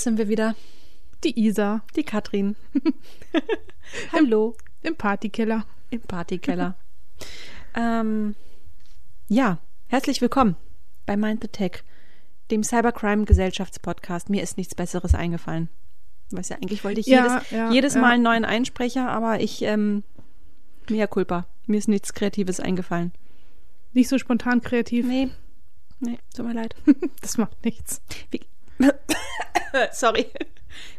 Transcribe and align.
Sind 0.00 0.16
wir 0.16 0.28
wieder. 0.28 0.54
Die 1.24 1.38
Isa. 1.38 1.82
Die 1.94 2.04
Katrin. 2.04 2.56
Hallo. 4.12 4.56
Im 4.80 4.96
Partykeller. 4.96 5.66
Im 5.90 6.00
Partykeller. 6.00 6.74
ähm, 7.74 8.34
ja, 9.28 9.58
herzlich 9.88 10.22
willkommen 10.22 10.56
bei 11.04 11.18
Mind 11.18 11.42
the 11.42 11.48
Tech, 11.48 11.82
dem 12.50 12.64
Cybercrime 12.64 13.26
Gesellschaftspodcast. 13.26 14.30
Mir 14.30 14.42
ist 14.42 14.56
nichts 14.56 14.74
Besseres 14.74 15.14
eingefallen. 15.14 15.68
Weiß 16.30 16.48
ja, 16.48 16.56
eigentlich 16.56 16.82
wollte 16.82 17.00
ich 17.00 17.06
Ja, 17.06 17.34
jedes, 17.34 17.50
ja, 17.50 17.70
jedes. 17.70 17.94
Mal 17.94 18.12
einen 18.12 18.22
neuen 18.22 18.46
Einsprecher, 18.46 19.06
aber 19.10 19.40
ich, 19.40 19.60
ähm, 19.60 20.02
mehr 20.88 21.08
Culpa. 21.08 21.46
Mir 21.66 21.76
ist 21.76 21.88
nichts 21.88 22.14
Kreatives 22.14 22.58
eingefallen. 22.58 23.12
Nicht 23.92 24.08
so 24.08 24.16
spontan 24.16 24.62
kreativ. 24.62 25.04
Nee, 25.04 25.28
nee, 25.98 26.18
tut 26.34 26.46
mir 26.46 26.54
leid. 26.54 26.74
Das 27.20 27.36
macht 27.36 27.62
nichts. 27.66 28.00
Wie, 28.30 28.40
sorry. 29.92 30.26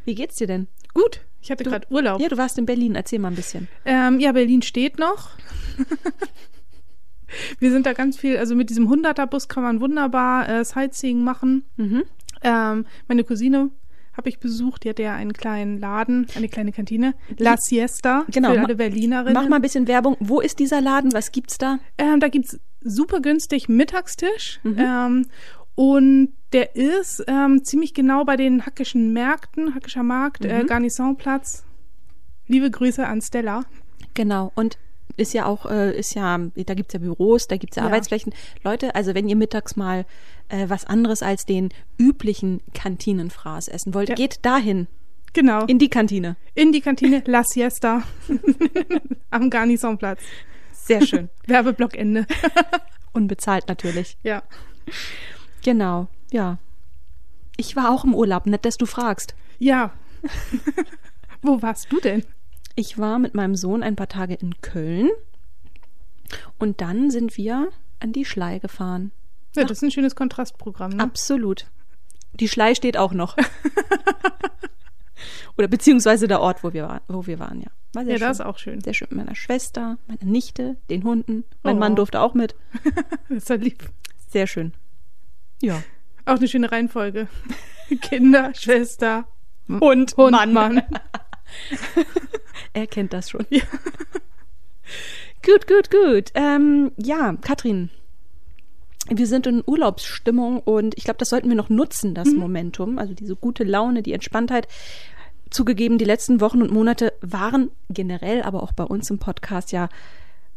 Wie 0.05 0.15
geht's 0.15 0.35
dir 0.35 0.47
denn? 0.47 0.67
Gut. 0.93 1.21
Ich 1.41 1.49
hatte 1.49 1.63
gerade 1.63 1.87
Urlaub. 1.89 2.21
Ja, 2.21 2.29
du 2.29 2.37
warst 2.37 2.57
in 2.57 2.65
Berlin. 2.65 2.95
Erzähl 2.95 3.19
mal 3.19 3.29
ein 3.29 3.35
bisschen. 3.35 3.67
Ähm, 3.85 4.19
ja, 4.19 4.31
Berlin 4.31 4.61
steht 4.61 4.99
noch. 4.99 5.31
Wir 7.59 7.71
sind 7.71 7.85
da 7.85 7.93
ganz 7.93 8.17
viel, 8.17 8.37
also 8.37 8.55
mit 8.55 8.69
diesem 8.69 8.91
100er-Bus 8.91 9.47
kann 9.47 9.63
man 9.63 9.79
wunderbar 9.79 10.49
äh, 10.49 10.65
Sightseeing 10.65 11.23
machen. 11.23 11.63
Mhm. 11.77 12.03
Ähm, 12.43 12.85
meine 13.07 13.23
Cousine 13.23 13.71
habe 14.13 14.27
ich 14.27 14.39
besucht, 14.39 14.83
die 14.83 14.89
hatte 14.89 15.03
ja 15.03 15.15
einen 15.15 15.31
kleinen 15.31 15.79
Laden, 15.79 16.27
eine 16.35 16.49
kleine 16.49 16.73
Kantine. 16.73 17.13
La 17.37 17.55
Siesta 17.57 18.25
Genau, 18.29 18.53
für 18.53 18.59
alle 18.59 18.75
Berlinerinnen. 18.75 19.33
Mach 19.33 19.47
mal 19.47 19.55
ein 19.55 19.61
bisschen 19.61 19.87
Werbung. 19.87 20.17
Wo 20.19 20.41
ist 20.41 20.59
dieser 20.59 20.81
Laden? 20.81 21.13
Was 21.13 21.31
gibt's 21.31 21.57
da? 21.57 21.79
Ähm, 21.97 22.19
da 22.19 22.27
gibt's 22.27 22.59
super 22.81 23.21
günstig 23.21 23.69
Mittagstisch. 23.69 24.59
Mhm. 24.63 24.75
Ähm, 24.77 25.25
und 25.81 26.33
der 26.53 26.75
ist 26.75 27.23
ähm, 27.27 27.63
ziemlich 27.63 27.95
genau 27.95 28.23
bei 28.23 28.37
den 28.37 28.67
hackischen 28.67 29.13
Märkten, 29.13 29.73
hackischer 29.73 30.03
Markt, 30.03 30.43
Mhm. 30.43 30.49
äh, 30.51 30.63
Garnisonplatz. 30.65 31.63
Liebe 32.47 32.69
Grüße 32.69 33.07
an 33.07 33.19
Stella. 33.21 33.63
Genau. 34.13 34.51
Und 34.53 34.77
ist 35.17 35.33
ja 35.33 35.45
auch, 35.47 35.65
äh, 35.65 35.97
ist 35.97 36.13
ja, 36.13 36.37
da 36.55 36.73
gibt's 36.75 36.93
ja 36.93 36.99
Büros, 36.99 37.47
da 37.47 37.57
gibt's 37.57 37.77
ja, 37.77 37.83
Ja. 37.83 37.87
Arbeitsflächen. 37.87 38.31
Leute, 38.63 38.93
also 38.93 39.15
wenn 39.15 39.27
ihr 39.27 39.35
mittags 39.35 39.75
mal 39.75 40.05
äh, 40.49 40.69
was 40.69 40.85
anderes 40.85 41.23
als 41.23 41.45
den 41.47 41.69
üblichen 41.97 42.61
Kantinenfraß 42.75 43.67
essen 43.67 43.95
wollt, 43.95 44.09
Ja. 44.09 44.15
geht 44.15 44.45
dahin, 44.45 44.85
Genau. 45.33 45.65
in 45.65 45.79
die 45.79 45.89
Kantine. 45.89 46.35
In 46.53 46.71
die 46.71 46.81
Kantine 46.81 47.23
La 47.25 47.43
Siesta 47.43 48.03
am 49.31 49.49
Garnisonplatz. 49.49 50.19
Sehr 50.73 51.01
schön. 51.05 51.29
Werbeblockende. 51.47 52.27
Unbezahlt 53.13 53.67
natürlich. 53.67 54.17
ja. 54.21 54.43
Genau. 55.63 56.07
Ja. 56.31 56.57
Ich 57.57 57.75
war 57.75 57.91
auch 57.91 58.03
im 58.03 58.15
Urlaub, 58.15 58.45
nett, 58.45 58.65
dass 58.65 58.77
du 58.77 58.85
fragst. 58.85 59.35
Ja. 59.59 59.91
Wo 61.41 61.61
warst 61.61 61.91
du 61.91 61.99
denn? 61.99 62.23
Ich 62.75 62.97
war 62.97 63.19
mit 63.19 63.35
meinem 63.35 63.55
Sohn 63.55 63.83
ein 63.83 63.95
paar 63.95 64.07
Tage 64.07 64.33
in 64.35 64.61
Köln 64.61 65.09
und 66.57 66.81
dann 66.81 67.11
sind 67.11 67.37
wir 67.37 67.69
an 67.99 68.13
die 68.13 68.25
Schlei 68.25 68.59
gefahren. 68.59 69.11
Ja, 69.55 69.63
das 69.63 69.79
ist 69.79 69.83
ein 69.83 69.91
schönes 69.91 70.15
Kontrastprogramm. 70.15 70.91
Ne? 70.91 71.03
Absolut. 71.03 71.67
Die 72.39 72.47
Schlei 72.47 72.73
steht 72.75 72.97
auch 72.97 73.13
noch. 73.13 73.35
Oder 75.57 75.67
beziehungsweise 75.67 76.27
der 76.27 76.39
Ort, 76.39 76.63
wo 76.63 76.73
wir 76.73 76.83
waren, 76.87 77.01
wo 77.07 77.27
wir 77.27 77.37
waren 77.39 77.59
ja. 77.61 77.67
War 77.93 78.03
Ja, 78.03 78.11
schön. 78.11 78.19
das 78.21 78.39
ist 78.39 78.45
auch 78.45 78.57
schön. 78.57 78.81
Sehr 78.81 78.93
schön 78.93 79.09
mit 79.11 79.17
meiner 79.25 79.35
Schwester, 79.35 79.97
meiner 80.07 80.23
Nichte, 80.23 80.77
den 80.89 81.03
Hunden. 81.03 81.43
Mein 81.61 81.75
Oh. 81.75 81.79
Mann 81.79 81.95
durfte 81.97 82.21
auch 82.21 82.33
mit. 82.33 82.55
Das 83.27 83.37
ist 83.43 83.49
ja 83.49 83.55
lieb. 83.55 83.89
Sehr 84.29 84.47
schön. 84.47 84.73
Ja. 85.61 85.81
Auch 86.25 86.37
eine 86.37 86.47
schöne 86.47 86.71
Reihenfolge. 86.71 87.27
Kinder, 88.01 88.53
Schwester, 88.53 89.25
Und 89.67 90.15
Hund, 90.17 90.31
Mann. 90.31 90.53
Mann. 90.53 90.81
Er 92.73 92.87
kennt 92.87 93.11
das 93.11 93.29
schon. 93.29 93.45
gut, 95.45 95.67
gut, 95.67 95.91
gut. 95.91 96.31
Ähm, 96.35 96.91
ja, 96.97 97.35
Katrin. 97.41 97.89
Wir 99.09 99.27
sind 99.27 99.45
in 99.47 99.63
Urlaubsstimmung 99.65 100.59
und 100.59 100.97
ich 100.97 101.03
glaube, 101.03 101.17
das 101.17 101.29
sollten 101.29 101.49
wir 101.49 101.55
noch 101.57 101.69
nutzen, 101.69 102.13
das 102.15 102.29
Momentum. 102.29 102.97
Also 102.97 103.13
diese 103.13 103.35
gute 103.35 103.63
Laune, 103.65 104.03
die 104.03 104.13
Entspanntheit. 104.13 104.67
Zugegeben, 105.49 105.97
die 105.97 106.05
letzten 106.05 106.39
Wochen 106.39 106.61
und 106.61 106.71
Monate 106.71 107.11
waren 107.19 107.71
generell, 107.89 108.41
aber 108.43 108.63
auch 108.63 108.71
bei 108.71 108.85
uns 108.85 109.09
im 109.09 109.19
Podcast 109.19 109.73
ja 109.73 109.89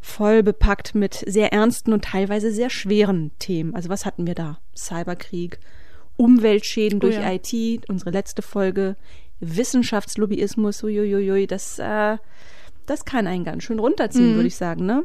voll 0.04 0.42
bepackt 0.42 0.94
mit 0.94 1.24
sehr 1.26 1.52
ernsten 1.54 1.94
und 1.94 2.04
teilweise 2.04 2.52
sehr 2.52 2.68
schweren 2.68 3.30
Themen. 3.38 3.74
Also 3.74 3.88
was 3.88 4.04
hatten 4.04 4.26
wir 4.26 4.34
da? 4.34 4.58
Cyberkrieg, 4.76 5.58
Umweltschäden 6.18 6.98
Oh 6.98 7.00
durch 7.00 7.16
ja. 7.16 7.32
IT, 7.32 7.88
unsere 7.88 8.10
letzte 8.10 8.42
Folge, 8.42 8.96
Wissenschaftslobbyismus, 9.40 10.82
uiuiui, 10.84 11.46
das, 11.46 11.78
äh, 11.78 12.18
das 12.86 13.06
kann 13.06 13.26
einen 13.26 13.44
ganz 13.44 13.64
schön 13.64 13.78
runterziehen, 13.78 14.32
Mhm. 14.32 14.34
würde 14.36 14.48
ich 14.48 14.56
sagen. 14.56 14.84
Ne? 14.84 15.04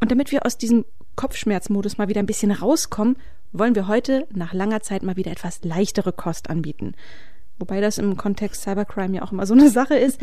Und 0.00 0.10
damit 0.10 0.30
wir 0.32 0.44
aus 0.44 0.58
diesem 0.58 0.84
Kopfschmerzmodus 1.16 1.96
mal 1.96 2.08
wieder 2.08 2.20
ein 2.20 2.26
bisschen 2.26 2.50
rauskommen, 2.52 3.16
wollen 3.52 3.74
wir 3.74 3.88
heute 3.88 4.26
nach 4.34 4.52
langer 4.52 4.80
Zeit 4.82 5.02
mal 5.02 5.16
wieder 5.16 5.32
etwas 5.32 5.60
leichtere 5.64 6.12
Kost 6.12 6.50
anbieten. 6.50 6.92
Wobei 7.58 7.80
das 7.80 7.96
im 7.96 8.18
Kontext 8.18 8.62
Cybercrime 8.62 9.16
ja 9.16 9.22
auch 9.22 9.32
immer 9.32 9.46
so 9.46 9.54
eine 9.54 9.70
Sache 9.70 9.96
ist. 9.96 10.20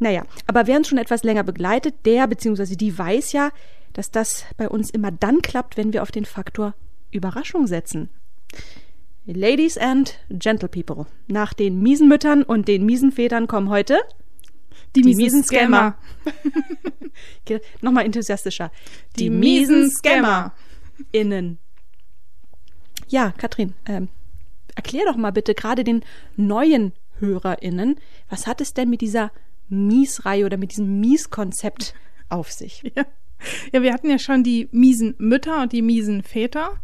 Naja, 0.00 0.24
aber 0.46 0.66
wer 0.66 0.76
uns 0.78 0.88
schon 0.88 0.98
etwas 0.98 1.22
länger 1.24 1.44
begleitet, 1.44 1.94
der 2.06 2.26
bzw. 2.26 2.74
die 2.74 2.96
weiß 2.98 3.32
ja, 3.32 3.50
dass 3.92 4.10
das 4.10 4.44
bei 4.56 4.68
uns 4.68 4.90
immer 4.90 5.10
dann 5.12 5.42
klappt, 5.42 5.76
wenn 5.76 5.92
wir 5.92 6.02
auf 6.02 6.10
den 6.10 6.24
Faktor 6.24 6.74
Überraschung 7.10 7.66
setzen. 7.66 8.08
Ladies 9.26 9.76
and 9.78 10.18
Gentle 10.30 10.68
People, 10.68 11.06
nach 11.28 11.52
den 11.52 11.80
miesen 11.80 12.08
Müttern 12.08 12.42
und 12.42 12.66
den 12.66 12.84
miesen 12.86 13.12
Vätern 13.12 13.46
kommen 13.46 13.68
heute 13.68 13.98
Die, 14.96 15.02
Die 15.02 15.14
miesen 15.14 15.44
Scammer. 15.44 15.96
Ge- 17.44 17.60
nochmal 17.80 18.06
enthusiastischer. 18.06 18.72
Die 19.18 19.30
miesen 19.30 19.90
Scammer. 19.90 20.52
innen. 21.12 21.58
Ja, 23.08 23.32
Katrin, 23.36 23.74
ähm, 23.86 24.08
erklär 24.74 25.04
doch 25.04 25.16
mal 25.16 25.32
bitte 25.32 25.54
gerade 25.54 25.84
den 25.84 26.02
neuen 26.36 26.92
HörerInnen, 27.18 28.00
was 28.30 28.46
hat 28.46 28.60
es 28.60 28.72
denn 28.72 28.88
mit 28.88 29.00
dieser 29.00 29.30
Mies-Reihe 29.70 30.46
oder 30.46 30.56
mit 30.56 30.72
diesem 30.72 31.00
Mies-Konzept 31.00 31.94
auf 32.28 32.50
sich? 32.50 32.82
Ja. 32.94 33.04
ja, 33.72 33.82
wir 33.82 33.92
hatten 33.92 34.10
ja 34.10 34.18
schon 34.18 34.42
die 34.42 34.68
miesen 34.72 35.14
Mütter 35.18 35.62
und 35.62 35.72
die 35.72 35.82
miesen 35.82 36.22
Väter. 36.22 36.80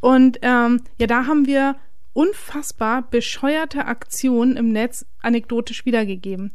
Und 0.00 0.38
ähm, 0.42 0.82
ja, 0.98 1.06
da 1.06 1.26
haben 1.26 1.46
wir 1.46 1.76
unfassbar 2.12 3.02
bescheuerte 3.02 3.86
Aktionen 3.86 4.56
im 4.56 4.72
Netz 4.72 5.06
anekdotisch 5.20 5.84
wiedergegeben. 5.84 6.52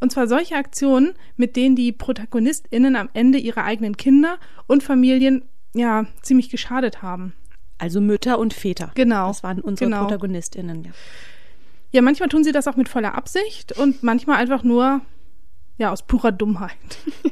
Und 0.00 0.12
zwar 0.12 0.28
solche 0.28 0.56
Aktionen, 0.56 1.14
mit 1.36 1.56
denen 1.56 1.76
die 1.76 1.92
ProtagonistInnen 1.92 2.96
am 2.96 3.08
Ende 3.14 3.38
ihre 3.38 3.64
eigenen 3.64 3.96
Kinder 3.96 4.38
und 4.66 4.82
Familien 4.82 5.44
ja 5.74 6.06
ziemlich 6.22 6.50
geschadet 6.50 7.02
haben. 7.02 7.32
Also 7.78 8.00
Mütter 8.00 8.38
und 8.38 8.54
Väter. 8.54 8.92
Genau, 8.94 9.28
Das 9.28 9.42
waren 9.42 9.60
unsere 9.60 9.90
genau. 9.90 10.02
ProtagonistInnen. 10.02 10.84
Ja. 10.84 10.90
Ja, 11.96 12.02
manchmal 12.02 12.28
tun 12.28 12.44
sie 12.44 12.52
das 12.52 12.68
auch 12.68 12.76
mit 12.76 12.90
voller 12.90 13.14
Absicht 13.14 13.72
und 13.72 14.02
manchmal 14.02 14.36
einfach 14.36 14.62
nur 14.62 15.00
ja 15.78 15.90
aus 15.90 16.06
purer 16.06 16.30
Dummheit, 16.30 16.76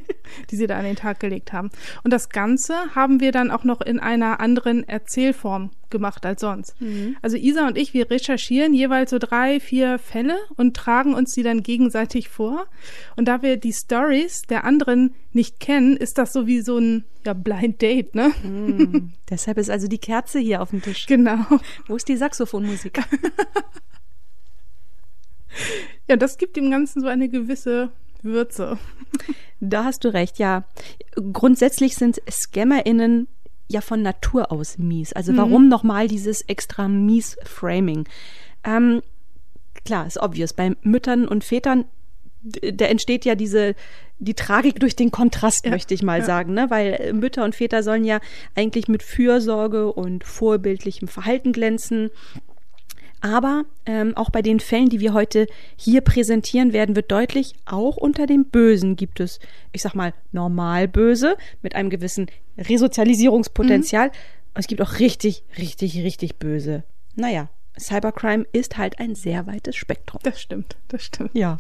die 0.50 0.56
sie 0.56 0.66
da 0.66 0.78
an 0.78 0.86
den 0.86 0.96
Tag 0.96 1.20
gelegt 1.20 1.52
haben. 1.52 1.68
Und 2.02 2.14
das 2.14 2.30
Ganze 2.30 2.74
haben 2.94 3.20
wir 3.20 3.30
dann 3.30 3.50
auch 3.50 3.64
noch 3.64 3.82
in 3.82 4.00
einer 4.00 4.40
anderen 4.40 4.88
Erzählform 4.88 5.68
gemacht 5.90 6.24
als 6.24 6.40
sonst. 6.40 6.76
Also 7.20 7.36
Isa 7.36 7.66
und 7.66 7.76
ich, 7.76 7.92
wir 7.92 8.10
recherchieren 8.10 8.72
jeweils 8.72 9.10
so 9.10 9.18
drei, 9.18 9.60
vier 9.60 9.98
Fälle 9.98 10.38
und 10.56 10.74
tragen 10.74 11.12
uns 11.12 11.34
die 11.34 11.42
dann 11.42 11.62
gegenseitig 11.62 12.30
vor. 12.30 12.66
Und 13.16 13.28
da 13.28 13.42
wir 13.42 13.58
die 13.58 13.74
Stories 13.74 14.44
der 14.48 14.64
anderen 14.64 15.14
nicht 15.34 15.60
kennen, 15.60 15.94
ist 15.94 16.16
das 16.16 16.32
so 16.32 16.46
wie 16.46 16.62
so 16.62 16.78
ein 16.78 17.04
ja, 17.26 17.34
Blind 17.34 17.82
Date, 17.82 18.14
ne? 18.14 18.32
Deshalb 19.28 19.58
ist 19.58 19.68
also 19.68 19.88
die 19.88 19.98
Kerze 19.98 20.38
hier 20.38 20.62
auf 20.62 20.70
dem 20.70 20.80
Tisch. 20.80 21.04
Genau. 21.04 21.44
Wo 21.86 21.96
ist 21.96 22.08
die 22.08 22.16
Saxophonmusik? 22.16 23.00
Ja, 26.08 26.16
das 26.16 26.36
gibt 26.36 26.56
dem 26.56 26.70
Ganzen 26.70 27.00
so 27.00 27.06
eine 27.06 27.30
gewisse 27.30 27.90
Würze. 28.22 28.78
Da 29.60 29.84
hast 29.84 30.04
du 30.04 30.12
recht, 30.12 30.38
ja. 30.38 30.64
Grundsätzlich 31.32 31.94
sind 31.94 32.20
ScammerInnen 32.30 33.26
ja 33.68 33.80
von 33.80 34.02
Natur 34.02 34.52
aus 34.52 34.78
mies. 34.78 35.12
Also 35.14 35.36
warum 35.36 35.68
nochmal 35.68 36.08
dieses 36.08 36.42
extra 36.42 36.88
mies 36.88 37.36
Framing? 37.44 38.06
Ähm, 38.64 39.00
klar, 39.84 40.06
ist 40.06 40.20
obvious. 40.20 40.52
Bei 40.52 40.76
Müttern 40.82 41.26
und 41.26 41.44
Vätern, 41.44 41.86
da 42.42 42.84
entsteht 42.84 43.24
ja 43.24 43.34
diese, 43.34 43.74
die 44.18 44.34
Tragik 44.34 44.80
durch 44.80 44.96
den 44.96 45.10
Kontrast, 45.10 45.64
Ja, 45.64 45.70
möchte 45.70 45.94
ich 45.94 46.02
mal 46.02 46.20
ja. 46.20 46.24
sagen, 46.24 46.54
ne? 46.54 46.66
Weil 46.68 46.92
äh, 46.92 47.12
Mütter 47.12 47.44
und 47.44 47.54
Väter 47.54 47.82
sollen 47.82 48.04
ja 48.04 48.20
eigentlich 48.54 48.88
mit 48.88 49.02
Fürsorge 49.02 49.92
und 49.92 50.24
vorbildlichem 50.24 51.08
Verhalten 51.08 51.52
glänzen. 51.52 52.10
Aber 53.24 53.64
ähm, 53.86 54.14
auch 54.18 54.28
bei 54.28 54.42
den 54.42 54.60
Fällen, 54.60 54.90
die 54.90 55.00
wir 55.00 55.14
heute 55.14 55.46
hier 55.76 56.02
präsentieren 56.02 56.74
werden, 56.74 56.94
wird 56.94 57.10
deutlich, 57.10 57.54
auch 57.64 57.96
unter 57.96 58.26
dem 58.26 58.44
Bösen 58.44 58.96
gibt 58.96 59.18
es, 59.18 59.40
ich 59.72 59.80
sag 59.80 59.94
mal, 59.94 60.12
normal 60.30 60.88
böse 60.88 61.38
mit 61.62 61.74
einem 61.74 61.88
gewissen 61.88 62.26
Resozialisierungspotenzial. 62.58 64.08
Und 64.08 64.60
es 64.60 64.66
gibt 64.66 64.82
auch 64.82 64.98
richtig, 64.98 65.42
richtig, 65.56 65.96
richtig 66.00 66.36
böse. 66.36 66.84
Naja, 67.14 67.48
Cybercrime 67.80 68.44
ist 68.52 68.76
halt 68.76 68.98
ein 68.98 69.14
sehr 69.14 69.46
weites 69.46 69.74
Spektrum. 69.74 70.20
Das 70.22 70.38
stimmt, 70.38 70.76
das 70.88 71.02
stimmt. 71.02 71.30
Ja. 71.32 71.56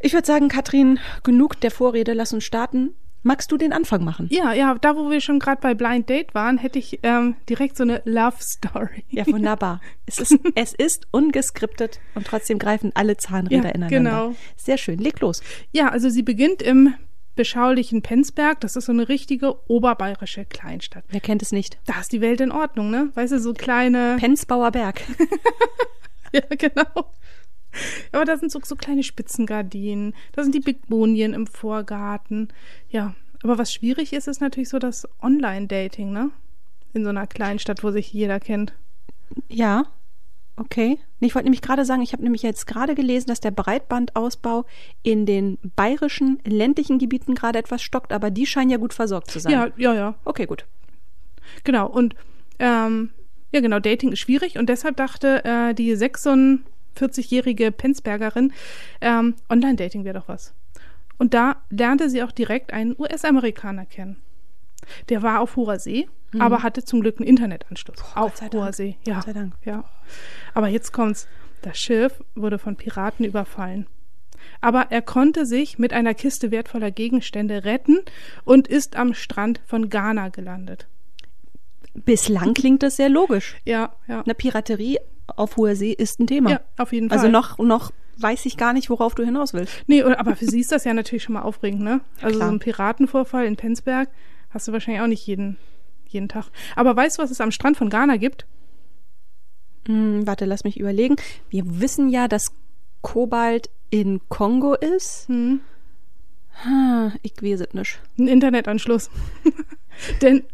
Ich 0.00 0.12
würde 0.12 0.26
sagen, 0.26 0.48
Katrin, 0.48 0.98
genug 1.22 1.60
der 1.60 1.70
Vorrede, 1.70 2.14
lass 2.14 2.32
uns 2.32 2.42
starten. 2.42 2.94
Magst 3.22 3.50
du 3.50 3.56
den 3.56 3.72
Anfang 3.72 4.04
machen? 4.04 4.28
Ja, 4.30 4.52
ja, 4.52 4.74
da 4.80 4.96
wo 4.96 5.10
wir 5.10 5.20
schon 5.20 5.38
gerade 5.38 5.60
bei 5.60 5.74
Blind 5.74 6.08
Date 6.08 6.34
waren, 6.34 6.56
hätte 6.58 6.78
ich 6.78 7.00
ähm, 7.02 7.36
direkt 7.48 7.76
so 7.76 7.82
eine 7.82 8.00
Love 8.04 8.36
Story. 8.40 9.04
Ja, 9.10 9.26
wunderbar. 9.26 9.80
es, 10.06 10.18
ist, 10.18 10.38
es 10.54 10.72
ist 10.72 11.06
ungeskriptet 11.10 12.00
und 12.14 12.26
trotzdem 12.26 12.58
greifen 12.58 12.92
alle 12.94 13.16
Zahnräder 13.16 13.68
Ja, 13.68 13.74
ineinander. 13.74 13.88
genau. 13.96 14.34
Sehr 14.56 14.78
schön. 14.78 14.98
Leg 14.98 15.20
los. 15.20 15.42
Ja, 15.72 15.88
also 15.88 16.08
sie 16.08 16.22
beginnt 16.22 16.62
im 16.62 16.94
beschaulichen 17.34 18.02
Penzberg. 18.02 18.60
Das 18.60 18.76
ist 18.76 18.86
so 18.86 18.92
eine 18.92 19.08
richtige 19.08 19.68
oberbayerische 19.70 20.44
Kleinstadt. 20.44 21.04
Wer 21.08 21.20
kennt 21.20 21.42
es 21.42 21.52
nicht? 21.52 21.78
Da 21.86 22.00
ist 22.00 22.12
die 22.12 22.20
Welt 22.20 22.40
in 22.40 22.50
Ordnung, 22.50 22.90
ne? 22.90 23.10
Weißt 23.14 23.32
du, 23.32 23.38
so 23.40 23.52
kleine. 23.54 24.16
Penzbauer 24.18 24.72
Berg. 24.72 25.00
ja, 26.32 26.42
genau. 26.50 27.12
Aber 28.12 28.24
da 28.24 28.36
sind 28.36 28.50
so, 28.50 28.60
so 28.62 28.76
kleine 28.76 29.02
Spitzengardinen. 29.02 30.14
Da 30.32 30.42
sind 30.42 30.54
die 30.54 30.60
Bigbonien 30.60 31.34
im 31.34 31.46
Vorgarten. 31.46 32.48
Ja, 32.90 33.14
aber 33.42 33.58
was 33.58 33.72
schwierig 33.72 34.12
ist, 34.12 34.28
ist 34.28 34.40
natürlich 34.40 34.68
so 34.68 34.78
das 34.78 35.06
Online-Dating, 35.22 36.12
ne? 36.12 36.30
In 36.92 37.04
so 37.04 37.10
einer 37.10 37.26
Kleinstadt, 37.26 37.84
wo 37.84 37.90
sich 37.90 38.12
jeder 38.12 38.40
kennt. 38.40 38.72
Ja, 39.48 39.84
okay. 40.56 40.98
Ich 41.20 41.34
wollte 41.34 41.44
nämlich 41.44 41.62
gerade 41.62 41.84
sagen, 41.84 42.02
ich 42.02 42.12
habe 42.12 42.22
nämlich 42.22 42.42
jetzt 42.42 42.66
gerade 42.66 42.94
gelesen, 42.94 43.28
dass 43.28 43.40
der 43.40 43.50
Breitbandausbau 43.50 44.64
in 45.02 45.26
den 45.26 45.58
bayerischen 45.76 46.40
ländlichen 46.44 46.98
Gebieten 46.98 47.34
gerade 47.34 47.58
etwas 47.58 47.82
stockt, 47.82 48.12
aber 48.12 48.30
die 48.30 48.46
scheinen 48.46 48.70
ja 48.70 48.76
gut 48.76 48.94
versorgt 48.94 49.30
zu 49.30 49.38
sein. 49.38 49.52
Ja, 49.52 49.68
ja, 49.76 49.94
ja. 49.94 50.14
Okay, 50.24 50.46
gut. 50.46 50.64
Genau. 51.64 51.86
Und 51.88 52.14
ähm, 52.58 53.10
ja, 53.52 53.60
genau, 53.60 53.78
Dating 53.78 54.12
ist 54.12 54.20
schwierig 54.20 54.58
und 54.58 54.68
deshalb 54.68 54.96
dachte 54.96 55.44
äh, 55.44 55.74
die 55.74 55.96
46-jährige 56.98 57.72
Penzbergerin, 57.72 58.52
ähm, 59.00 59.34
Online-Dating 59.48 60.04
wäre 60.04 60.18
doch 60.18 60.28
was. 60.28 60.54
Und 61.18 61.34
da 61.34 61.56
lernte 61.70 62.10
sie 62.10 62.22
auch 62.22 62.32
direkt 62.32 62.72
einen 62.72 62.94
US-Amerikaner 62.98 63.86
kennen. 63.86 64.16
Der 65.08 65.22
war 65.22 65.40
auf 65.40 65.56
hoher 65.56 65.78
See, 65.78 66.08
aber 66.38 66.62
hatte 66.62 66.84
zum 66.84 67.00
Glück 67.00 67.18
einen 67.18 67.28
Internetanschluss. 67.28 67.98
Mhm. 67.98 68.02
Gott 68.14 68.16
auf 68.16 68.40
hoher 68.40 68.50
Dank. 68.50 68.74
See, 68.74 68.96
ja. 69.06 69.14
Gott 69.16 69.24
sei 69.24 69.32
Dank. 69.32 69.54
Ja. 69.64 69.84
Aber 70.54 70.68
jetzt 70.68 70.92
kommt's. 70.92 71.26
Das 71.62 71.76
Schiff 71.76 72.22
wurde 72.36 72.58
von 72.58 72.76
Piraten 72.76 73.24
überfallen. 73.24 73.86
Aber 74.60 74.86
er 74.90 75.02
konnte 75.02 75.44
sich 75.44 75.78
mit 75.78 75.92
einer 75.92 76.14
Kiste 76.14 76.52
wertvoller 76.52 76.92
Gegenstände 76.92 77.64
retten 77.64 77.98
und 78.44 78.68
ist 78.68 78.94
am 78.94 79.12
Strand 79.14 79.60
von 79.66 79.90
Ghana 79.90 80.28
gelandet. 80.28 80.86
Bislang 81.94 82.54
klingt 82.54 82.84
das 82.84 82.96
sehr 82.96 83.08
logisch. 83.08 83.56
Ja, 83.64 83.92
ja. 84.06 84.22
Eine 84.22 84.34
Piraterie 84.34 84.98
auf 85.36 85.56
hoher 85.56 85.76
See 85.76 85.92
ist 85.92 86.20
ein 86.20 86.26
Thema. 86.26 86.50
Ja, 86.50 86.60
auf 86.76 86.92
jeden 86.92 87.08
Fall. 87.08 87.18
Also 87.18 87.28
noch, 87.28 87.58
noch 87.58 87.92
weiß 88.18 88.46
ich 88.46 88.56
gar 88.56 88.72
nicht, 88.72 88.90
worauf 88.90 89.14
du 89.14 89.24
hinaus 89.24 89.54
willst. 89.54 89.72
Nee, 89.86 90.02
aber 90.02 90.36
für 90.36 90.46
sie 90.46 90.60
ist 90.60 90.72
das 90.72 90.84
ja 90.84 90.94
natürlich 90.94 91.22
schon 91.22 91.34
mal 91.34 91.42
aufregend, 91.42 91.82
ne? 91.82 92.00
Also 92.20 92.36
klar. 92.36 92.48
so 92.48 92.54
ein 92.54 92.58
Piratenvorfall 92.58 93.46
in 93.46 93.56
Penzberg 93.56 94.08
hast 94.50 94.68
du 94.68 94.72
wahrscheinlich 94.72 95.02
auch 95.02 95.08
nicht 95.08 95.26
jeden, 95.26 95.56
jeden 96.06 96.28
Tag. 96.28 96.46
Aber 96.74 96.96
weißt 96.96 97.18
du, 97.18 97.22
was 97.22 97.30
es 97.30 97.40
am 97.40 97.50
Strand 97.50 97.76
von 97.76 97.90
Ghana 97.90 98.16
gibt? 98.16 98.46
Hm, 99.86 100.26
warte, 100.26 100.44
lass 100.44 100.64
mich 100.64 100.78
überlegen. 100.78 101.16
Wir 101.48 101.80
wissen 101.80 102.08
ja, 102.08 102.28
dass 102.28 102.52
Kobalt 103.02 103.70
in 103.90 104.20
Kongo 104.28 104.74
ist. 104.74 105.28
Hm. 105.28 105.60
Hm, 106.62 107.12
ich 107.22 107.34
weiß 107.40 107.60
es 107.60 107.74
nicht. 107.74 108.00
Ein 108.18 108.28
Internetanschluss. 108.28 109.10
Denn 110.22 110.44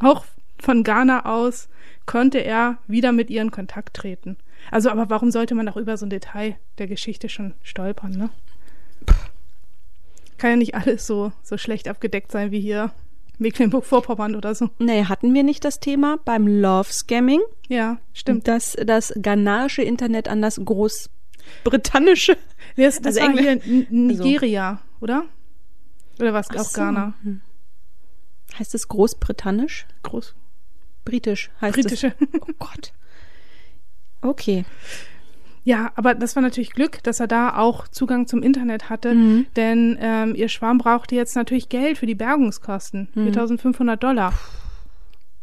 auch 0.00 0.24
von 0.58 0.84
Ghana 0.84 1.26
aus 1.26 1.68
konnte 2.06 2.38
er 2.38 2.78
wieder 2.86 3.12
mit 3.12 3.30
ihr 3.30 3.42
in 3.42 3.50
Kontakt 3.50 3.94
treten. 3.94 4.36
Also, 4.70 4.90
aber 4.90 5.10
warum 5.10 5.30
sollte 5.30 5.54
man 5.54 5.68
auch 5.68 5.76
über 5.76 5.96
so 5.96 6.06
ein 6.06 6.10
Detail 6.10 6.56
der 6.78 6.86
Geschichte 6.86 7.28
schon 7.28 7.54
stolpern, 7.62 8.12
ne? 8.12 8.30
Kann 10.38 10.50
ja 10.50 10.56
nicht 10.56 10.74
alles 10.74 11.06
so, 11.06 11.32
so 11.42 11.56
schlecht 11.56 11.88
abgedeckt 11.88 12.32
sein 12.32 12.50
wie 12.50 12.60
hier 12.60 12.92
Mecklenburg-Vorpommern 13.38 14.34
oder 14.36 14.54
so. 14.54 14.70
Nee, 14.78 15.04
hatten 15.04 15.34
wir 15.34 15.42
nicht 15.42 15.64
das 15.64 15.80
Thema 15.80 16.18
beim 16.24 16.46
Love 16.46 16.92
Scamming, 16.92 17.40
Ja, 17.68 17.98
stimmt. 18.12 18.46
dass 18.48 18.76
das 18.84 19.12
ghanaische 19.16 19.82
Internet 19.82 20.28
an 20.28 20.42
das 20.42 20.60
großbritannische 20.64 22.36
Das, 22.76 23.00
das 23.00 23.16
Also 23.16 23.20
war 23.20 23.28
Engl- 23.30 23.62
hier 23.62 23.86
N- 23.90 24.06
Nigeria, 24.06 24.80
oder? 25.00 25.24
Oder 26.20 26.32
was? 26.34 26.50
Auch 26.50 26.64
so. 26.64 26.80
Ghana. 26.80 27.14
Hm. 27.22 27.40
heißt 28.58 28.74
es 28.74 28.86
großbritannisch? 28.88 29.86
Groß. 30.02 30.34
Britisch 31.04 31.50
heißt 31.60 31.74
Britische. 31.74 32.14
es. 32.18 32.28
Oh 32.40 32.52
Gott. 32.58 32.92
Okay. 34.20 34.64
Ja, 35.64 35.92
aber 35.94 36.14
das 36.14 36.34
war 36.34 36.42
natürlich 36.42 36.72
Glück, 36.72 37.02
dass 37.04 37.20
er 37.20 37.28
da 37.28 37.56
auch 37.56 37.86
Zugang 37.86 38.26
zum 38.26 38.42
Internet 38.42 38.90
hatte, 38.90 39.14
Mhm. 39.14 39.46
denn 39.56 39.96
ähm, 40.00 40.34
ihr 40.34 40.48
Schwarm 40.48 40.78
brauchte 40.78 41.14
jetzt 41.14 41.36
natürlich 41.36 41.68
Geld 41.68 41.98
für 41.98 42.06
die 42.06 42.16
Bergungskosten. 42.16 43.08
Mhm. 43.14 43.22
4500 43.24 44.02
Dollar. 44.02 44.32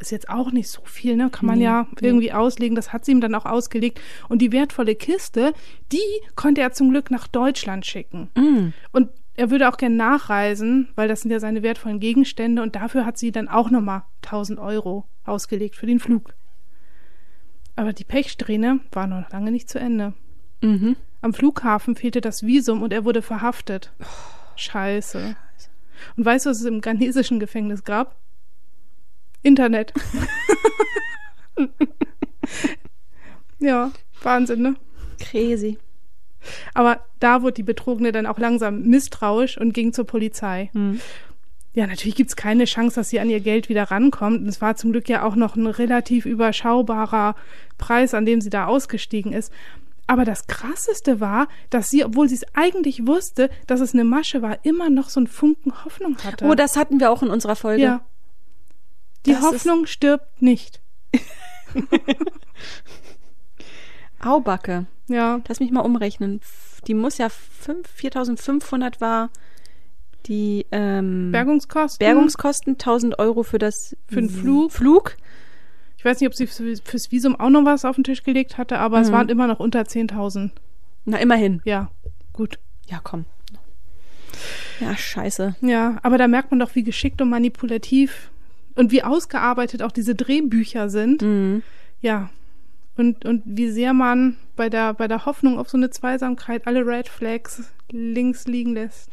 Ist 0.02 0.12
jetzt 0.12 0.30
auch 0.30 0.52
nicht 0.54 0.70
so 0.70 0.82
viel, 0.86 1.18
ne? 1.18 1.30
Kann 1.30 1.46
man 1.46 1.58
Nee, 1.58 1.66
ja 1.66 1.86
nee. 2.00 2.08
irgendwie 2.08 2.32
auslegen. 2.32 2.76
Das 2.76 2.94
hat 2.94 3.04
sie 3.06 3.12
ihm 3.12 3.20
dann 3.22 3.36
auch 3.36 3.46
ausgelegt. 3.46 4.00
Und 4.30 4.42
die 4.42 4.54
wertvolle 4.54 4.96
Kiste, 4.96 5.54
die 5.92 6.00
konnte 6.36 6.62
er 6.62 6.72
zum 6.72 6.90
Glück 6.90 7.12
nach 7.12 7.28
Deutschland 7.28 7.86
schicken. 7.86 8.30
Mm. 8.36 8.70
Und 8.94 9.10
er 9.40 9.50
würde 9.52 9.70
auch 9.70 9.78
gern 9.78 9.96
nachreisen, 9.96 10.90
weil 10.96 11.08
das 11.08 11.22
sind 11.22 11.32
ja 11.32 11.40
seine 11.40 11.64
wertvollen 11.64 12.02
Gegenstände 12.02 12.62
und 12.62 12.76
dafür 12.76 13.06
hat 13.06 13.18
sie 13.18 13.32
dann 13.32 13.48
auch 13.48 13.70
nochmal 13.70 14.04
1000 14.26 14.60
Euro 14.60 15.06
ausgelegt 15.24 15.78
für 15.78 15.86
den 15.86 16.02
Flug. 16.02 16.34
Aber 17.78 17.94
die 17.94 18.04
Pechsträhne 18.04 18.82
war 18.92 19.08
noch 19.08 19.32
lange 19.32 19.52
nicht 19.52 19.70
zu 19.70 19.80
Ende. 19.80 20.14
Mhm. 20.60 20.98
Am 21.22 21.34
Flughafen 21.34 21.96
fehlte 21.96 22.20
das 22.20 22.46
Visum 22.46 22.82
und 22.82 22.92
er 22.92 23.06
wurde 23.06 23.22
verhaftet. 23.22 23.94
Scheiße. 24.58 25.38
Und 26.18 26.26
weißt 26.26 26.46
du, 26.46 26.50
was 26.50 26.60
es 26.60 26.66
im 26.66 26.82
ghanesischen 26.82 27.40
Gefängnis 27.40 27.86
gab? 27.86 28.18
Internet. 29.42 29.94
ja, 33.60 33.94
Wahnsinn, 34.22 34.62
ne? 34.64 34.76
Crazy. 35.18 35.78
Aber 36.74 37.02
da 37.20 37.42
wurde 37.42 37.54
die 37.54 37.64
Betrogene 37.64 38.12
dann 38.12 38.26
auch 38.26 38.40
langsam 38.40 38.84
misstrauisch 38.84 39.58
und 39.58 39.74
ging 39.74 39.94
zur 39.94 40.06
Polizei. 40.06 40.70
Hm. 40.74 41.00
Ja, 41.74 41.86
natürlich 41.86 42.16
gibt's 42.16 42.36
keine 42.36 42.66
Chance, 42.66 42.96
dass 42.96 43.10
sie 43.10 43.20
an 43.20 43.30
ihr 43.30 43.40
Geld 43.42 43.70
wieder 43.70 43.84
rankommt. 43.92 44.42
Und 44.42 44.48
es 44.48 44.60
war 44.60 44.76
zum 44.76 44.92
Glück 44.92 45.08
ja 45.08 45.24
auch 45.24 45.36
noch 45.36 45.56
ein 45.56 45.68
relativ 45.68 46.26
überschaubarer 46.26 47.36
Preis, 47.78 48.14
an 48.14 48.26
dem 48.26 48.42
sie 48.42 48.50
da 48.50 48.66
ausgestiegen 48.66 49.32
ist. 49.34 49.54
Aber 50.08 50.26
das 50.26 50.48
Krasseste 50.48 51.20
war, 51.20 51.48
dass 51.70 51.92
sie, 51.92 52.04
obwohl 52.04 52.28
sie 52.28 52.36
es 52.36 52.46
eigentlich 52.56 53.06
wusste, 53.06 53.52
dass 53.68 53.80
es 53.80 53.94
eine 53.94 54.04
Masche 54.04 54.42
war, 54.42 54.58
immer 54.66 54.90
noch 54.90 55.10
so 55.10 55.20
einen 55.20 55.28
Funken 55.28 55.86
Hoffnung 55.86 56.18
hatte. 56.24 56.46
Oh, 56.46 56.56
das 56.56 56.76
hatten 56.76 57.00
wir 57.00 57.12
auch 57.12 57.22
in 57.22 57.30
unserer 57.30 57.56
Folge. 57.56 57.84
ja. 57.84 58.02
Die 59.26 59.34
Das 59.34 59.42
Hoffnung 59.42 59.86
stirbt 59.86 60.42
nicht. 60.42 60.82
Aubacke. 64.24 64.86
Ja. 65.08 65.42
Lass 65.48 65.60
mich 65.60 65.72
mal 65.72 65.82
umrechnen. 65.82 66.42
Die 66.88 66.94
muss 66.94 67.18
ja 67.18 67.30
5, 67.30 67.88
4500 67.88 69.02
war 69.02 69.30
die 70.26 70.66
ähm, 70.72 71.32
Bergungskosten. 71.32 72.00
Bergungskosten, 72.06 72.74
1000 72.74 73.20
Euro 73.20 73.44
für 73.44 73.58
das 73.58 73.96
Für 74.08 74.16
den 74.22 74.30
Flug. 74.30 74.72
Flug. 74.72 75.18
Ich 75.98 76.06
weiß 76.06 76.20
nicht, 76.20 76.28
ob 76.30 76.36
sie 76.36 76.48
für- 76.48 76.76
fürs 76.84 77.12
Visum 77.12 77.38
auch 77.40 77.50
noch 77.50 77.66
was 77.66 77.84
auf 77.86 77.96
den 77.96 78.04
Tisch 78.04 78.24
gelegt 78.24 78.58
hatte, 78.58 78.80
aber 78.80 79.02
es 79.02 79.10
Mhm. 79.10 79.14
waren 79.14 79.30
immer 79.30 79.48
noch 79.48 79.60
unter 79.60 79.86
10.000. 79.86 80.52
Na, 81.06 81.18
immerhin. 81.18 81.62
Ja, 81.66 81.90
gut. 82.34 82.60
Ja, 82.88 83.00
komm. 83.04 83.26
Ja, 84.80 84.96
scheiße. 84.96 85.56
Ja, 85.62 85.98
aber 86.04 86.18
da 86.18 86.28
merkt 86.28 86.52
man 86.52 86.60
doch, 86.60 86.76
wie 86.76 86.84
geschickt 86.84 87.22
und 87.22 87.30
manipulativ 87.30 88.32
und 88.76 88.92
wie 88.92 89.04
ausgearbeitet 89.04 89.82
auch 89.84 89.92
diese 89.92 90.16
Drehbücher 90.16 90.90
sind. 90.90 91.22
Mhm. 91.22 91.64
Ja. 92.02 92.30
Und, 93.00 93.24
und 93.24 93.44
wie 93.46 93.70
sehr 93.70 93.94
man 93.94 94.36
bei 94.58 94.68
der, 94.70 94.94
bei 94.94 95.08
der 95.08 95.26
Hoffnung 95.26 95.58
auf 95.58 95.70
so 95.70 95.78
eine 95.78 95.90
Zweisamkeit 95.90 96.68
alle 96.68 96.86
Red 96.86 97.08
Flags 97.08 97.72
links 97.92 98.46
liegen 98.46 98.74
lässt. 98.74 99.10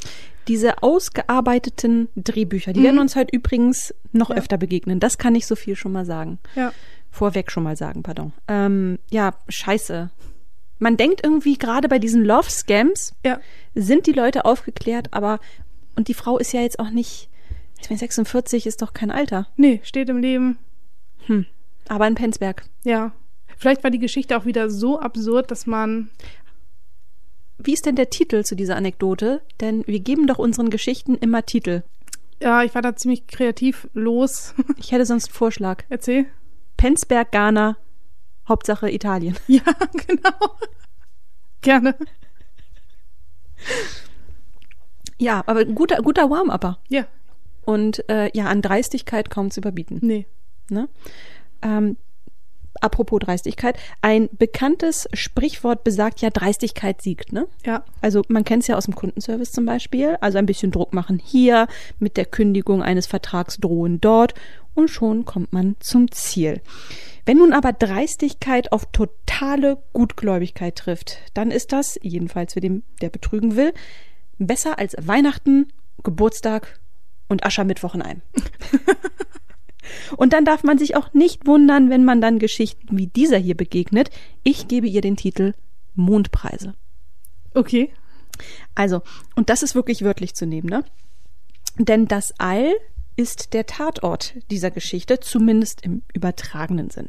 Diese 0.49 0.83
ausgearbeiteten 0.83 2.09
Drehbücher, 2.17 2.73
die 2.73 2.81
Mhm. 2.81 2.85
werden 2.85 2.99
uns 2.99 3.15
heute 3.17 3.35
übrigens 3.35 3.95
noch 4.13 4.31
Ja. 4.31 4.37
öfter 4.37 4.59
begegnen. 4.59 4.99
Das 5.01 5.19
kann 5.19 5.35
ich 5.37 5.47
so 5.47 5.55
viel 5.57 5.77
schon 5.77 5.93
mal 5.93 6.05
sagen. 6.05 6.39
Ja. 6.57 6.73
Vorweg 7.11 7.51
schon 7.53 7.63
mal 7.63 7.77
sagen, 7.77 8.03
pardon. 8.03 8.33
Ähm, 8.49 8.99
ja, 9.11 9.35
scheiße. 9.49 10.11
Man 10.79 10.97
denkt 10.97 11.21
irgendwie 11.25 11.57
gerade 11.57 11.89
bei 11.89 11.99
diesen 11.99 12.25
Love-Scams 12.25 13.15
Ja. 13.25 13.41
sind 13.75 14.07
die 14.07 14.13
Leute 14.13 14.45
aufgeklärt, 14.45 15.09
aber 15.15 15.39
und 15.95 16.09
die 16.09 16.15
Frau 16.15 16.39
ist 16.39 16.53
ja 16.53 16.61
jetzt 16.61 16.79
auch 16.79 16.91
nicht, 16.91 17.31
ich 17.81 17.89
meine 17.89 17.99
46 17.99 18.67
ist 18.67 18.83
doch 18.83 18.93
kein 18.93 19.11
Alter. 19.11 19.47
Nee, 19.57 19.81
steht 19.85 20.09
im 20.11 20.19
Leben. 20.19 20.59
Hm. 21.27 21.47
Aber 21.89 22.07
in 22.09 22.15
Penzberg. 22.17 22.65
Ja. 22.85 23.13
Vielleicht 23.57 23.83
war 23.83 23.91
die 23.91 23.99
Geschichte 23.99 24.37
auch 24.37 24.45
wieder 24.45 24.71
so 24.71 25.01
absurd, 25.01 25.51
dass 25.51 25.67
man. 25.67 26.11
Wie 27.59 27.73
ist 27.73 27.87
denn 27.87 27.97
der 27.97 28.11
Titel 28.11 28.45
zu 28.45 28.55
dieser 28.55 28.77
Anekdote? 28.77 29.41
Denn 29.61 29.83
wir 29.87 30.01
geben 30.01 30.27
doch 30.27 30.39
unseren 30.39 30.69
Geschichten 30.69 31.15
immer 31.15 31.45
Titel. 31.45 31.83
Ja, 32.41 32.63
ich 32.63 32.75
war 32.75 32.83
da 32.83 32.95
ziemlich 32.95 33.27
kreativ 33.27 33.89
los. 33.95 34.55
Ich 34.77 34.93
hätte 34.93 35.07
sonst 35.07 35.29
einen 35.29 35.35
Vorschlag. 35.35 35.85
Erzähl. 35.89 36.27
Penzberg, 36.77 37.33
Ghana, 37.33 37.79
Hauptsache 38.47 38.91
Italien. 38.91 39.37
Ja, 39.47 39.63
genau. 40.07 40.57
Gerne. 41.63 41.97
Ja, 45.19 45.43
aber 45.47 45.65
guter, 45.65 46.03
guter 46.03 46.29
Warm-Upper. 46.29 46.79
Ja. 46.89 47.07
Und 47.65 48.09
äh, 48.09 48.31
ja, 48.35 48.47
an 48.47 48.61
Dreistigkeit 48.61 49.31
kaum 49.31 49.51
zu 49.51 49.61
überbieten. 49.61 49.99
Nee. 50.03 50.27
Ne? 50.69 50.89
Ähm, 51.63 51.97
apropos 52.81 53.21
Dreistigkeit, 53.21 53.79
ein 54.03 54.29
bekanntes 54.33 55.09
Sprichwort 55.13 55.85
besagt 55.85 56.21
ja, 56.21 56.31
Dreistigkeit 56.31 57.03
siegt, 57.03 57.33
ne? 57.33 57.47
Ja. 57.65 57.85
Also 58.01 58.23
man 58.29 58.45
kennt 58.45 58.63
es 58.63 58.69
ja 58.69 58.77
aus 58.77 58.85
dem 58.85 58.95
Kundenservice 58.95 59.53
zum 59.53 59.67
Beispiel. 59.67 60.17
Also 60.21 60.39
ein 60.39 60.47
bisschen 60.47 60.71
Druck 60.71 60.93
machen 60.93 61.21
hier, 61.23 61.67
mit 61.99 62.17
der 62.17 62.27
Kündigung 62.27 62.83
eines 62.83 63.07
Vertrags 63.07 63.59
drohen 63.59 64.01
dort 64.01 64.35
und 64.75 64.89
schon 64.89 65.25
kommt 65.25 65.53
man 65.53 65.77
zum 65.81 66.11
Ziel. 66.13 66.61
Wenn 67.25 67.39
nun 67.39 67.53
aber 67.53 67.73
Dreistigkeit 67.73 68.71
auf 68.71 68.87
totale 68.93 69.83
Gutgläubigkeit 69.93 70.77
trifft, 70.77 71.19
dann 71.35 71.51
ist 71.51 71.73
das, 71.73 71.99
jedenfalls 72.03 72.53
für 72.53 72.61
den, 72.61 72.85
der 73.01 73.09
betrügen 73.11 73.57
will, 73.57 73.73
besser 74.39 74.79
als 74.79 74.95
Weihnachten, 75.01 75.73
Geburtstag 76.05 76.79
und 77.29 77.45
Aschermittwoch 77.45 77.95
in 77.95 78.03
einem. 78.03 78.23
Und 80.17 80.33
dann 80.33 80.45
darf 80.45 80.63
man 80.63 80.79
sich 80.79 80.97
auch 80.97 81.13
nicht 81.13 81.47
wundern, 81.47 81.91
wenn 81.91 82.05
man 82.05 82.21
dann 82.21 82.39
Geschichten 82.39 82.99
wie 82.99 83.07
dieser 83.07 83.39
hier 83.39 83.57
begegnet. 83.57 84.11
Ich 84.43 84.69
gebe 84.69 84.87
ihr 84.87 85.01
den 85.01 85.17
Titel 85.17 85.55
Mondpreise. 85.95 86.75
Okay. 87.55 87.91
Also, 88.75 89.03
und 89.35 89.49
das 89.49 89.63
ist 89.63 89.75
wirklich 89.75 90.03
wörtlich 90.03 90.35
zu 90.35 90.47
nehmen, 90.47 90.69
ne? 90.69 90.85
Denn 91.79 92.07
das 92.07 92.35
All 92.39 92.73
ist 93.17 93.55
der 93.55 93.67
Tatort 93.67 94.35
dieser 94.51 94.71
Geschichte, 94.71 95.21
zumindest 95.21 95.83
im 95.83 96.03
übertragenen 96.13 96.91
Sinn. 96.91 97.09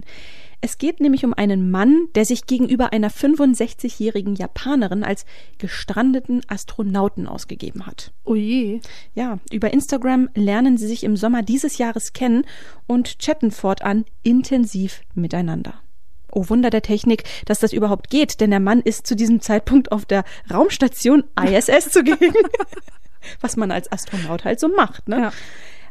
Es 0.59 0.79
geht 0.79 0.99
nämlich 0.99 1.23
um 1.23 1.33
einen 1.33 1.69
Mann, 1.69 2.07
der 2.15 2.25
sich 2.25 2.47
gegenüber 2.47 2.91
einer 2.91 3.11
65-jährigen 3.11 4.35
Japanerin 4.35 5.03
als 5.03 5.25
gestrandeten 5.59 6.41
Astronauten 6.47 7.27
ausgegeben 7.27 7.85
hat. 7.85 8.11
Oh 8.23 8.33
je. 8.33 8.81
Ja, 9.13 9.39
über 9.51 9.71
Instagram 9.71 10.29
lernen 10.33 10.77
sie 10.77 10.87
sich 10.87 11.03
im 11.03 11.15
Sommer 11.15 11.43
dieses 11.43 11.77
Jahres 11.77 12.13
kennen 12.13 12.43
und 12.87 13.19
chatten 13.19 13.51
fortan 13.51 14.05
intensiv 14.23 15.01
miteinander. 15.13 15.75
Oh 16.31 16.49
Wunder 16.49 16.71
der 16.71 16.81
Technik, 16.81 17.23
dass 17.45 17.59
das 17.59 17.71
überhaupt 17.71 18.09
geht, 18.09 18.41
denn 18.41 18.49
der 18.49 18.59
Mann 18.59 18.81
ist 18.81 19.05
zu 19.05 19.15
diesem 19.15 19.41
Zeitpunkt 19.41 19.91
auf 19.91 20.05
der 20.05 20.23
Raumstation 20.51 21.23
ISS 21.39 21.91
zugegen. 21.91 22.33
Was 23.41 23.57
man 23.57 23.71
als 23.71 23.91
Astronaut 23.91 24.43
halt 24.43 24.59
so 24.59 24.67
macht, 24.69 25.07
ne? 25.07 25.19
Ja. 25.19 25.31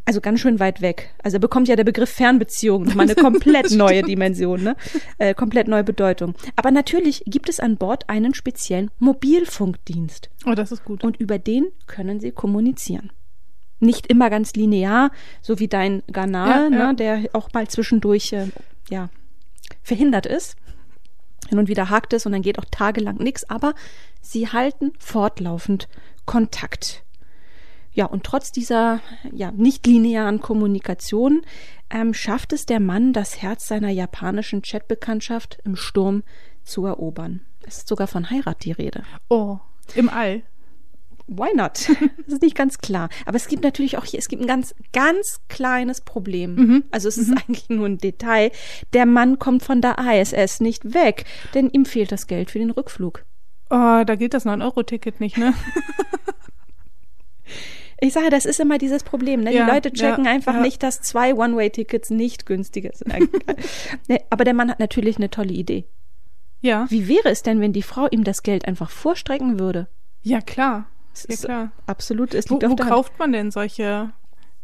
Also 0.07 0.21
ganz 0.21 0.39
schön 0.39 0.61
weit 0.61 0.81
weg. 0.81 1.13
Also 1.25 1.41
bekommt 1.41 1.67
ja 1.67 1.75
der 1.75 1.83
Begriff 1.83 2.11
Fernbeziehung 2.11 2.85
nochmal 2.85 3.07
eine 3.07 3.15
komplett 3.21 3.73
neue 3.73 4.03
Dimension, 4.03 4.63
ne? 4.63 4.77
Äh, 5.19 5.35
komplett 5.35 5.67
neue 5.67 5.83
Bedeutung. 5.83 6.35
Aber 6.55 6.71
natürlich 6.71 7.25
gibt 7.27 7.49
es 7.49 7.59
an 7.59 7.77
Bord 7.77 8.09
einen 8.09 8.33
speziellen 8.33 8.93
Mobilfunkdienst. 9.01 10.31
Oh, 10.47 10.55
das 10.55 10.71
ist 10.71 10.85
gut. 10.85 11.03
Und 11.03 11.17
über 11.17 11.41
den 11.41 11.67
können 11.89 12.21
sie 12.21 12.31
kommunizieren. 12.31 13.11
Nicht 13.81 14.07
immer 14.07 14.31
ganz 14.31 14.55
linear, 14.55 15.11
so 15.43 15.59
wie 15.59 15.69
dein 15.69 16.05
Ganal, 16.11 16.73
Ja, 16.73 16.79
ja. 16.79 16.87
Ne, 16.93 16.95
der 16.95 17.25
auch 17.33 17.53
mal 17.53 17.67
zwischendurch 17.67 18.33
äh, 18.33 18.47
ja, 18.89 19.11
verhindert 19.83 20.27
ist. 20.27 20.57
Hin 21.49 21.59
und 21.59 21.69
wieder 21.69 21.91
hakt 21.91 22.13
es 22.13 22.27
und 22.27 22.33
dann 22.33 22.43
geht 22.43 22.59
auch 22.61 22.65
tagelang 22.71 23.17
nichts, 23.17 23.49
aber 23.51 23.75
sie 24.21 24.49
halten 24.49 24.93
fortlaufend 24.99 25.89
Kontakt. 26.27 27.05
Ja, 27.97 28.05
und 28.05 28.25
trotz 28.25 28.53
dieser 28.53 29.01
ja, 29.33 29.51
nicht 29.53 29.87
linearen 29.87 30.41
Kommunikation 30.41 31.41
ähm, 31.89 32.13
schafft 32.13 32.53
es 32.53 32.67
der 32.67 32.79
Mann, 32.79 33.15
das 33.15 33.41
Herz 33.41 33.67
seiner 33.67 33.89
japanischen 33.89 34.61
Chatbekanntschaft 34.61 35.59
im 35.65 35.77
Sturm 35.77 36.23
zu 36.63 36.85
erobern. 36.85 37.41
Es 37.67 37.79
ist 37.79 37.89
sogar 37.89 38.07
von 38.07 38.29
Heirat 38.29 38.65
die 38.65 38.73
Rede. 38.73 39.05
Oh, 39.31 39.59
im 39.95 40.11
All. 40.11 40.43
Why 41.27 41.57
not? 41.57 41.89
Das 42.27 42.35
ist 42.35 42.43
nicht 42.43 42.55
ganz 42.55 42.79
klar. 42.79 43.09
Aber 43.25 43.37
es 43.37 43.49
gibt 43.49 43.63
natürlich 43.63 43.97
auch 43.97 44.05
hier, 44.05 44.19
es 44.19 44.29
gibt 44.29 44.43
ein 44.43 44.49
ganz, 44.49 44.75
ganz 44.93 45.41
kleines 45.49 46.03
Problem. 46.03 46.55
Mhm. 46.55 46.85
Also 46.91 47.09
es 47.09 47.17
ist 47.17 47.31
eigentlich 47.31 47.71
nur 47.71 47.87
ein 47.87 47.97
Detail. 47.97 48.51
Der 48.93 49.07
Mann 49.07 49.39
kommt 49.39 49.63
von 49.63 49.81
der 49.81 49.97
ISS 49.99 50.61
nicht 50.61 50.93
weg, 50.93 51.25
denn 51.55 51.71
ihm 51.71 51.87
fehlt 51.87 52.13
das 52.13 52.27
Geld 52.27 52.51
für 52.51 52.59
den 52.59 52.71
Rückflug. 52.71 53.25
Oh, 53.71 54.03
da 54.05 54.15
gilt 54.17 54.35
das 54.35 54.45
9-Euro-Ticket 54.45 55.19
nicht, 55.19 55.39
ne? 55.39 55.55
Ich 58.01 58.13
sage, 58.13 58.29
das 58.31 58.45
ist 58.45 58.61
immer 58.61 58.79
dieses 58.79 59.03
Problem. 59.03 59.41
Ne? 59.41 59.55
Ja, 59.55 59.65
die 59.65 59.71
Leute 59.71 59.93
checken 59.93 60.27
ja, 60.27 60.31
einfach 60.31 60.55
ja. 60.55 60.61
nicht, 60.61 60.83
dass 60.83 61.01
zwei 61.01 61.35
One-Way-Tickets 61.35 62.11
nicht 62.11 62.47
günstiger 62.47 62.91
sind. 62.93 63.13
Ne, 64.09 64.21
Aber 64.31 64.45
der 64.45 64.55
Mann 64.55 64.71
hat 64.71 64.81
natürlich 64.81 65.17
eine 65.17 65.31
tolle 65.31 65.53
Idee. 65.53 65.85
Ja. 66.61 66.87
Wie 66.91 67.09
wäre 67.09 67.31
es 67.31 67.43
denn, 67.43 67.61
wenn 67.61 67.73
die 67.73 67.83
Frau 67.83 68.07
ihm 68.11 68.25
das 68.25 68.43
Geld 68.43 68.67
einfach 68.67 68.91
vorstrecken 68.91 69.59
würde? 69.59 69.89
Ja, 70.23 70.41
klar. 70.41 70.87
Ja, 71.15 71.35
ist 71.35 71.45
klar. 71.45 71.73
Absolut, 71.87 72.35
es 72.35 72.51
Wo, 72.51 72.55
liegt 72.55 72.65
wo 72.65 72.77
Hand. 72.77 72.81
kauft 72.81 73.19
man 73.19 73.33
denn 73.33 73.51
solche 73.51 74.13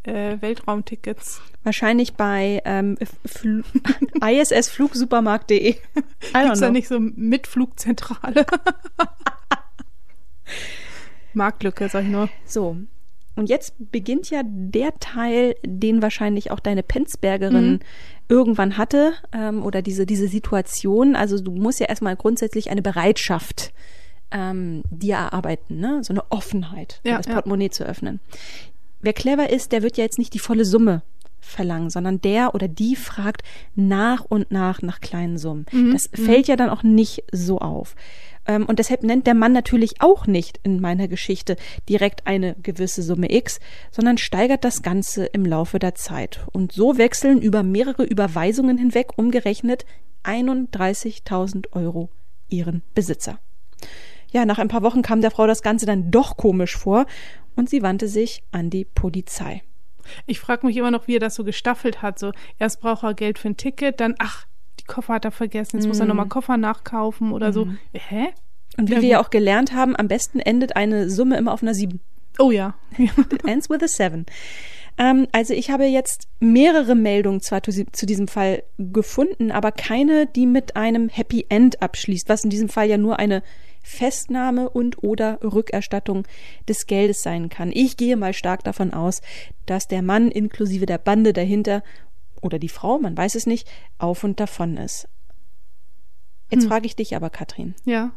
äh, 0.03 0.37
Weltraumtickets? 0.41 1.41
Wahrscheinlich 1.63 2.15
bei 2.15 2.61
ähm, 2.65 2.99
Fl 3.25 3.65
issflugsupermarkt.de. 4.23 5.77
Gibt's 6.33 6.61
da 6.61 6.71
nicht 6.71 6.89
so 6.89 6.99
mit 7.01 7.47
Flugzentrale? 7.47 8.45
Marktlücke, 11.35 11.89
sag 11.89 12.05
ich 12.05 12.11
nur. 12.11 12.29
So. 12.45 12.77
Und 13.35 13.49
jetzt 13.49 13.75
beginnt 13.91 14.29
ja 14.31 14.43
der 14.45 14.99
Teil, 15.01 15.55
den 15.65 16.03
wahrscheinlich 16.03 16.51
auch 16.51 16.61
deine 16.61 16.83
Penzbergerin 16.83 17.73
Mhm. 17.73 17.81
irgendwann 18.29 18.77
hatte, 18.77 19.13
ähm, 19.33 19.65
oder 19.65 19.81
diese, 19.83 20.05
diese 20.07 20.29
Situation. 20.29 21.17
Also 21.17 21.41
du 21.41 21.51
musst 21.53 21.81
ja 21.81 21.87
erstmal 21.87 22.17
grundsätzlich 22.17 22.71
eine 22.71 22.83
Bereitschaft 22.83 23.73
ähm, 24.31 24.83
dir 24.91 25.17
erarbeiten, 25.17 25.79
ne? 25.79 26.03
So 26.03 26.13
eine 26.15 26.25
Offenheit, 26.31 27.01
Ja, 27.05 27.19
das 27.19 27.27
ja. 27.27 27.35
Portemonnaie 27.35 27.69
zu 27.71 27.85
öffnen. 27.85 28.21
Wer 29.01 29.13
clever 29.13 29.51
ist, 29.51 29.73
der 29.73 29.83
wird 29.83 29.97
ja 29.99 30.05
jetzt 30.05 30.19
nicht 30.19 30.33
die 30.35 30.39
volle 30.39 30.65
Summe 30.65 31.03
verlangen, 31.41 31.91
sondern 31.91 32.21
der 32.21 32.55
oder 32.55 32.69
die 32.69 32.97
fragt 32.97 33.43
nach 33.75 34.25
und 34.25 34.51
nach 34.53 34.81
nach 34.81 35.01
kleinen 35.01 35.39
Summen. 35.39 35.67
Mhm, 35.73 35.93
Das 35.93 36.09
fällt 36.15 36.47
ja 36.49 36.57
dann 36.57 36.71
auch 36.71 36.83
nicht 36.83 37.25
so 37.33 37.59
auf. 37.59 37.95
Ähm, 38.47 38.67
Und 38.67 38.79
deshalb 38.79 39.03
nennt 39.03 39.27
der 39.27 39.35
Mann 39.35 39.53
natürlich 39.53 40.01
auch 40.01 40.27
nicht 40.27 40.61
in 40.63 40.81
meiner 40.81 41.09
Geschichte 41.09 41.57
direkt 41.89 42.27
eine 42.27 42.55
gewisse 42.63 43.03
Summe 43.03 43.33
X, 43.33 43.61
sondern 43.91 44.19
steigert 44.19 44.65
das 44.65 44.83
Ganze 44.83 45.27
im 45.27 45.45
Laufe 45.45 45.79
der 45.79 45.95
Zeit. 45.95 46.41
Und 46.53 46.73
so 46.73 46.99
wechseln 46.99 47.41
über 47.41 47.63
mehrere 47.63 48.05
Überweisungen 48.05 48.79
hinweg 48.79 49.17
umgerechnet 49.17 49.85
31.000 50.25 51.73
Euro 51.73 52.09
ihren 52.49 52.83
Besitzer. 52.95 53.39
Ja, 54.31 54.45
nach 54.45 54.59
ein 54.59 54.69
paar 54.69 54.83
Wochen 54.83 55.03
kam 55.03 55.21
der 55.21 55.31
Frau 55.31 55.47
das 55.47 55.63
Ganze 55.63 55.87
dann 55.87 56.11
doch 56.11 56.37
komisch 56.37 56.77
vor 56.77 57.07
und 57.55 57.69
sie 57.69 57.83
wandte 57.83 58.09
sich 58.09 58.43
an 58.51 58.71
die 58.71 58.85
Polizei. 58.85 59.63
Ich 60.27 60.41
frage 60.41 60.67
mich 60.67 60.77
immer 60.77 60.91
noch, 60.91 61.07
wie 61.07 61.17
er 61.17 61.21
das 61.21 61.35
so 61.35 61.45
gestaffelt 61.45 62.03
hat. 62.03 62.19
So, 62.19 62.33
erst 62.59 62.81
braucht 62.81 63.05
er 63.05 63.15
Geld 63.15 63.39
für 63.39 63.49
ein 63.49 63.57
Ticket, 63.57 64.01
dann, 64.01 64.15
ach, 64.19 64.47
Koffer 64.93 65.15
hat 65.15 65.25
er 65.25 65.31
vergessen, 65.31 65.79
jetzt 65.79 65.87
muss 65.87 66.01
er 66.01 66.07
nochmal 66.07 66.29
Koffer 66.29 66.59
nachkaufen 66.59 67.33
oder 67.33 67.53
so. 67.53 67.67
Hä? 67.95 68.29
Und 68.77 68.91
wie 68.91 68.95
Ja, 68.95 69.01
wir 69.01 69.09
ja 69.09 69.21
auch 69.23 69.31
gelernt 69.31 69.73
haben, 69.73 69.97
am 69.97 70.07
besten 70.07 70.39
endet 70.39 70.77
eine 70.77 71.09
Summe 71.09 71.39
immer 71.39 71.53
auf 71.53 71.63
einer 71.63 71.75
7. 71.75 71.99
Oh 72.39 72.51
ja. 72.51 72.75
ja. 72.99 73.11
It 73.33 73.45
ends 73.47 73.71
with 73.71 73.83
a 73.83 73.89
7. 73.89 74.27
Ähm, 74.99 75.27
also 75.33 75.55
ich 75.55 75.71
habe 75.71 75.85
jetzt 75.85 76.29
mehrere 76.41 76.95
Meldungen 76.95 77.41
zwar 77.41 77.63
zu, 77.63 77.87
zu 77.91 78.07
diesem 78.07 78.29
Fall 78.29 78.65
gefunden, 78.79 79.51
aber 79.51 79.73
keine, 79.73 80.27
die 80.27 80.47
mit 80.47 80.77
einem 80.77 81.09
Happy 81.09 81.47
End 81.49 81.81
abschließt, 81.81 82.29
was 82.29 82.45
in 82.45 82.51
diesem 82.51 82.69
Fall 82.69 82.89
ja 82.89 82.99
nur 82.99 83.19
eine 83.19 83.43
Festnahme 83.83 84.69
und 84.69 85.03
oder 85.03 85.39
Rückerstattung 85.43 86.25
des 86.69 86.87
Geldes 86.87 87.23
sein 87.23 87.49
kann. 87.49 87.71
Ich 87.73 87.97
gehe 87.97 88.17
mal 88.17 88.35
stark 88.35 88.63
davon 88.63 88.93
aus, 88.93 89.23
dass 89.67 89.89
der 89.89 90.03
Mann 90.03 90.31
inklusive 90.31 90.87
der 90.87 90.99
Bande 90.99 91.33
dahinter 91.33 91.83
oder 92.43 92.59
die 92.59 92.69
Frau, 92.69 92.99
man 92.99 93.17
weiß 93.17 93.35
es 93.37 93.47
nicht, 93.47 93.67
auf 93.99 94.23
und 94.25 94.39
davon 94.41 94.77
ist. 94.77 95.09
Jetzt 96.51 96.65
Hm. 96.65 96.69
frage 96.69 96.87
ich 96.87 96.97
dich 96.97 97.17
aber, 97.17 97.31
Katrin 97.31 97.75
Ja. 97.87 98.13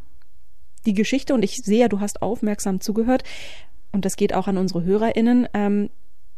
die 0.85 0.93
Geschichte, 0.93 1.33
und 1.33 1.43
ich 1.43 1.55
sehe 1.63 1.79
ja, 1.79 1.87
du 1.87 1.99
hast 2.01 2.21
aufmerksam 2.21 2.81
zugehört, 2.81 3.23
und 3.93 4.03
das 4.03 4.17
geht 4.17 4.33
auch 4.33 4.47
an 4.47 4.57
unsere 4.57 4.83
HörerInnen, 4.83 5.47
ähm, 5.53 5.89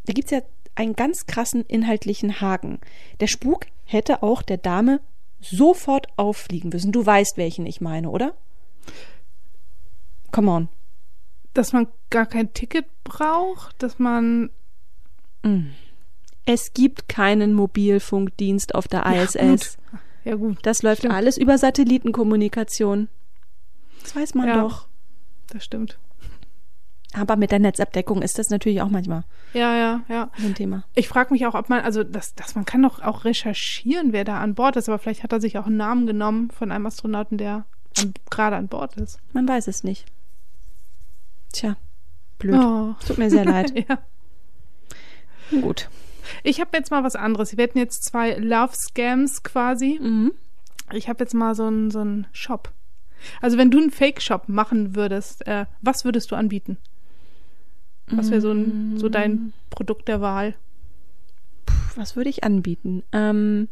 da 0.05 0.13
gibt's 0.13 0.31
ja 0.31 0.41
einen 0.75 0.93
ganz 0.93 1.25
krassen 1.25 1.65
inhaltlichen 1.65 2.39
Haken. 2.39 2.79
Der 3.19 3.25
Spuk 3.27 3.65
hätte 3.83 4.21
auch 4.21 4.43
der 4.43 4.57
Dame 4.57 5.01
sofort 5.39 6.07
auffliegen 6.17 6.69
müssen. 6.69 6.91
Du 6.91 7.03
weißt, 7.05 7.35
welchen 7.37 7.65
ich 7.65 7.81
meine, 7.81 8.09
oder? 8.11 8.35
Come 10.31 10.51
on. 10.51 10.69
Dass 11.53 11.73
man 11.73 11.87
gar 12.11 12.25
kein 12.27 12.53
Ticket 12.53 12.85
braucht, 13.03 13.81
dass 13.81 13.97
man. 13.97 14.51
Es 16.49 16.73
gibt 16.73 17.09
keinen 17.09 17.53
Mobilfunkdienst 17.53 18.73
auf 18.73 18.87
der 18.87 19.01
Ja, 19.01 19.23
ISS. 19.23 19.37
gut. 19.37 19.99
Ja, 20.23 20.35
gut. 20.35 20.57
das 20.63 20.81
läuft 20.81 20.99
Stimmt. 20.99 21.13
alles 21.13 21.37
über 21.37 21.57
Satellitenkommunikation. 21.57 23.09
Das 24.01 24.15
weiß 24.15 24.33
man 24.33 24.47
Ja. 24.47 24.61
doch. 24.61 24.87
Das 25.49 25.63
stimmt. 25.65 25.99
Aber 27.13 27.35
mit 27.35 27.51
der 27.51 27.59
Netzabdeckung 27.59 28.21
ist 28.21 28.39
das 28.39 28.49
natürlich 28.49 28.81
auch 28.81 28.89
manchmal 28.89 29.23
Ja, 29.53 29.75
ja, 29.75 30.01
ja. 30.07 30.31
so 30.37 30.47
ein 30.47 30.55
Thema. 30.55 30.83
Ich 30.95 31.09
frage 31.09 31.33
mich 31.33 31.45
auch, 31.47 31.53
ob 31.55 31.67
man, 31.69 31.81
also 31.81 32.03
das, 32.05 32.33
das, 32.35 32.55
man 32.55 32.63
kann 32.65 32.81
doch 32.81 33.01
auch 33.01 33.25
recherchieren, 33.25 34.13
wer 34.13 34.23
da 34.23 34.39
an 34.39 34.55
Bord 34.55 34.77
ist, 34.77 34.87
aber 34.87 34.99
vielleicht 34.99 35.23
hat 35.23 35.33
er 35.33 35.41
sich 35.41 35.57
auch 35.57 35.65
einen 35.65 35.77
Namen 35.77 36.07
genommen 36.07 36.49
von 36.51 36.71
einem 36.71 36.85
Astronauten, 36.85 37.37
der 37.37 37.65
an, 37.97 38.13
gerade 38.29 38.55
an 38.55 38.67
Bord 38.69 38.95
ist. 38.97 39.19
Man 39.33 39.47
weiß 39.47 39.67
es 39.67 39.83
nicht. 39.83 40.05
Tja, 41.51 41.75
blöd. 42.39 42.55
Oh. 42.57 42.95
Tut 43.05 43.17
mir 43.17 43.29
sehr 43.29 43.45
leid. 43.53 43.73
ja. 43.89 43.99
Gut. 45.61 45.89
Ich 46.43 46.59
habe 46.59 46.75
jetzt 46.75 46.91
mal 46.91 47.03
was 47.03 47.15
anderes. 47.15 47.57
Wir 47.57 47.63
hatten 47.63 47.77
jetzt 47.77 48.03
zwei 48.03 48.35
Love 48.35 48.73
Scams 48.75 49.43
quasi. 49.43 49.99
Mhm. 50.01 50.33
Ich 50.93 51.09
habe 51.09 51.23
jetzt 51.23 51.33
mal 51.33 51.55
so 51.55 51.65
einen 51.65 51.91
so 51.91 51.99
einen 51.99 52.27
Shop. 52.31 52.71
Also 53.41 53.57
wenn 53.57 53.71
du 53.71 53.79
einen 53.79 53.91
Fake-Shop 53.91 54.47
machen 54.47 54.95
würdest, 54.95 55.45
äh, 55.47 55.65
was 55.81 56.05
würdest 56.05 56.31
du 56.31 56.35
anbieten? 56.35 56.77
Was 58.09 58.31
wäre 58.31 58.39
so, 58.39 58.51
ein, 58.51 58.97
so 58.97 59.09
dein 59.09 59.51
Produkt 59.69 60.07
der 60.07 60.21
Wahl? 60.21 60.55
Was 61.95 62.15
würde 62.15 62.29
ich 62.29 62.45
anbieten? 62.45 63.03
Ähm, 63.11 63.67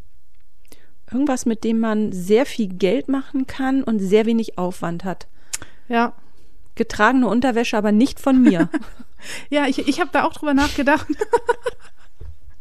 irgendwas, 1.10 1.46
mit 1.46 1.64
dem 1.64 1.80
man 1.80 2.12
sehr 2.12 2.46
viel 2.46 2.68
Geld 2.68 3.08
machen 3.08 3.48
kann 3.48 3.82
und 3.82 4.00
sehr 4.00 4.26
wenig 4.26 4.58
Aufwand 4.58 5.06
hat. 5.06 5.28
Ja, 5.88 6.16
Getragene 6.76 7.28
Unterwäsche, 7.28 7.78
aber 7.78 7.94
nicht 7.94 8.20
von 8.20 8.42
mir. 8.42 8.70
ja, 9.50 9.66
ich, 9.66 9.88
ich 9.88 10.02
habe 10.02 10.10
da 10.12 10.26
auch 10.26 10.34
drüber 10.34 10.54
nachgedacht, 10.54 11.08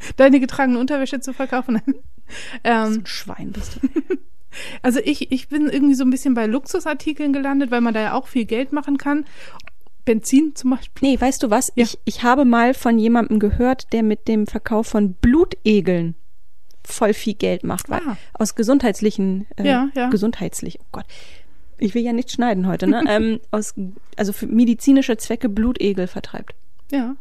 deine 0.17 0.41
getragene 0.41 0.79
Unterwäsche 0.79 1.21
zu 1.21 1.33
verkaufen. 1.33 1.81
so 1.87 1.93
ähm, 2.65 2.93
ein 2.95 3.07
Schwein 3.07 3.53
bist 3.53 3.79
du. 3.81 3.89
also 4.83 5.01
ich, 5.05 5.33
ich 5.33 5.49
bin 5.49 5.69
irgendwie 5.69 5.95
so 5.95 6.05
ein 6.05 6.11
bisschen 6.11 6.35
bei 6.35 6.47
Luxusartikeln 6.47 7.33
gelandet, 7.33 7.71
weil 7.71 7.81
man 7.81 7.95
da 7.95 8.01
ja 8.01 8.13
auch 8.15 8.27
viel 8.29 8.45
Geld 8.45 8.73
machen 8.73 8.99
kann. 8.99 9.25
Benzin 10.05 10.55
zum 10.55 10.71
Beispiel. 10.71 11.09
Nee, 11.09 11.21
weißt 11.21 11.43
du 11.43 11.51
was? 11.51 11.73
Ja. 11.77 11.85
Ich, 11.85 11.99
ich 12.05 12.23
habe 12.23 12.45
mal 12.45 12.75
von 12.75 12.99
jemandem 12.99 13.39
gehört, 13.39 13.93
der 13.93 14.03
mit 14.03 14.29
dem 14.29 14.47
Verkauf 14.47 14.87
von 14.89 15.15
Blutegeln 15.15 16.15
voll 16.87 17.15
viel 17.15 17.35
Geld 17.35 17.65
macht, 17.65 17.89
weil 17.89 18.03
Ah. 18.07 18.17
aus 18.35 18.55
gesundheitlichen, 18.55 19.47
äh, 19.57 19.67
Ja, 19.67 19.89
ja. 19.95 20.11
gesundheitlich, 20.11 20.79
oh 20.81 20.87
Gott, 20.93 21.07
ich 21.79 21.95
will 21.95 22.03
ja 22.03 22.13
nicht 22.13 22.31
schneiden 22.31 22.67
heute, 22.67 22.87
ne? 22.87 23.03
ähm, 23.09 23.41
aus, 23.51 23.73
also 24.17 24.35
für 24.35 24.47
medizinische 24.47 25.17
Zwecke 25.17 25.49
Blutegel 25.49 26.07
vertreibt. 26.07 26.55
Ja, 26.93 27.17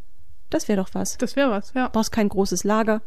Das 0.53 0.67
wäre 0.67 0.81
doch 0.81 0.89
was. 0.93 1.17
das 1.17 1.35
wäre 1.35 1.49
was, 1.49 1.73
ja. 1.73 1.87
Brauchst 1.87 2.11
kein 2.11 2.29
großes 2.29 2.63
Lager. 2.63 3.01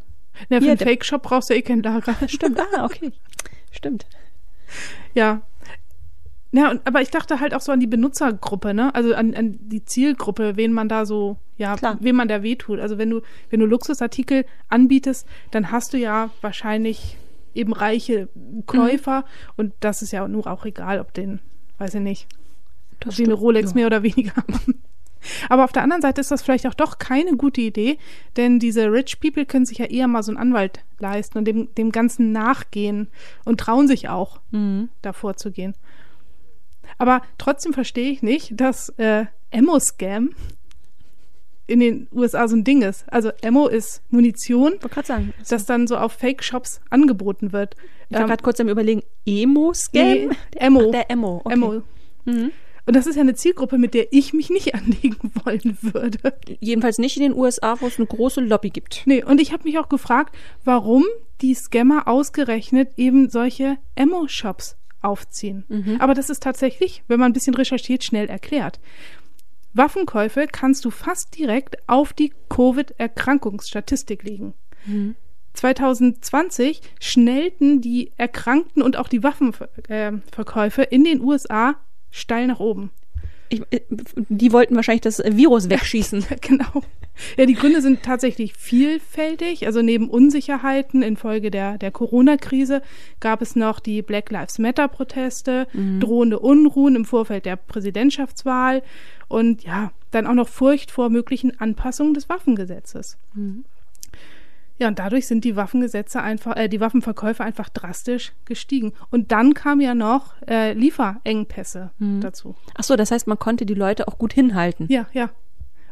ja 0.49 0.61
für 0.61 0.69
einen 0.69 0.79
Fake-Shop 0.79 1.23
brauchst 1.23 1.49
du 1.49 1.55
eh 1.55 1.62
kein 1.62 1.81
Lager. 1.81 2.17
Stimmt, 2.29 2.59
ah, 2.61 2.85
okay. 2.85 3.12
Stimmt. 3.71 4.07
Ja. 5.15 5.43
Ja, 6.50 6.71
und, 6.71 6.85
aber 6.85 7.03
ich 7.03 7.11
dachte 7.11 7.38
halt 7.38 7.55
auch 7.55 7.61
so 7.61 7.71
an 7.71 7.79
die 7.79 7.87
Benutzergruppe, 7.87 8.75
ne? 8.75 8.93
Also 8.95 9.15
an, 9.15 9.35
an 9.35 9.59
die 9.61 9.85
Zielgruppe, 9.85 10.57
wen 10.57 10.73
man 10.73 10.88
da 10.88 11.07
so, 11.07 11.37
ja, 11.57 11.76
Klar. 11.76 11.99
wem 12.00 12.17
man 12.17 12.26
da 12.26 12.43
wehtut. 12.43 12.81
Also 12.81 12.99
wenn 12.99 13.11
du, 13.11 13.21
wenn 13.50 13.61
du 13.61 13.67
Luxusartikel 13.67 14.45
anbietest, 14.69 15.29
dann 15.53 15.71
hast 15.71 15.93
du 15.93 15.99
ja 15.99 16.31
wahrscheinlich 16.41 17.17
eben 17.55 17.73
reiche 17.73 18.29
Käufer 18.67 19.25
und 19.57 19.73
das 19.81 20.03
ist 20.03 20.12
ja 20.12 20.26
nur 20.26 20.47
auch 20.47 20.65
egal, 20.65 20.99
ob 21.00 21.15
den, 21.15 21.41
weiß 21.79 21.95
ich 21.95 22.00
nicht, 22.00 22.26
ob 23.05 23.15
die 23.15 23.25
eine 23.25 23.35
Rolex 23.35 23.75
mehr 23.75 23.87
oder 23.87 24.03
weniger 24.03 24.35
haben. 24.37 24.83
Aber 25.49 25.64
auf 25.64 25.73
der 25.73 25.83
anderen 25.83 26.02
Seite 26.02 26.21
ist 26.21 26.30
das 26.30 26.42
vielleicht 26.42 26.66
auch 26.66 26.75
doch 26.75 26.99
keine 26.99 27.36
gute 27.36 27.60
Idee, 27.60 27.99
denn 28.36 28.58
diese 28.58 28.91
Rich 28.93 29.21
People 29.21 29.47
können 29.47 29.67
sich 29.67 29.78
ja 29.78 29.86
eher 29.86 30.06
mal 30.08 30.23
so 30.23 30.30
einen 30.32 30.39
Anwalt 30.39 30.80
leisten 30.99 31.39
und 31.39 31.45
dem, 31.47 31.75
dem 31.75 31.93
Ganzen 31.93 32.32
nachgehen 32.32 33.08
und 33.45 33.60
trauen 33.60 33.89
sich 33.89 34.08
auch, 34.08 34.41
Mhm. 34.50 34.89
davor 35.02 35.36
zu 35.36 35.50
gehen. 35.50 35.75
Aber 36.99 37.21
trotzdem 37.39 37.73
verstehe 37.73 38.10
ich 38.10 38.23
nicht, 38.23 38.52
dass 38.60 38.91
äh, 38.99 39.26
Ammo-Scam 39.52 40.30
in 41.67 41.80
den 41.80 42.06
USA 42.12 42.47
so 42.47 42.54
ein 42.56 42.62
Ding 42.65 42.82
ist. 42.82 43.04
Also 43.12 43.32
Ammo 43.45 43.67
ist 43.67 44.02
Munition, 44.10 44.75
sagen, 45.04 45.34
das 45.49 45.67
dann 45.67 45.86
so 45.89 45.97
auf 45.97 46.12
Fake-Shops 46.12 46.80
angeboten 46.91 47.52
wird. 47.52 47.75
ich 48.08 48.15
war 48.15 48.23
Ähm, 48.23 48.28
gerade 48.28 48.43
kurz 48.45 48.60
am 48.60 48.69
überlegen, 48.69 49.02
Emo-Scam? 49.26 50.02
nee, 50.02 50.28
Ammo. 50.60 50.82
Ach, 50.86 50.91
der 50.93 51.10
Emo. 51.10 51.41
Okay. 51.45 51.52
Ammo. 51.54 51.82
Mhm. 52.25 52.52
Und 52.87 52.95
das 52.95 53.07
ist 53.07 53.17
ja 53.17 53.23
eine 53.23 53.35
Zielgruppe, 53.35 53.79
mit 53.79 53.95
der 53.95 54.13
ich 54.13 54.33
mich 54.33 54.49
nicht 54.49 54.75
anlegen 54.77 55.33
wollen 55.45 55.77
würde. 55.81 56.39
Jedenfalls 56.61 56.99
nicht 56.99 57.17
in 57.17 57.23
den 57.23 57.35
USA, 57.35 57.81
wo 57.81 57.87
es 57.87 57.99
eine 57.99 58.07
große 58.07 58.41
Lobby 58.41 58.71
gibt. 58.71 59.03
Nee, 59.07 59.25
und 59.25 59.41
ich 59.41 59.53
habe 59.53 59.65
mich 59.65 59.79
auch 59.79 59.89
gefragt, 59.89 60.35
warum 60.65 61.05
die 61.41 61.55
Scammer 61.55 62.09
ausgerechnet 62.09 62.93
eben 62.97 63.29
solche 63.29 63.77
Ammo-Shops 63.99 64.77
aufziehen. 65.03 65.65
Aber 66.01 66.15
das 66.15 66.31
ist 66.31 66.43
tatsächlich, 66.43 67.03
wenn 67.09 67.21
man 67.21 67.31
ein 67.31 67.35
bisschen 67.35 67.55
recherchiert, 67.55 68.05
schnell 68.05 68.29
erklärt. 68.29 68.81
Waffenkäufe 69.75 70.47
kannst 70.51 70.85
du 70.85 70.91
fast 70.91 71.37
direkt 71.37 71.77
auf 71.87 72.13
die 72.13 72.33
Covid-Erkrankungsstatistik 72.49 74.23
legen. 74.23 74.55
2020 75.53 76.81
schnellten 77.01 77.81
die 77.81 78.13
Erkrankten 78.17 78.83
und 78.83 78.97
auch 78.97 79.09
die 79.09 79.23
Waffenverkäufe 79.23 80.83
in 80.83 81.05
den 81.05 81.21
USA 81.21 81.77
steil 82.10 82.47
nach 82.47 82.60
oben. 82.60 82.90
Ich, 83.49 83.62
äh, 83.71 83.80
die 84.28 84.52
wollten 84.52 84.75
wahrscheinlich 84.76 85.02
das 85.02 85.23
Virus 85.25 85.71
wegschießen. 85.71 86.25
Genau. 86.40 86.82
Ja, 87.38 87.47
die 87.47 87.54
Gründe 87.54 87.80
sind 87.80 88.02
tatsächlich 88.02 88.54
vielfältig. 88.54 89.66
Also 89.66 89.80
neben 89.80 90.10
Unsicherheiten 90.10 91.02
infolge 91.02 91.50
der, 91.50 91.78
der 91.78 91.90
Corona-Krise 91.90 92.82
gab 93.21 93.40
es 93.40 93.56
noch 93.56 93.80
die 93.80 94.02
Black 94.02 94.30
Lives 94.30 94.58
Matter-Proteste, 94.58 95.66
drohende 96.00 96.38
Unruhen 96.38 96.95
im 96.95 97.04
Vorfeld 97.06 97.47
der 97.47 97.56
Präsidentschaftswahl 97.56 98.82
und 99.28 99.62
ja, 99.64 99.92
dann 100.10 100.26
auch 100.26 100.34
noch 100.34 100.49
Furcht 100.49 100.90
vor 100.90 101.08
möglichen 101.08 101.58
Anpassungen 101.58 102.12
des 102.12 102.28
Waffengesetzes. 102.28 103.16
Ja, 104.78 104.89
und 104.89 104.99
dadurch 104.99 105.26
sind 105.26 105.45
die 105.45 105.56
Waffengesetze 105.56 106.21
einfach, 106.21 106.56
äh, 106.56 106.69
die 106.69 106.80
Waffenverkäufe 106.80 107.43
einfach 107.43 107.69
drastisch 107.71 108.32
gestiegen. 108.45 108.93
Und 109.10 109.32
dann 109.32 109.54
kam 109.54 109.80
ja 109.80 109.95
noch 109.95 110.34
äh, 110.47 110.75
Lieferengpässe 110.75 111.93
dazu. 112.21 112.54
Ach 112.75 112.84
so, 112.84 112.97
das 112.97 113.10
heißt, 113.10 113.26
man 113.26 113.39
konnte 113.39 113.65
die 113.65 113.75
Leute 113.75 114.06
auch 114.06 114.19
gut 114.19 114.32
hinhalten. 114.32 114.86
Ja, 114.91 115.06
ja. 115.12 115.30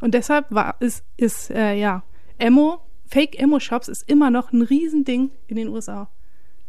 Und 0.00 0.12
deshalb 0.12 0.50
war 0.50 0.76
ist 0.80 1.02
ist 1.16 1.50
äh, 1.50 1.74
ja 1.74 2.02
Ammo 2.40 2.80
Fake 3.06 3.40
Ammo 3.42 3.60
Shops 3.60 3.88
ist 3.88 4.08
immer 4.08 4.30
noch 4.30 4.52
ein 4.52 4.62
Riesending 4.62 5.30
in 5.46 5.56
den 5.56 5.68
USA. 5.68 6.08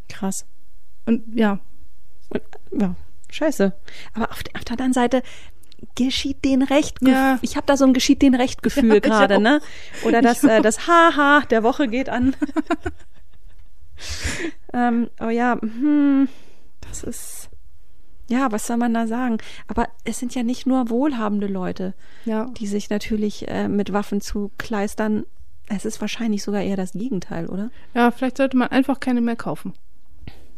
Krass. 0.07 0.45
Und 1.05 1.23
ja, 1.35 1.59
Und, 2.29 2.41
ja, 2.79 2.95
scheiße. 3.29 3.73
Aber 4.13 4.29
auf, 4.31 4.43
auf 4.53 4.63
der 4.63 4.71
anderen 4.71 4.93
Seite 4.93 5.21
geschieht 5.95 6.43
denen 6.43 6.63
recht. 6.63 6.97
Ja. 7.01 7.39
Ich 7.41 7.55
habe 7.55 7.65
da 7.67 7.77
so 7.77 7.85
ein 7.85 7.93
geschieht 7.93 8.21
denen 8.21 8.35
recht 8.35 8.63
Gefühl 8.63 8.93
Ja, 8.93 8.99
gerade, 8.99 9.39
ne? 9.39 9.61
Oder 10.03 10.21
das 10.21 10.43
äh, 10.43 10.61
das 10.61 10.87
Haha 10.87 11.41
der 11.49 11.63
Woche 11.63 11.87
geht 11.87 12.09
an. 12.09 12.35
ähm, 14.73 15.09
oh 15.19 15.29
ja, 15.29 15.57
hm, 15.61 16.27
das 16.81 17.03
ist 17.03 17.49
ja, 18.27 18.51
was 18.51 18.65
soll 18.65 18.77
man 18.77 18.93
da 18.93 19.07
sagen? 19.07 19.37
Aber 19.67 19.87
es 20.03 20.19
sind 20.19 20.33
ja 20.33 20.43
nicht 20.43 20.65
nur 20.65 20.89
wohlhabende 20.89 21.47
Leute, 21.47 21.93
ja. 22.25 22.45
die 22.57 22.67
sich 22.67 22.89
natürlich 22.89 23.47
äh, 23.47 23.67
mit 23.67 23.93
Waffen 23.93 24.19
zu 24.19 24.51
kleistern. 24.57 25.25
Es 25.67 25.85
ist 25.85 26.01
wahrscheinlich 26.01 26.43
sogar 26.43 26.61
eher 26.61 26.77
das 26.77 26.93
Gegenteil, 26.93 27.47
oder? 27.47 27.69
Ja, 27.93 28.11
vielleicht 28.11 28.37
sollte 28.37 28.57
man 28.57 28.69
einfach 28.69 28.99
keine 28.99 29.21
mehr 29.21 29.35
kaufen. 29.35 29.73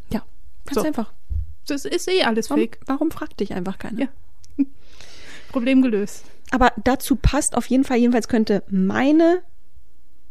Ja, 0.10 0.22
ganz 0.66 0.76
So. 0.76 0.84
einfach. 0.84 1.12
Das 1.68 1.84
ist 1.84 2.08
eh 2.10 2.24
alles 2.24 2.50
Warum, 2.50 2.64
fake. 2.64 2.80
warum 2.86 3.12
fragt 3.12 3.42
dich 3.42 3.54
einfach 3.54 3.78
keiner? 3.78 4.00
Ja. 4.00 4.08
Problem 5.50 5.82
gelöst. 5.82 6.26
Aber 6.52 6.72
dazu 6.84 7.16
passt 7.16 7.56
auf 7.56 7.66
jeden 7.68 7.84
Fall, 7.84 7.98
jedenfalls 7.98 8.28
könnte 8.28 8.64
meine, 8.70 9.42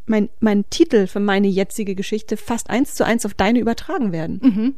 mein, 0.06 0.28
mein 0.40 0.68
Titel 0.70 1.06
für 1.06 1.20
meine 1.20 1.48
jetzige 1.48 1.94
Geschichte 1.94 2.36
fast 2.36 2.70
eins 2.70 2.94
zu 2.94 3.04
eins 3.04 3.26
auf 3.26 3.34
deine 3.34 3.58
übertragen 3.58 4.12
werden. 4.12 4.40
Mhm. 4.42 4.74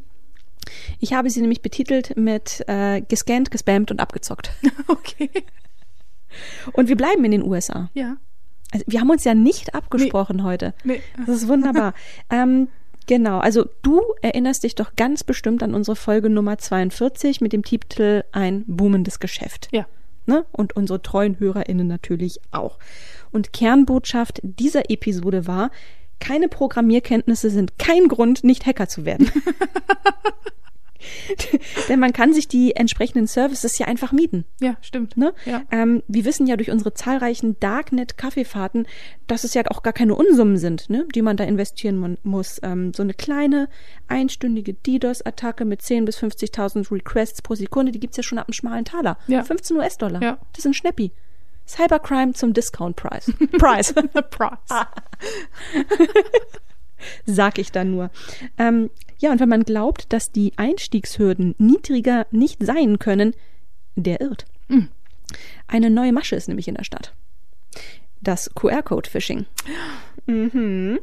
Ich 0.99 1.13
habe 1.13 1.29
sie 1.29 1.41
nämlich 1.41 1.61
betitelt 1.61 2.17
mit 2.17 2.63
äh, 2.67 3.01
gescannt, 3.01 3.51
gespammt 3.51 3.91
und 3.91 3.99
abgezockt. 3.99 4.51
Okay. 4.87 5.29
Und 6.73 6.89
wir 6.89 6.95
bleiben 6.95 7.25
in 7.25 7.31
den 7.31 7.43
USA. 7.43 7.89
Ja. 7.93 8.17
Also 8.71 8.85
wir 8.87 8.99
haben 8.99 9.09
uns 9.09 9.23
ja 9.23 9.33
nicht 9.33 9.73
abgesprochen 9.73 10.43
heute. 10.43 10.73
Nee. 10.83 11.01
Das 11.25 11.37
ist 11.37 11.47
wunderbar. 11.47 11.93
ähm, 12.29 12.67
genau, 13.07 13.39
also 13.39 13.67
du 13.81 14.01
erinnerst 14.21 14.63
dich 14.63 14.75
doch 14.75 14.95
ganz 14.95 15.23
bestimmt 15.23 15.63
an 15.63 15.73
unsere 15.73 15.95
Folge 15.95 16.29
Nummer 16.29 16.57
42 16.57 17.41
mit 17.41 17.53
dem 17.53 17.63
Titel 17.63 18.23
Ein 18.31 18.63
boomendes 18.67 19.19
Geschäft. 19.19 19.69
Ja. 19.71 19.87
Ne? 20.29 20.45
Und 20.51 20.75
unsere 20.75 21.01
treuen 21.01 21.39
HörerInnen 21.39 21.87
natürlich 21.87 22.39
auch. 22.51 22.77
Und 23.31 23.51
Kernbotschaft 23.51 24.39
dieser 24.43 24.91
Episode 24.91 25.47
war, 25.47 25.71
keine 26.19 26.49
Programmierkenntnisse 26.49 27.49
sind 27.49 27.79
kein 27.79 28.07
Grund, 28.07 28.43
nicht 28.43 28.67
Hacker 28.67 28.87
zu 28.87 29.05
werden. 29.05 29.31
Denn 31.89 31.99
man 31.99 32.13
kann 32.13 32.33
sich 32.33 32.47
die 32.47 32.75
entsprechenden 32.75 33.27
Services 33.27 33.77
ja 33.77 33.87
einfach 33.87 34.11
mieten. 34.11 34.45
Ja, 34.59 34.77
stimmt. 34.81 35.17
Ne? 35.17 35.33
Ja. 35.45 35.63
Ähm, 35.71 36.03
wir 36.07 36.25
wissen 36.25 36.47
ja 36.47 36.55
durch 36.57 36.71
unsere 36.71 36.93
zahlreichen 36.93 37.59
Darknet-Kaffeefahrten, 37.59 38.87
dass 39.27 39.43
es 39.43 39.53
ja 39.53 39.63
auch 39.69 39.83
gar 39.83 39.93
keine 39.93 40.15
Unsummen 40.15 40.57
sind, 40.57 40.89
ne? 40.89 41.05
die 41.13 41.21
man 41.21 41.37
da 41.37 41.43
investieren 41.43 42.17
muss. 42.23 42.59
Ähm, 42.63 42.93
so 42.93 43.03
eine 43.03 43.13
kleine 43.13 43.69
einstündige 44.07 44.73
DDoS-Attacke 44.73 45.65
mit 45.65 45.81
10.000 45.81 46.05
bis 46.05 46.17
50.000 46.19 46.91
Requests 46.91 47.41
pro 47.41 47.55
Sekunde, 47.55 47.91
die 47.91 47.99
gibt's 47.99 48.17
ja 48.17 48.23
schon 48.23 48.37
ab 48.37 48.47
einem 48.47 48.53
schmalen 48.53 48.85
Taler. 48.85 49.17
Ja. 49.27 49.43
15 49.43 49.77
US-Dollar. 49.77 50.21
Ja. 50.21 50.37
Das 50.53 50.59
ist 50.59 50.65
ein 50.65 50.73
Schnäppi. 50.73 51.11
Cybercrime 51.67 52.33
zum 52.33 52.53
Discount 52.53 52.95
Price. 52.95 53.31
Price. 53.59 53.93
Price. 54.31 54.87
Sag 57.25 57.57
ich 57.59 57.71
dann 57.71 57.91
nur. 57.91 58.09
Ähm, 58.57 58.89
ja, 59.19 59.31
und 59.31 59.39
wenn 59.39 59.49
man 59.49 59.63
glaubt, 59.63 60.11
dass 60.13 60.31
die 60.31 60.53
Einstiegshürden 60.55 61.55
niedriger 61.57 62.25
nicht 62.31 62.63
sein 62.63 62.99
können, 62.99 63.33
der 63.95 64.21
irrt. 64.21 64.45
Mhm. 64.67 64.89
Eine 65.67 65.89
neue 65.89 66.13
Masche 66.13 66.35
ist 66.35 66.47
nämlich 66.47 66.67
in 66.67 66.75
der 66.75 66.83
Stadt. 66.83 67.13
Das 68.21 68.53
QR-Code-Phishing. 68.55 69.45
Mhm. 70.25 70.99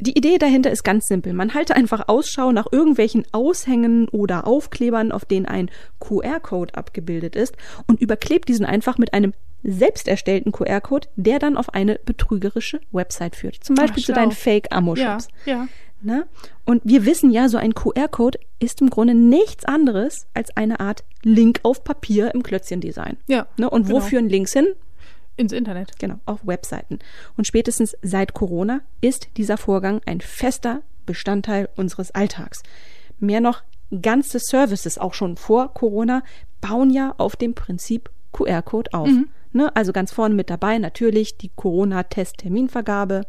Die 0.00 0.16
Idee 0.16 0.38
dahinter 0.38 0.72
ist 0.72 0.82
ganz 0.82 1.06
simpel. 1.06 1.34
Man 1.34 1.54
halte 1.54 1.76
einfach 1.76 2.08
Ausschau 2.08 2.50
nach 2.50 2.66
irgendwelchen 2.72 3.24
Aushängen 3.32 4.08
oder 4.08 4.46
Aufklebern, 4.46 5.12
auf 5.12 5.24
denen 5.24 5.46
ein 5.46 5.70
QR-Code 6.00 6.74
abgebildet 6.74 7.36
ist 7.36 7.54
und 7.86 8.00
überklebt 8.00 8.48
diesen 8.48 8.66
einfach 8.66 8.98
mit 8.98 9.14
einem 9.14 9.34
selbst 9.62 10.08
erstellten 10.08 10.52
QR-Code, 10.52 11.08
der 11.16 11.38
dann 11.38 11.56
auf 11.56 11.74
eine 11.74 12.00
betrügerische 12.04 12.80
Website 12.92 13.36
führt. 13.36 13.62
Zum 13.62 13.76
Beispiel 13.76 14.02
Ach, 14.02 14.06
zu 14.06 14.12
deinen 14.12 14.32
Fake-Ammo-Shops. 14.32 15.28
Ja, 15.44 15.52
ja. 15.52 15.68
Ne? 16.02 16.26
Und 16.64 16.80
wir 16.84 17.04
wissen 17.04 17.30
ja, 17.30 17.48
so 17.48 17.58
ein 17.58 17.74
QR-Code 17.74 18.38
ist 18.58 18.80
im 18.80 18.88
Grunde 18.88 19.14
nichts 19.14 19.66
anderes 19.66 20.26
als 20.32 20.56
eine 20.56 20.80
Art 20.80 21.04
Link 21.22 21.60
auf 21.62 21.84
Papier 21.84 22.34
im 22.34 22.42
Klötzchendesign. 22.42 23.18
Ja, 23.26 23.46
Ne? 23.58 23.68
Und 23.68 23.88
wo 23.88 23.94
genau. 23.94 24.06
führen 24.06 24.28
Links 24.28 24.52
hin? 24.52 24.68
Ins 25.36 25.52
Internet. 25.52 25.98
Genau, 25.98 26.16
auf 26.26 26.46
Webseiten. 26.46 26.98
Und 27.36 27.46
spätestens 27.46 27.96
seit 28.02 28.34
Corona 28.34 28.80
ist 29.00 29.28
dieser 29.36 29.56
Vorgang 29.56 30.00
ein 30.06 30.20
fester 30.20 30.82
Bestandteil 31.06 31.68
unseres 31.76 32.10
Alltags. 32.12 32.62
Mehr 33.18 33.40
noch, 33.40 33.62
ganze 34.02 34.38
Services, 34.38 34.98
auch 34.98 35.14
schon 35.14 35.36
vor 35.36 35.74
Corona, 35.74 36.22
bauen 36.60 36.90
ja 36.90 37.14
auf 37.18 37.36
dem 37.36 37.54
Prinzip 37.54 38.10
QR-Code 38.32 38.92
auf. 38.92 39.08
Ne? 39.52 39.74
Also 39.74 39.92
ganz 39.92 40.12
vorne 40.12 40.34
mit 40.34 40.50
dabei 40.50 40.78
natürlich 40.78 41.36
die 41.38 41.50
Corona-Test-Terminvergabe, 41.56 43.22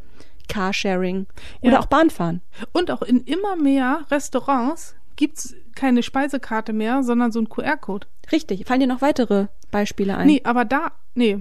Carsharing 0.48 1.28
oder 1.62 1.74
Ja. 1.74 1.80
auch 1.80 1.86
Bahnfahren. 1.88 2.42
Und 2.74 2.92
auch 2.92 3.02
in 3.02 3.22
immer 3.24 3.56
mehr 3.56 4.06
Restaurants 4.12 4.96
gibt's 5.16 5.56
keine 5.76 6.04
Speisekarte 6.04 6.74
mehr, 6.74 7.04
sondern 7.04 7.32
so 7.32 7.40
ein 7.40 7.50
QR-Code. 7.50 8.08
Richtig. 8.32 8.66
Fallen 8.68 8.80
dir 8.82 8.88
noch 8.88 9.02
weitere 9.02 9.48
Beispiele 9.72 10.16
ein? 10.18 10.28
Nee, 10.28 10.42
aber 10.44 10.66
da, 10.66 10.92
nee. 11.16 11.40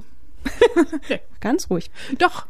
Ganz 1.40 1.68
ruhig. 1.70 1.90
Doch. 2.18 2.46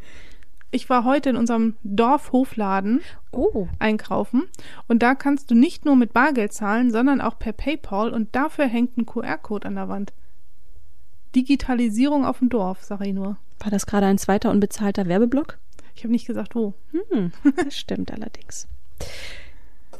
Ich 0.72 0.88
war 0.88 1.04
heute 1.04 1.30
in 1.30 1.36
unserem 1.36 1.74
Dorfhofladen 1.82 3.00
Oh. 3.32 3.66
einkaufen 3.80 4.44
und 4.86 5.02
da 5.02 5.16
kannst 5.16 5.50
du 5.50 5.56
nicht 5.56 5.84
nur 5.84 5.96
mit 5.96 6.12
Bargeld 6.12 6.52
zahlen, 6.52 6.92
sondern 6.92 7.20
auch 7.20 7.40
per 7.40 7.52
PayPal 7.52 8.12
und 8.12 8.36
dafür 8.36 8.66
hängt 8.66 8.96
ein 8.96 9.04
QR-Code 9.06 9.66
an 9.66 9.74
der 9.74 9.88
Wand. 9.88 10.12
Digitalisierung 11.34 12.24
auf 12.24 12.38
dem 12.38 12.48
Dorf, 12.48 12.82
sag 12.82 13.00
ich 13.02 13.14
nur. 13.14 13.36
War 13.60 13.70
das 13.70 13.86
gerade 13.86 14.06
ein 14.06 14.18
zweiter 14.18 14.50
unbezahlter 14.50 15.06
Werbeblock? 15.06 15.58
Ich 15.94 16.04
habe 16.04 16.12
nicht 16.12 16.26
gesagt, 16.26 16.54
wo. 16.54 16.74
Hm, 16.92 17.32
das 17.56 17.76
stimmt 17.76 18.12
allerdings. 18.12 18.66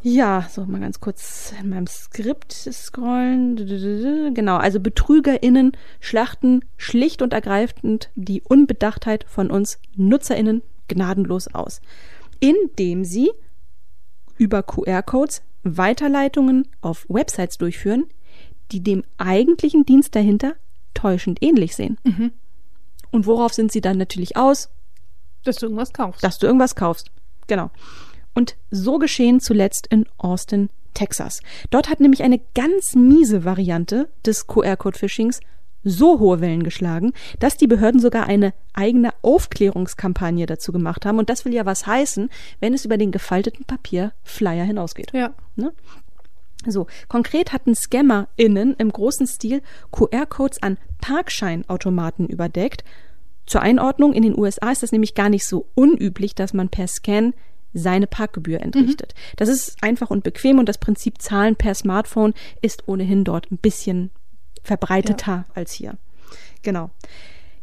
Ja, 0.02 0.48
so 0.50 0.64
mal 0.64 0.80
ganz 0.80 1.00
kurz 1.00 1.52
in 1.60 1.68
meinem 1.68 1.86
Skript 1.86 2.52
scrollen. 2.52 4.32
Genau, 4.34 4.56
also 4.56 4.80
BetrügerInnen 4.80 5.72
schlachten 6.00 6.64
schlicht 6.78 7.20
und 7.20 7.34
ergreifend 7.34 8.10
die 8.14 8.40
Unbedachtheit 8.40 9.24
von 9.28 9.50
uns 9.50 9.78
NutzerInnen 9.96 10.62
gnadenlos 10.88 11.48
aus, 11.48 11.82
indem 12.40 13.04
sie 13.04 13.30
über 14.38 14.62
QR-Codes 14.62 15.42
Weiterleitungen 15.64 16.66
auf 16.80 17.04
Websites 17.10 17.58
durchführen, 17.58 18.04
die 18.72 18.82
dem 18.82 19.04
eigentlichen 19.18 19.84
Dienst 19.84 20.14
dahinter 20.14 20.54
täuschend 21.00 21.38
ähnlich 21.42 21.74
sehen. 21.76 21.98
Und 23.10 23.26
worauf 23.26 23.52
sind 23.52 23.72
sie 23.72 23.80
dann 23.80 23.98
natürlich 23.98 24.36
aus? 24.36 24.70
Dass 25.44 25.56
du 25.56 25.66
irgendwas 25.66 25.92
kaufst. 25.92 26.22
dass 26.22 26.38
du 26.38 26.46
irgendwas 26.46 26.74
kaufst. 26.74 27.10
Genau. 27.46 27.70
Und 28.34 28.56
so 28.70 28.98
geschehen 28.98 29.40
zuletzt 29.40 29.86
in 29.88 30.06
Austin, 30.18 30.68
Texas. 30.94 31.40
Dort 31.70 31.88
hat 31.88 32.00
nämlich 32.00 32.22
eine 32.22 32.40
ganz 32.54 32.94
miese 32.94 33.44
Variante 33.44 34.08
des 34.24 34.46
QR-Code-Phishings 34.46 35.40
so 35.82 36.18
hohe 36.20 36.40
Wellen 36.40 36.62
geschlagen, 36.62 37.12
dass 37.38 37.56
die 37.56 37.66
Behörden 37.66 38.00
sogar 38.00 38.26
eine 38.26 38.52
eigene 38.74 39.12
Aufklärungskampagne 39.22 40.44
dazu 40.46 40.72
gemacht 40.72 41.06
haben. 41.06 41.18
Und 41.18 41.30
das 41.30 41.44
will 41.44 41.54
ja 41.54 41.64
was 41.64 41.86
heißen, 41.86 42.28
wenn 42.60 42.74
es 42.74 42.84
über 42.84 42.98
den 42.98 43.12
gefalteten 43.12 43.64
Papier 43.64 44.12
Flyer 44.22 44.64
hinausgeht. 44.64 45.12
Ja. 45.14 45.32
Ne? 45.56 45.72
So, 46.66 46.86
konkret 47.08 47.52
hatten 47.52 47.74
ScammerInnen 47.74 48.74
im 48.76 48.90
großen 48.90 49.26
Stil 49.26 49.62
QR-Codes 49.92 50.62
an 50.62 50.78
Parkscheinautomaten 51.00 52.28
überdeckt. 52.28 52.84
Zur 53.46 53.62
Einordnung, 53.62 54.12
in 54.12 54.22
den 54.22 54.38
USA 54.38 54.70
ist 54.70 54.82
das 54.82 54.92
nämlich 54.92 55.14
gar 55.14 55.28
nicht 55.28 55.46
so 55.46 55.66
unüblich, 55.74 56.34
dass 56.34 56.52
man 56.52 56.68
per 56.68 56.86
Scan 56.86 57.32
seine 57.72 58.06
Parkgebühr 58.06 58.60
entrichtet. 58.60 59.14
Das 59.36 59.48
ist 59.48 59.82
einfach 59.82 60.10
und 60.10 60.24
bequem 60.24 60.58
und 60.58 60.68
das 60.68 60.78
Prinzip 60.78 61.22
Zahlen 61.22 61.56
per 61.56 61.74
Smartphone 61.74 62.34
ist 62.62 62.88
ohnehin 62.88 63.24
dort 63.24 63.50
ein 63.50 63.58
bisschen 63.58 64.10
verbreiteter 64.62 65.46
als 65.54 65.72
hier. 65.72 65.96
Genau. 66.62 66.90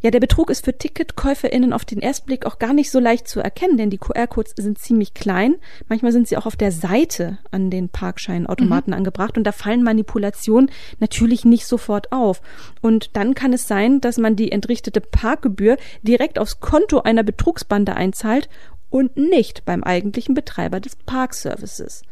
Ja, 0.08 0.12
der 0.12 0.22
Betrug 0.22 0.50
ist 0.50 0.64
für 0.64 0.78
TicketkäuferInnen 0.78 1.74
auf 1.74 1.84
den 1.84 2.02
ersten 2.02 2.28
Blick 2.28 2.46
auch 2.46 2.60
gar 2.60 2.72
nicht 2.72 2.92
so 2.92 2.98
leicht 2.98 3.28
zu 3.28 3.42
erkennen, 3.42 3.76
denn 3.76 3.90
die 3.90 3.98
QR-Codes 3.98 4.54
sind 4.56 4.80
ziemlich 4.80 5.14
klein. 5.14 5.56
Manchmal 5.90 6.14
sind 6.14 6.30
sie 6.30 6.38
auch 6.38 6.46
auf 6.46 6.56
der 6.56 6.72
Seite 6.72 7.40
an 7.52 7.70
den 7.70 7.90
Parkscheinautomaten 7.90 8.94
angebracht 8.94 9.38
und 9.38 9.44
da 9.44 9.52
fallen 9.52 9.84
Manipulationen 9.84 10.72
natürlich 11.02 11.44
nicht 11.44 11.68
sofort 11.68 12.14
auf. 12.14 12.42
Und 12.80 13.18
dann 13.18 13.36
kann 13.36 13.52
es 13.52 13.68
sein, 13.68 14.00
dass 14.00 14.18
man 14.18 14.38
die 14.38 14.54
entrichtete 14.54 15.02
Parkgebühr 15.02 15.76
direkt 16.04 16.40
aufs 16.40 16.62
Konto 16.62 17.02
einer 17.02 17.24
Betrugsbande 17.24 17.94
einzahlt 17.98 18.48
und 18.90 19.18
nicht 19.18 19.66
beim 19.66 19.84
eigentlichen 19.84 20.36
Betreiber 20.36 20.80
des 20.80 20.96
Parkservices. 20.96 22.04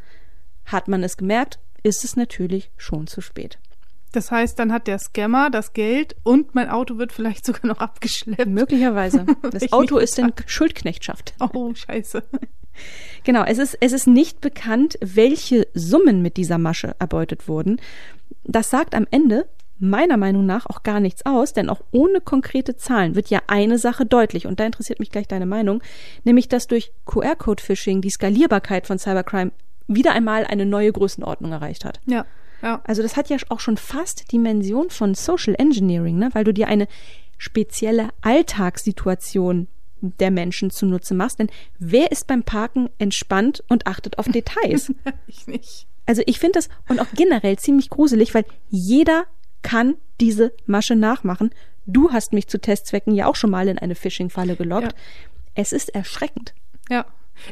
Hat 0.66 0.90
man 0.90 1.02
es 1.02 1.16
gemerkt, 1.16 1.60
ist 1.82 2.04
es 2.04 2.18
natürlich 2.18 2.72
schon 2.76 3.08
zu 3.08 3.22
spät. 3.22 3.58
Das 4.16 4.32
heißt, 4.32 4.58
dann 4.58 4.72
hat 4.72 4.88
der 4.88 4.98
Scammer 4.98 5.50
das 5.50 5.74
Geld 5.74 6.16
und 6.24 6.56
mein 6.56 6.70
Auto 6.70 6.98
wird 6.98 7.12
vielleicht 7.12 7.46
sogar 7.46 7.68
noch 7.68 7.80
abgeschleppt. 7.80 8.48
Möglicherweise. 8.48 9.26
Das 9.52 9.72
Auto 9.72 9.98
ist 9.98 10.18
in 10.18 10.34
Schuldknechtschaft. 10.46 11.34
Oh, 11.40 11.74
scheiße. 11.74 12.24
Genau, 13.24 13.44
es 13.44 13.58
ist, 13.58 13.78
es 13.80 13.94
ist 13.94 14.08
nicht 14.08 14.42
bekannt, 14.42 14.98
welche 15.02 15.68
Summen 15.74 16.22
mit 16.22 16.38
dieser 16.38 16.58
Masche 16.58 16.96
erbeutet 17.00 17.48
wurden. 17.48 17.80
Das 18.44 18.70
sagt 18.70 18.96
am 18.96 19.08
Ende 19.12 19.48
meiner 19.78 20.18
Meinung 20.18 20.46
nach 20.46 20.66
auch 20.66 20.84
gar 20.84 21.00
nichts 21.00 21.26
aus, 21.26 21.54
denn 21.54 21.70
auch 21.70 21.82
ohne 21.92 22.22
konkrete 22.22 22.76
Zahlen 22.76 23.16
wird 23.16 23.30
ja 23.30 23.42
eine 23.48 23.78
Sache 23.78 24.06
deutlich, 24.06 24.48
und 24.48 24.60
da 24.60 24.66
interessiert 24.66 25.00
mich 25.00 25.12
gleich 25.12 25.28
deine 25.28 25.46
Meinung, 25.46 25.82
nämlich 26.24 26.48
dass 26.48 26.68
durch 26.68 26.92
QR-Code-Phishing 27.06 28.02
die 28.02 28.10
Skalierbarkeit 28.10 28.88
von 28.88 29.00
Cybercrime 29.00 29.52
wieder 29.88 30.14
einmal 30.14 30.46
eine 30.46 30.66
neue 30.66 30.92
Größenordnung 30.92 31.52
erreicht 31.52 31.86
hat. 31.86 32.00
Ja, 32.06 32.26
ja. 32.62 32.82
Also 32.86 33.02
das 33.02 33.16
hat 33.16 33.30
ja 33.30 33.38
auch 33.50 33.60
schon 33.60 33.78
fast 33.78 34.32
Dimension 34.32 34.90
von 34.90 35.16
Social 35.16 35.56
Engineering, 35.58 36.18
ne? 36.18 36.30
weil 36.34 36.44
du 36.44 36.54
dir 36.54 36.68
eine 36.68 36.88
spezielle 37.38 38.10
Alltagssituation 38.22 39.68
der 40.02 40.32
Menschen 40.32 40.70
zunutze 40.70 41.14
machst. 41.14 41.40
Denn 41.40 41.50
wer 41.80 42.12
ist 42.12 42.28
beim 42.28 42.44
Parken 42.44 42.90
entspannt 42.98 43.64
und 43.68 43.88
achtet 43.88 44.20
auf 44.20 44.28
Details? 44.28 44.94
Ich 45.28 45.48
nicht. 45.48 45.88
also 46.06 46.22
ich 46.26 46.40
finde 46.40 46.60
das 46.60 46.70
und 46.88 47.00
auch 47.00 47.08
generell 47.14 47.58
ziemlich 47.58 47.90
gruselig, 47.90 48.34
weil 48.34 48.46
jeder 48.70 49.26
kann 49.62 49.96
diese 50.22 50.54
Masche 50.66 50.96
nachmachen. 50.96 51.50
Du 51.86 52.12
hast 52.12 52.34
mich 52.34 52.48
zu 52.48 52.60
Testzwecken 52.60 53.14
ja 53.14 53.28
auch 53.28 53.36
schon 53.36 53.50
mal 53.50 53.68
in 53.68 53.78
eine 53.78 53.96
Phishing-Falle 53.96 54.56
gelockt. 54.56 54.94
Ja. 54.94 55.00
Es 55.56 55.72
ist 55.72 55.90
erschreckend. 55.90 56.54
Ja. 56.90 57.06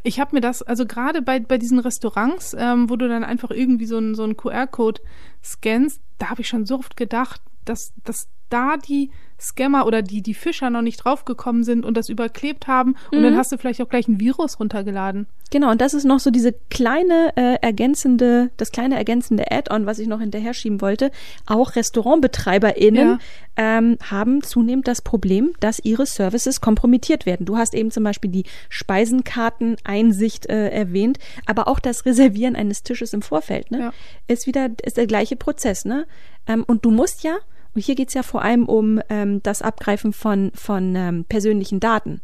Ich 0.04 0.19
habe 0.19 0.36
mir 0.36 0.41
das, 0.41 0.62
also 0.62 0.86
gerade 0.86 1.22
bei, 1.22 1.39
bei 1.39 1.58
diesen 1.58 1.80
Restaurants, 1.80 2.56
ähm, 2.58 2.89
wo 2.89 2.96
du 2.96 3.08
dann 3.08 3.24
einfach 3.24 3.52
irgendwie 3.52 3.86
so 3.86 3.98
einen 3.98 4.15
so 4.15 4.24
einen 4.24 4.38
QR-Code 4.38 5.02
scannst, 5.43 6.02
da 6.17 6.30
habe 6.30 6.41
ich 6.41 6.48
schon 6.48 6.65
so 6.65 6.80
oft 6.80 6.98
gedacht, 6.98 7.41
dass, 7.65 7.93
dass 8.04 8.28
da 8.49 8.77
die 8.77 9.10
Scammer 9.39 9.86
oder 9.86 10.01
die, 10.01 10.21
die 10.21 10.34
Fischer 10.34 10.69
noch 10.69 10.82
nicht 10.82 10.97
draufgekommen 11.03 11.63
sind 11.65 11.86
und 11.86 11.97
das 11.97 12.08
überklebt 12.08 12.67
haben 12.67 12.95
und 13.12 13.23
dann 13.23 13.36
hast 13.36 13.51
du 13.51 13.58
vielleicht 13.58 13.82
auch 13.82 13.89
gleich 13.89 14.08
ein 14.08 14.19
Virus 14.19 14.58
runtergeladen. 14.60 15.27
Genau, 15.51 15.69
und 15.69 15.82
das 15.82 15.93
ist 15.93 16.06
noch 16.06 16.19
so 16.19 16.32
diese 16.32 16.53
kleine 16.69 17.34
äh, 17.36 17.56
ergänzende, 17.62 18.51
das 18.58 18.71
kleine 18.71 18.95
ergänzende 18.95 19.51
Add-on, 19.51 19.86
was 19.86 19.99
ich 19.99 20.08
noch 20.08 20.19
hinterher 20.21 20.53
schieben 20.53 20.79
wollte. 20.82 21.12
Auch 21.45 21.75
RestaurantbetreiberInnen 21.75 23.08
Ja. 23.10 23.19
ähm, 23.58 23.97
haben 24.10 24.41
zunehmend 24.43 24.88
das 24.88 25.01
Problem, 25.01 25.53
dass 25.60 25.79
ihre 25.79 26.06
Services 26.06 26.62
kompromittiert 26.62 27.25
werden. 27.25 27.45
Du 27.45 27.58
hast 27.58 27.73
eben 27.75 27.91
zum 27.91 28.03
Beispiel 28.06 28.32
die 28.32 28.45
Speisenkarteneinsicht 28.69 30.47
äh, 30.47 30.69
erwähnt, 30.69 31.19
aber 31.45 31.67
auch 31.67 31.79
das 31.79 32.06
Reservieren 32.06 32.56
eines 32.56 32.84
Tisches 32.84 33.13
im 33.13 33.21
Vorfeld, 33.21 33.71
ne? 33.71 33.79
Ja. 33.79 33.93
Ist 34.27 34.47
wieder 34.47 34.69
ist 34.84 34.97
der 34.97 35.08
gleiche 35.08 35.36
Prozess, 35.36 35.86
ne? 35.86 36.06
Ähm, 36.47 36.63
und 36.65 36.86
du 36.86 36.91
musst 36.91 37.23
ja 37.23 37.38
und 37.75 37.81
hier 37.81 37.95
geht's 37.95 38.13
ja 38.13 38.23
vor 38.23 38.43
allem 38.43 38.65
um 38.65 39.01
ähm, 39.09 39.41
das 39.43 39.62
Abgreifen 39.62 40.13
von, 40.13 40.51
von 40.53 40.95
ähm, 40.95 41.25
persönlichen 41.25 41.79
Daten. 41.79 42.21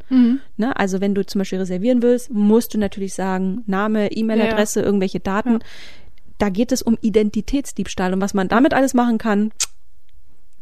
Ne? 0.58 0.76
Also 0.78 1.02
wenn 1.02 1.16
du 1.16 1.26
zum 1.26 1.40
Beispiel 1.40 1.60
reservieren 1.60 2.02
willst, 2.02 2.32
musst 2.32 2.74
du 2.74 2.78
natürlich 2.78 3.14
sagen, 3.14 3.64
Name, 3.66 4.12
E-Mail-Adresse, 4.12 4.82
irgendwelche 4.82 5.20
Daten. 5.20 5.54
Ja. 5.54 5.60
Da 6.38 6.50
geht 6.50 6.72
es 6.72 6.82
um 6.82 6.98
Identitätsdiebstahl 7.02 8.14
und 8.14 8.22
was 8.22 8.34
man 8.34 8.48
damit 8.48 8.74
alles 8.74 8.94
machen 8.94 9.18
kann, 9.18 9.52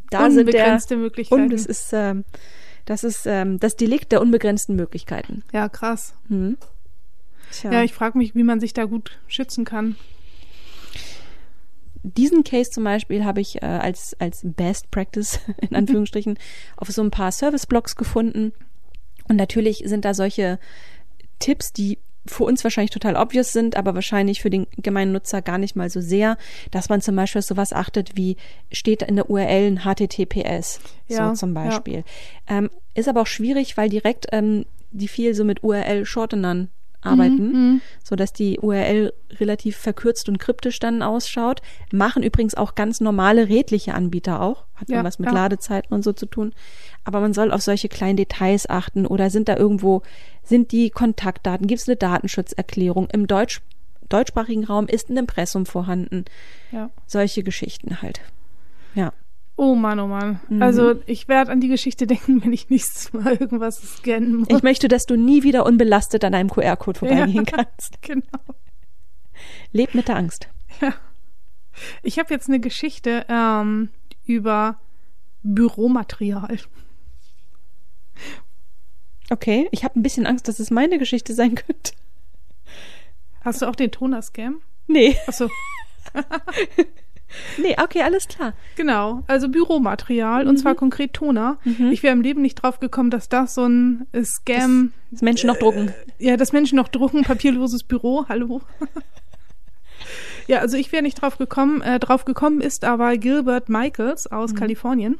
da 0.09 0.29
sind 0.31 0.47
der 0.47 0.63
Unbegrenzte 0.63 0.95
Möglichkeiten. 0.95 1.41
Und 1.43 1.53
es 1.53 1.65
ist, 1.65 1.91
ähm, 1.93 2.23
das 2.85 3.03
ist 3.03 3.25
ähm, 3.25 3.59
das 3.59 3.75
Delikt 3.75 4.11
der 4.11 4.21
unbegrenzten 4.21 4.75
Möglichkeiten. 4.75 5.43
Ja, 5.51 5.67
krass. 5.69 6.13
Hm. 6.29 6.57
Tja. 7.51 7.71
Ja, 7.71 7.83
ich 7.83 7.93
frage 7.93 8.17
mich, 8.17 8.35
wie 8.35 8.43
man 8.43 8.59
sich 8.59 8.73
da 8.73 8.85
gut 8.85 9.19
schützen 9.27 9.65
kann. 9.65 9.95
Diesen 12.07 12.43
Case 12.43 12.71
zum 12.71 12.83
Beispiel 12.83 13.25
habe 13.25 13.41
ich 13.41 13.61
äh, 13.61 13.65
als, 13.65 14.15
als 14.19 14.41
Best 14.43 14.91
Practice 14.91 15.39
in 15.61 15.75
Anführungsstrichen 15.75 16.37
auf 16.77 16.89
so 16.89 17.01
ein 17.01 17.11
paar 17.11 17.31
Service-Blogs 17.31 17.95
gefunden. 17.95 18.53
Und 19.27 19.35
natürlich 19.35 19.83
sind 19.85 20.05
da 20.05 20.13
solche 20.13 20.59
Tipps, 21.39 21.73
die 21.73 21.99
für 22.25 22.43
uns 22.43 22.63
wahrscheinlich 22.63 22.91
total 22.91 23.15
obvious 23.15 23.53
sind, 23.53 23.77
aber 23.77 23.95
wahrscheinlich 23.95 24.41
für 24.41 24.49
den 24.49 24.67
gemeinen 24.77 25.11
Nutzer 25.11 25.41
gar 25.41 25.57
nicht 25.57 25.75
mal 25.75 25.89
so 25.89 26.01
sehr, 26.01 26.37
dass 26.71 26.89
man 26.89 27.01
zum 27.01 27.15
Beispiel 27.15 27.39
auf 27.39 27.45
sowas 27.45 27.73
achtet 27.73 28.17
wie 28.17 28.35
steht 28.71 29.01
in 29.01 29.15
der 29.15 29.29
URL 29.29 29.67
ein 29.67 29.79
HTTPS, 29.79 30.79
Ja, 31.07 31.29
so 31.29 31.35
zum 31.35 31.55
ja. 31.55 31.63
Beispiel. 31.63 32.03
Ähm, 32.47 32.69
ist 32.95 33.07
aber 33.07 33.21
auch 33.21 33.27
schwierig, 33.27 33.77
weil 33.77 33.89
direkt 33.89 34.27
ähm, 34.31 34.65
die 34.91 35.07
viel 35.07 35.33
so 35.35 35.43
mit 35.43 35.63
URL-Shortenern 35.63 36.69
arbeiten, 37.07 37.51
Mhm, 37.51 37.81
so 38.03 38.15
dass 38.15 38.33
die 38.33 38.59
URL 38.59 39.13
relativ 39.39 39.77
verkürzt 39.77 40.29
und 40.29 40.37
kryptisch 40.39 40.79
dann 40.79 41.01
ausschaut. 41.01 41.61
Machen 41.91 42.23
übrigens 42.23 42.55
auch 42.55 42.75
ganz 42.75 43.01
normale 43.01 43.49
redliche 43.49 43.93
Anbieter 43.93 44.41
auch. 44.41 44.65
Hat 44.75 44.89
Ja, 44.89 45.03
was 45.03 45.19
mit 45.19 45.29
ja. 45.29 45.33
Ladezeiten 45.35 45.93
und 45.93 46.03
so 46.03 46.13
zu 46.13 46.25
tun. 46.25 46.53
Aber 47.03 47.19
man 47.19 47.33
soll 47.33 47.51
auf 47.51 47.61
solche 47.61 47.89
kleinen 47.89 48.17
Details 48.17 48.69
achten 48.69 49.05
oder 49.05 49.29
sind 49.29 49.49
da 49.49 49.57
irgendwo, 49.57 50.01
sind 50.43 50.71
die 50.71 50.89
Kontaktdaten, 50.89 51.67
gibt 51.67 51.81
es 51.81 51.87
eine 51.87 51.95
Datenschutzerklärung 51.95 53.09
im 53.11 53.27
Deutsch, 53.27 53.61
deutschsprachigen 54.09 54.63
Raum, 54.65 54.87
ist 54.87 55.09
ein 55.09 55.17
Impressum 55.17 55.65
vorhanden. 55.65 56.25
Ja. 56.71 56.89
Solche 57.05 57.43
Geschichten 57.43 58.01
halt. 58.01 58.21
Ja. 58.95 59.13
Oh 59.59 59.73
Mann, 59.75 59.99
oh 59.99 60.07
Mann. 60.07 60.39
Mhm. 60.49 60.61
Also 60.61 61.01
ich 61.07 61.27
werde 61.27 61.51
an 61.51 61.59
die 61.59 61.67
Geschichte 61.67 62.05
denken, 62.07 62.41
wenn 62.43 62.53
ich 62.53 62.69
nächstes 62.69 63.11
Mal 63.11 63.35
irgendwas 63.35 63.81
scannen 63.81 64.37
muss. 64.37 64.47
Ich 64.49 64.61
möchte, 64.63 64.87
dass 64.87 65.05
du 65.07 65.15
nie 65.15 65.43
wieder 65.43 65.65
unbelastet 65.65 66.23
an 66.23 66.33
einem 66.35 66.49
QR-Code 66.49 66.99
vorbeigehen 66.99 67.43
Ja. 67.45 67.51
kannst. 67.65 68.01
genau. 68.01 68.23
Leb 69.71 69.93
mit 69.95 70.07
der 70.07 70.15
Angst. 70.15 70.47
Ich 72.03 72.17
habe 72.19 72.33
jetzt 72.33 72.47
eine 72.47 72.59
Geschichte 72.59 73.25
ähm, 73.29 73.89
über 74.25 74.79
Büromaterial. 75.43 76.57
Okay, 79.29 79.67
ich 79.71 79.83
habe 79.83 79.99
ein 79.99 80.03
bisschen 80.03 80.25
Angst, 80.25 80.47
dass 80.47 80.59
es 80.59 80.71
meine 80.71 80.97
Geschichte 80.99 81.33
sein 81.33 81.55
könnte. 81.55 81.91
Hast 83.41 83.61
du 83.61 83.65
auch 83.67 83.75
den 83.75 83.91
Toner-Scam? 83.91 84.61
Nee, 84.87 85.17
Achso, 85.27 85.49
nee, 87.57 87.75
okay, 87.81 88.01
alles 88.03 88.27
klar. 88.27 88.53
genau. 88.75 89.23
Also 89.27 89.49
Büromaterial 89.49 90.47
und 90.47 90.57
zwar 90.57 90.75
konkret 90.75 91.13
Toner. 91.13 91.57
Ich 91.91 92.03
wäre 92.03 92.13
im 92.13 92.21
Leben 92.21 92.41
nicht 92.41 92.55
drauf 92.55 92.79
gekommen, 92.79 93.09
dass 93.09 93.29
das 93.29 93.53
so 93.55 93.65
ein 93.65 94.07
äh, 94.11 94.23
Scam, 94.23 94.93
Das 95.11 95.21
Menschen 95.21 95.47
noch 95.47 95.57
drucken. 95.57 95.93
ja, 96.19 96.37
dass 96.37 96.53
Menschen 96.53 96.75
noch 96.77 96.87
drucken, 96.87 97.23
papierloses 97.23 97.83
Büro, 97.83 98.25
hallo. 98.29 98.61
ja, 100.47 100.59
also 100.59 100.77
ich 100.77 100.91
wäre 100.91 101.03
nicht 101.03 101.21
drauf 101.21 101.37
gekommen. 101.37 101.81
Äh, 101.81 101.99
drauf 101.99 102.23
gekommen 102.25 102.61
ist 102.61 102.85
aber 102.85 103.17
Gilbert 103.17 103.67
Michaels 103.69 104.27
aus 104.31 104.55
Kalifornien. 104.55 105.17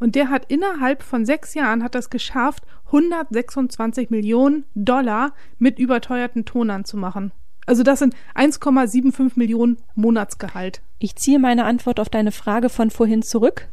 Und 0.00 0.14
der 0.16 0.30
hat 0.30 0.46
innerhalb 0.48 1.02
von 1.02 1.24
sechs 1.24 1.54
Jahren 1.54 1.82
hat 1.84 1.94
das 1.94 2.10
geschafft, 2.10 2.64
126 2.86 4.10
Millionen 4.10 4.64
Dollar 4.74 5.32
mit 5.58 5.78
überteuerten 5.78 6.44
Tonern 6.44 6.84
zu 6.84 6.96
machen. 6.96 7.32
Also 7.66 7.82
das 7.82 7.98
sind 8.00 8.14
1,75 8.34 9.32
Millionen 9.36 9.76
Monatsgehalt. 9.96 10.82
Ich 10.98 11.16
ziehe 11.16 11.38
meine 11.38 11.64
Antwort 11.64 12.00
auf 12.00 12.08
deine 12.08 12.32
Frage 12.32 12.68
von 12.68 12.90
vorhin 12.90 13.22
zurück. 13.22 13.68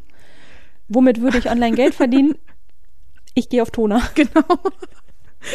Womit 0.88 1.20
würde 1.20 1.38
ich 1.38 1.50
online 1.50 1.76
Geld 1.76 1.94
verdienen? 1.94 2.34
Ich 3.36 3.48
gehe 3.48 3.62
auf 3.62 3.72
Toner. 3.72 4.00
Genau. 4.14 4.44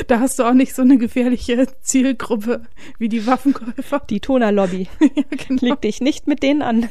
Da 0.07 0.19
hast 0.19 0.37
du 0.37 0.43
auch 0.43 0.53
nicht 0.53 0.75
so 0.75 0.81
eine 0.81 0.97
gefährliche 0.97 1.65
Zielgruppe 1.81 2.63
wie 2.97 3.07
die 3.09 3.25
Waffenkäufer. 3.25 4.01
Die 4.09 4.19
Toner-Lobby. 4.19 4.87
ja, 4.99 5.23
genau. 5.29 5.61
Leg 5.61 5.81
dich 5.81 6.01
nicht 6.01 6.27
mit 6.27 6.43
denen 6.43 6.61
an. 6.61 6.89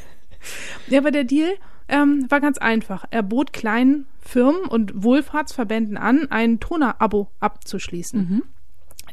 Ja, 0.88 1.00
aber 1.00 1.10
der 1.10 1.24
Deal 1.24 1.50
ähm, 1.88 2.26
war 2.30 2.40
ganz 2.40 2.56
einfach. 2.58 3.04
Er 3.10 3.22
bot 3.22 3.52
kleinen 3.52 4.06
Firmen 4.20 4.62
und 4.62 5.04
Wohlfahrtsverbänden 5.04 5.96
an, 5.96 6.30
ein 6.30 6.58
Toner-Abo 6.58 7.28
abzuschließen. 7.38 8.42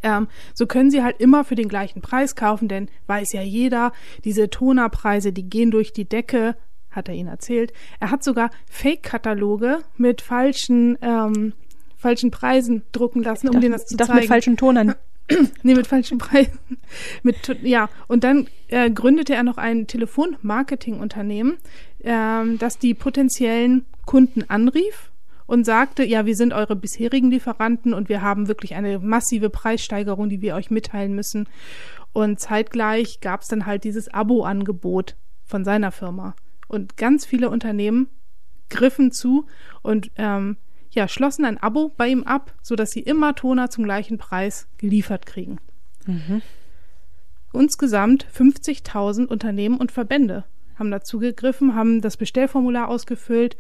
Ähm, 0.05 0.27
so 0.53 0.67
können 0.67 0.91
sie 0.91 1.03
halt 1.03 1.19
immer 1.19 1.43
für 1.43 1.55
den 1.55 1.67
gleichen 1.67 2.01
Preis 2.01 2.35
kaufen, 2.35 2.67
denn 2.67 2.89
weiß 3.07 3.33
ja 3.33 3.41
jeder, 3.41 3.91
diese 4.23 4.51
Tonerpreise, 4.51 5.33
die 5.33 5.49
gehen 5.49 5.71
durch 5.71 5.93
die 5.93 6.05
Decke, 6.05 6.55
hat 6.91 7.09
er 7.09 7.15
ihnen 7.15 7.27
erzählt. 7.27 7.73
Er 7.99 8.11
hat 8.11 8.23
sogar 8.23 8.51
Fake-Kataloge 8.69 9.79
mit 9.97 10.21
falschen, 10.21 10.97
ähm, 11.01 11.53
falschen 11.97 12.29
Preisen 12.29 12.83
drucken 12.91 13.23
lassen, 13.23 13.49
um 13.49 13.59
denen 13.59 13.73
das 13.73 13.87
zu 13.87 13.95
ich 13.95 13.97
dachte 13.97 14.11
zeigen. 14.11 14.21
mit 14.21 14.29
falschen 14.29 14.57
Tonern. 14.57 14.95
Nee, 15.63 15.73
mit 15.73 15.87
falschen 15.87 16.19
Preisen. 16.19 16.59
mit, 17.23 17.35
ja, 17.63 17.89
und 18.07 18.23
dann 18.23 18.47
äh, 18.67 18.91
gründete 18.91 19.33
er 19.33 19.41
noch 19.41 19.57
ein 19.57 19.87
Telefonmarketingunternehmen, 19.87 21.57
ähm, 22.03 22.59
das 22.59 22.77
die 22.77 22.93
potenziellen 22.93 23.87
Kunden 24.05 24.47
anrief 24.47 25.09
und 25.47 25.65
sagte, 25.65 26.03
ja, 26.03 26.25
wir 26.25 26.36
sind 26.36 26.53
eure 26.53 26.75
bisherigen 26.75 27.31
Lieferanten 27.31 27.93
und 27.93 28.10
wir 28.10 28.21
haben 28.21 28.47
wirklich 28.47 28.75
eine 28.75 28.99
massive 28.99 29.49
Preissteigerung, 29.49 30.29
die 30.29 30.41
wir 30.41 30.55
euch 30.55 30.71
mitteilen 30.71 31.13
müssen. 31.13 31.47
Und 32.13 32.39
zeitgleich 32.39 33.19
gab 33.19 33.41
es 33.41 33.47
dann 33.47 33.65
halt 33.65 33.84
dieses 33.84 34.13
Abo-Angebot 34.13 35.15
von 35.43 35.63
seiner 35.63 35.91
Firma. 35.91 36.36
Und 36.67 36.97
ganz 36.97 37.25
viele 37.25 37.49
Unternehmen 37.49 38.08
griffen 38.69 39.12
zu 39.12 39.45
und 39.84 40.12
ähm, 40.15 40.58
ja, 40.91 41.08
schlossen 41.08 41.45
ein 41.45 41.62
Abo 41.62 41.91
bei 41.95 42.08
ihm 42.08 42.23
ab, 42.23 42.53
sodass 42.62 42.91
sie 42.91 43.01
immer 43.01 43.36
Toner 43.36 43.69
zum 43.69 43.84
gleichen 43.84 44.17
Preis 44.17 44.67
geliefert 44.77 45.25
kriegen. 45.25 45.60
Insgesamt 47.53 48.25
50.000 48.34 49.25
Unternehmen 49.25 49.77
und 49.77 49.91
Verbände 49.91 50.45
haben 50.77 50.91
dazu 50.91 51.19
gegriffen, 51.19 51.75
haben 51.75 52.01
das 52.01 52.17
Bestellformular 52.17 52.88
ausgefüllt, 52.88 53.58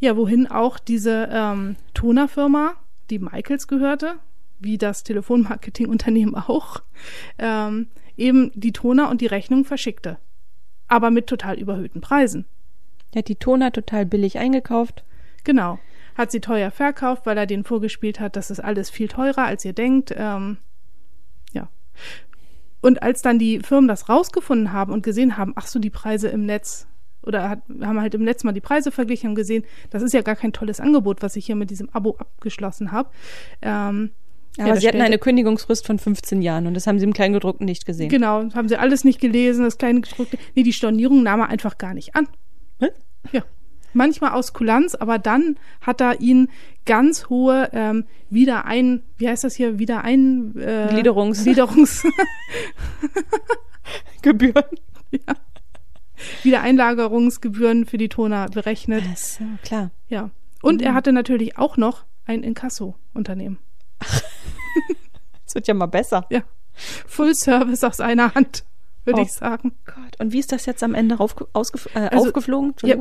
ja, 0.00 0.16
wohin 0.16 0.46
auch 0.46 0.78
diese 0.78 1.28
ähm, 1.30 1.76
Tonerfirma, 1.94 2.74
die 3.10 3.18
Michaels 3.18 3.68
gehörte, 3.68 4.14
wie 4.58 4.78
das 4.78 5.04
Telefonmarketingunternehmen 5.04 6.34
auch, 6.48 6.82
ähm, 7.38 7.88
eben 8.16 8.50
die 8.54 8.72
Toner 8.72 9.10
und 9.10 9.20
die 9.20 9.26
Rechnung 9.26 9.64
verschickte. 9.64 10.18
Aber 10.88 11.10
mit 11.10 11.26
total 11.26 11.58
überhöhten 11.58 12.00
Preisen. 12.00 12.46
Er 13.12 13.20
hat 13.20 13.28
die 13.28 13.36
Toner 13.36 13.72
total 13.72 14.06
billig 14.06 14.38
eingekauft. 14.38 15.04
Genau. 15.44 15.78
Hat 16.16 16.30
sie 16.30 16.40
teuer 16.40 16.70
verkauft, 16.70 17.26
weil 17.26 17.38
er 17.38 17.46
denen 17.46 17.64
vorgespielt 17.64 18.20
hat, 18.20 18.36
das 18.36 18.50
ist 18.50 18.60
alles 18.60 18.90
viel 18.90 19.08
teurer, 19.08 19.44
als 19.44 19.64
ihr 19.64 19.72
denkt. 19.72 20.12
Ähm, 20.16 20.58
ja. 21.52 21.68
Und 22.80 23.02
als 23.02 23.22
dann 23.22 23.38
die 23.38 23.60
Firmen 23.60 23.88
das 23.88 24.08
rausgefunden 24.08 24.72
haben 24.72 24.92
und 24.92 25.02
gesehen 25.02 25.36
haben, 25.36 25.52
ach 25.56 25.66
so, 25.66 25.78
die 25.78 25.90
Preise 25.90 26.28
im 26.28 26.46
Netz, 26.46 26.86
oder 27.22 27.48
hat, 27.50 27.60
haben 27.82 28.00
halt 28.00 28.14
im 28.14 28.24
Netz 28.24 28.44
mal 28.44 28.52
die 28.52 28.60
Preise 28.60 28.90
verglichen, 28.90 29.28
haben 29.30 29.34
gesehen, 29.34 29.64
das 29.90 30.02
ist 30.02 30.14
ja 30.14 30.22
gar 30.22 30.36
kein 30.36 30.52
tolles 30.52 30.80
Angebot, 30.80 31.22
was 31.22 31.36
ich 31.36 31.46
hier 31.46 31.56
mit 31.56 31.70
diesem 31.70 31.88
Abo 31.90 32.16
abgeschlossen 32.18 32.92
habe. 32.92 33.10
Ähm, 33.62 34.10
Aber 34.58 34.68
ja, 34.68 34.74
das 34.74 34.80
sie 34.82 34.88
hatten 34.88 35.00
eine 35.00 35.18
Kündigungsfrist 35.18 35.86
von 35.86 35.98
15 35.98 36.42
Jahren 36.42 36.66
und 36.66 36.74
das 36.74 36.86
haben 36.86 36.98
sie 36.98 37.04
im 37.04 37.12
Kleingedruckten 37.12 37.66
nicht 37.66 37.86
gesehen. 37.86 38.08
Genau, 38.08 38.48
haben 38.54 38.68
sie 38.68 38.76
alles 38.76 39.04
nicht 39.04 39.20
gelesen, 39.20 39.64
das 39.64 39.78
kleine 39.78 40.00
gedruckte. 40.00 40.38
Nee, 40.54 40.62
die 40.62 40.72
Stornierung 40.72 41.22
nahm 41.22 41.40
er 41.40 41.48
einfach 41.48 41.78
gar 41.78 41.94
nicht 41.94 42.14
an. 42.16 42.26
Was? 42.78 42.90
Ja. 43.32 43.42
Manchmal 43.92 44.30
aus 44.32 44.52
Kulanz, 44.52 44.94
aber 44.94 45.18
dann 45.18 45.56
hat 45.80 46.00
er 46.00 46.20
ihnen 46.20 46.48
ganz 46.86 47.28
hohe 47.28 47.70
ähm, 47.72 48.04
wieder 48.30 48.64
ein, 48.64 49.02
wie 49.18 49.28
heißt 49.28 49.42
das 49.42 49.56
hier, 49.56 49.80
wieder 49.80 50.04
ein 50.04 50.54
äh, 50.56 50.88
Gliederungs- 50.92 51.42
Gliederungs 51.42 52.04
Gebühren. 54.22 54.62
ja. 55.10 55.34
Wiedereinlagerungsgebühren 56.42 57.86
für 57.86 57.98
die 57.98 58.08
Toner 58.08 58.46
berechnet. 58.48 59.04
Ach 59.10 59.16
so, 59.16 59.44
klar. 59.62 59.90
Ja. 60.08 60.30
Und 60.62 60.82
er 60.82 60.94
hatte 60.94 61.12
natürlich 61.12 61.56
auch 61.58 61.76
noch 61.76 62.04
ein 62.26 62.42
Inkasso-Unternehmen. 62.42 63.58
Es 65.46 65.54
wird 65.54 65.66
ja 65.66 65.74
mal 65.74 65.86
besser. 65.86 66.26
Ja. 66.30 66.42
Full 67.06 67.34
Service 67.34 67.82
aus 67.82 68.00
einer 68.00 68.34
Hand, 68.36 68.64
würde 69.04 69.20
Oh. 69.20 69.24
ich 69.24 69.32
sagen. 69.32 69.72
Gott. 69.84 70.20
Und 70.20 70.32
wie 70.32 70.38
ist 70.38 70.52
das 70.52 70.64
jetzt 70.66 70.82
am 70.84 70.94
Ende 70.94 71.16
raufge- 71.16 71.48
ausgef 71.52 71.88
äh, 71.94 72.08
Also, 72.12 72.28
aufgeflogen? 72.28 72.74
Ja. 72.84 72.94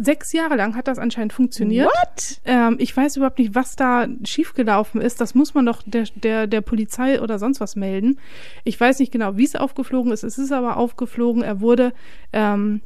Sechs 0.00 0.32
Jahre 0.32 0.56
lang 0.56 0.74
hat 0.76 0.88
das 0.88 0.98
anscheinend 0.98 1.32
funktioniert. 1.32 1.86
What? 1.88 2.40
Ähm, 2.44 2.76
ich 2.78 2.96
weiß 2.96 3.16
überhaupt 3.16 3.38
nicht, 3.38 3.54
was 3.54 3.76
da 3.76 4.06
schiefgelaufen 4.24 5.00
ist. 5.00 5.20
Das 5.20 5.34
muss 5.34 5.54
man 5.54 5.66
doch 5.66 5.82
der, 5.84 6.04
der, 6.14 6.46
der 6.46 6.60
Polizei 6.60 7.20
oder 7.20 7.38
sonst 7.38 7.60
was 7.60 7.76
melden. 7.76 8.18
Ich 8.64 8.78
weiß 8.80 8.98
nicht 9.00 9.12
genau, 9.12 9.36
wie 9.36 9.44
es 9.44 9.56
aufgeflogen 9.56 10.12
ist. 10.12 10.22
Es 10.22 10.38
ist 10.38 10.52
aber 10.52 10.76
aufgeflogen. 10.76 11.42
Er 11.42 11.60
wurde, 11.60 11.92
ähm, 12.32 12.80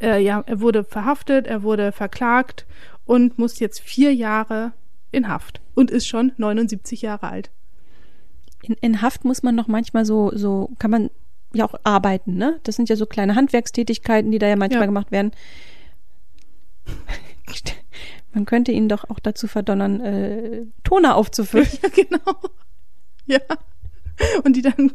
äh, 0.00 0.22
ja, 0.22 0.42
er 0.46 0.60
wurde 0.60 0.84
verhaftet, 0.84 1.46
er 1.46 1.62
wurde 1.62 1.92
verklagt 1.92 2.66
und 3.04 3.38
muss 3.38 3.58
jetzt 3.60 3.80
vier 3.80 4.14
Jahre 4.14 4.72
in 5.10 5.28
Haft 5.28 5.60
und 5.74 5.90
ist 5.90 6.06
schon 6.06 6.32
79 6.38 7.02
Jahre 7.02 7.28
alt. 7.28 7.50
In, 8.62 8.74
in 8.80 9.02
Haft 9.02 9.24
muss 9.24 9.42
man 9.42 9.54
noch 9.54 9.68
manchmal 9.68 10.04
so, 10.04 10.30
so 10.34 10.70
kann 10.78 10.90
man 10.90 11.10
ja 11.52 11.66
auch 11.66 11.74
arbeiten, 11.84 12.36
ne? 12.36 12.60
Das 12.62 12.76
sind 12.76 12.88
ja 12.88 12.96
so 12.96 13.04
kleine 13.06 13.34
Handwerkstätigkeiten, 13.34 14.30
die 14.30 14.38
da 14.38 14.46
ja 14.46 14.56
manchmal 14.56 14.82
Ja. 14.82 14.86
gemacht 14.86 15.10
werden. 15.10 15.32
Man 18.34 18.46
könnte 18.46 18.72
ihn 18.72 18.88
doch 18.88 19.08
auch 19.10 19.18
dazu 19.18 19.46
verdonnern, 19.46 20.00
äh, 20.00 20.62
Toner 20.84 21.16
aufzufüllen. 21.16 21.68
Ja, 21.82 21.88
genau. 21.90 22.34
Ja. 23.26 23.40
Und 24.44 24.56
die 24.56 24.62
dann 24.62 24.92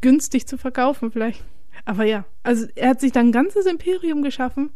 günstig 0.00 0.46
zu 0.46 0.58
verkaufen 0.58 1.10
vielleicht. 1.10 1.44
Aber 1.84 2.04
ja, 2.04 2.24
also 2.42 2.66
er 2.74 2.90
hat 2.90 3.00
sich 3.00 3.12
dann 3.12 3.28
ein 3.28 3.32
ganzes 3.32 3.66
Imperium 3.66 4.22
geschaffen. 4.22 4.70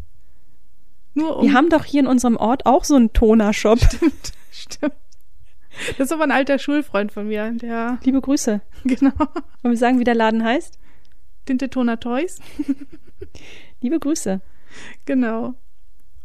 Nur 1.12 1.36
um. 1.36 1.46
Wir 1.46 1.52
haben 1.54 1.68
doch 1.68 1.84
hier 1.84 2.00
in 2.00 2.06
unserem 2.06 2.36
Ort 2.36 2.66
auch 2.66 2.84
so 2.84 2.94
einen 2.96 3.12
Toner-Shop. 3.12 3.78
Stimmt, 3.90 4.32
stimmt. 4.50 4.94
Das 5.98 6.06
ist 6.06 6.12
aber 6.12 6.24
ein 6.24 6.30
alter 6.30 6.58
Schulfreund 6.58 7.12
von 7.12 7.26
mir, 7.28 7.50
der, 7.52 7.98
Liebe 8.04 8.20
Grüße. 8.20 8.60
genau, 8.84 9.12
Wollen 9.18 9.74
wir 9.74 9.76
sagen, 9.76 9.98
wie 9.98 10.04
der 10.04 10.14
Laden 10.14 10.44
heißt? 10.44 10.78
Tinte 11.46 11.68
Toner 11.68 11.98
Toys. 11.98 12.38
Liebe 13.80 13.98
Grüße. 13.98 14.40
Genau. 15.04 15.54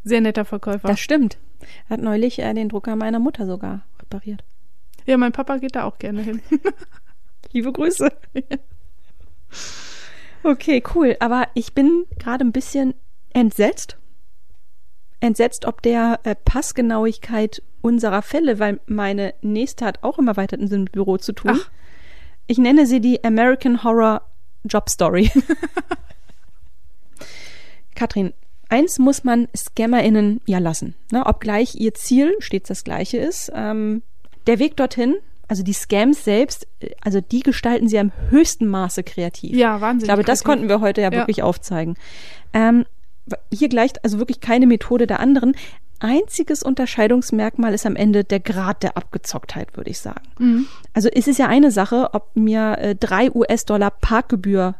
Sehr 0.03 0.21
netter 0.21 0.45
Verkäufer. 0.45 0.88
Das 0.88 0.99
stimmt. 0.99 1.38
Er 1.88 1.95
hat 1.95 2.01
neulich 2.01 2.39
äh, 2.39 2.53
den 2.53 2.69
Drucker 2.69 2.95
meiner 2.95 3.19
Mutter 3.19 3.45
sogar 3.45 3.81
repariert. 4.01 4.43
ja, 5.05 5.17
mein 5.17 5.31
Papa 5.31 5.57
geht 5.57 5.75
da 5.75 5.83
auch 5.83 5.99
gerne 5.99 6.21
hin. 6.21 6.41
Liebe 7.51 7.71
Grüße. 7.71 8.12
Okay, 10.43 10.83
cool. 10.95 11.15
Aber 11.19 11.47
ich 11.53 11.73
bin 11.73 12.05
gerade 12.17 12.45
ein 12.45 12.51
bisschen 12.51 12.93
entsetzt. 13.33 13.97
Entsetzt 15.19 15.65
ob 15.65 15.81
der 15.81 16.19
äh, 16.23 16.35
Passgenauigkeit 16.35 17.62
unserer 17.81 18.21
Fälle, 18.21 18.59
weil 18.59 18.79
meine 18.85 19.33
nächste 19.41 19.85
hat 19.85 20.03
auch 20.03 20.17
im 20.17 20.27
erweiterten 20.27 20.67
Sinn 20.67 20.83
mit 20.83 20.93
Büro 20.93 21.17
zu 21.17 21.33
tun. 21.33 21.51
Ach. 21.55 21.69
Ich 22.47 22.57
nenne 22.57 22.85
sie 22.85 23.01
die 23.01 23.23
American 23.23 23.83
Horror 23.83 24.21
Job 24.63 24.89
Story. 24.89 25.29
Katrin, 27.95 28.33
eins 28.69 28.99
muss 28.99 29.23
man 29.23 29.47
ScammerInnen 29.55 30.41
ja 30.45 30.60
lassen. 30.60 30.95
Ne? 31.12 31.25
Obgleich 31.25 31.75
ihr 31.75 31.93
Ziel 31.93 32.34
stets 32.39 32.69
das 32.69 32.84
gleiche 32.84 33.17
ist. 33.17 33.51
Ähm, 33.53 34.01
der 34.47 34.60
Weg 34.60 34.77
dorthin, 34.77 35.15
also 35.47 35.63
die 35.63 35.73
Scams 35.73 36.23
selbst, 36.23 36.67
äh, 36.79 36.91
also 37.01 37.21
die 37.21 37.41
gestalten 37.41 37.88
sie 37.89 37.99
am 37.99 38.12
höchsten 38.29 38.67
Maße 38.67 39.03
kreativ. 39.03 39.55
Ja, 39.55 39.82
Wahnsinn. 39.82 40.05
Ich 40.05 40.08
glaube, 40.08 40.23
das 40.23 40.43
konnten 40.43 40.69
wir 40.69 40.79
heute 40.82 41.01
ja, 41.01 41.12
Ja. 41.12 41.19
wirklich 41.19 41.43
aufzeigen. 41.43 41.95
Ähm, 42.53 42.86
hier 43.53 43.69
gleicht 43.69 44.03
also 44.03 44.17
wirklich 44.19 44.39
keine 44.39 44.65
Methode 44.67 45.05
der 45.08 45.19
anderen. 45.19 45.55
Einziges 45.99 46.63
Unterscheidungsmerkmal 46.63 47.73
ist 47.73 47.86
am 47.86 47.95
Ende 47.97 48.23
der 48.23 48.39
Grad 48.39 48.84
der 48.84 48.95
Abgezocktheit, 48.95 49.75
würde 49.75 49.89
ich 49.89 49.99
sagen. 49.99 50.21
Mhm. 50.39 50.67
Also 50.93 51.10
es 51.10 51.27
ist 51.27 51.38
ja 51.39 51.47
eine 51.47 51.71
Sache, 51.71 52.10
ob 52.13 52.36
mir 52.36 52.77
äh, 52.79 52.95
drei 52.95 53.29
US-Dollar 53.32 53.91
Parkgebühr 53.91 54.75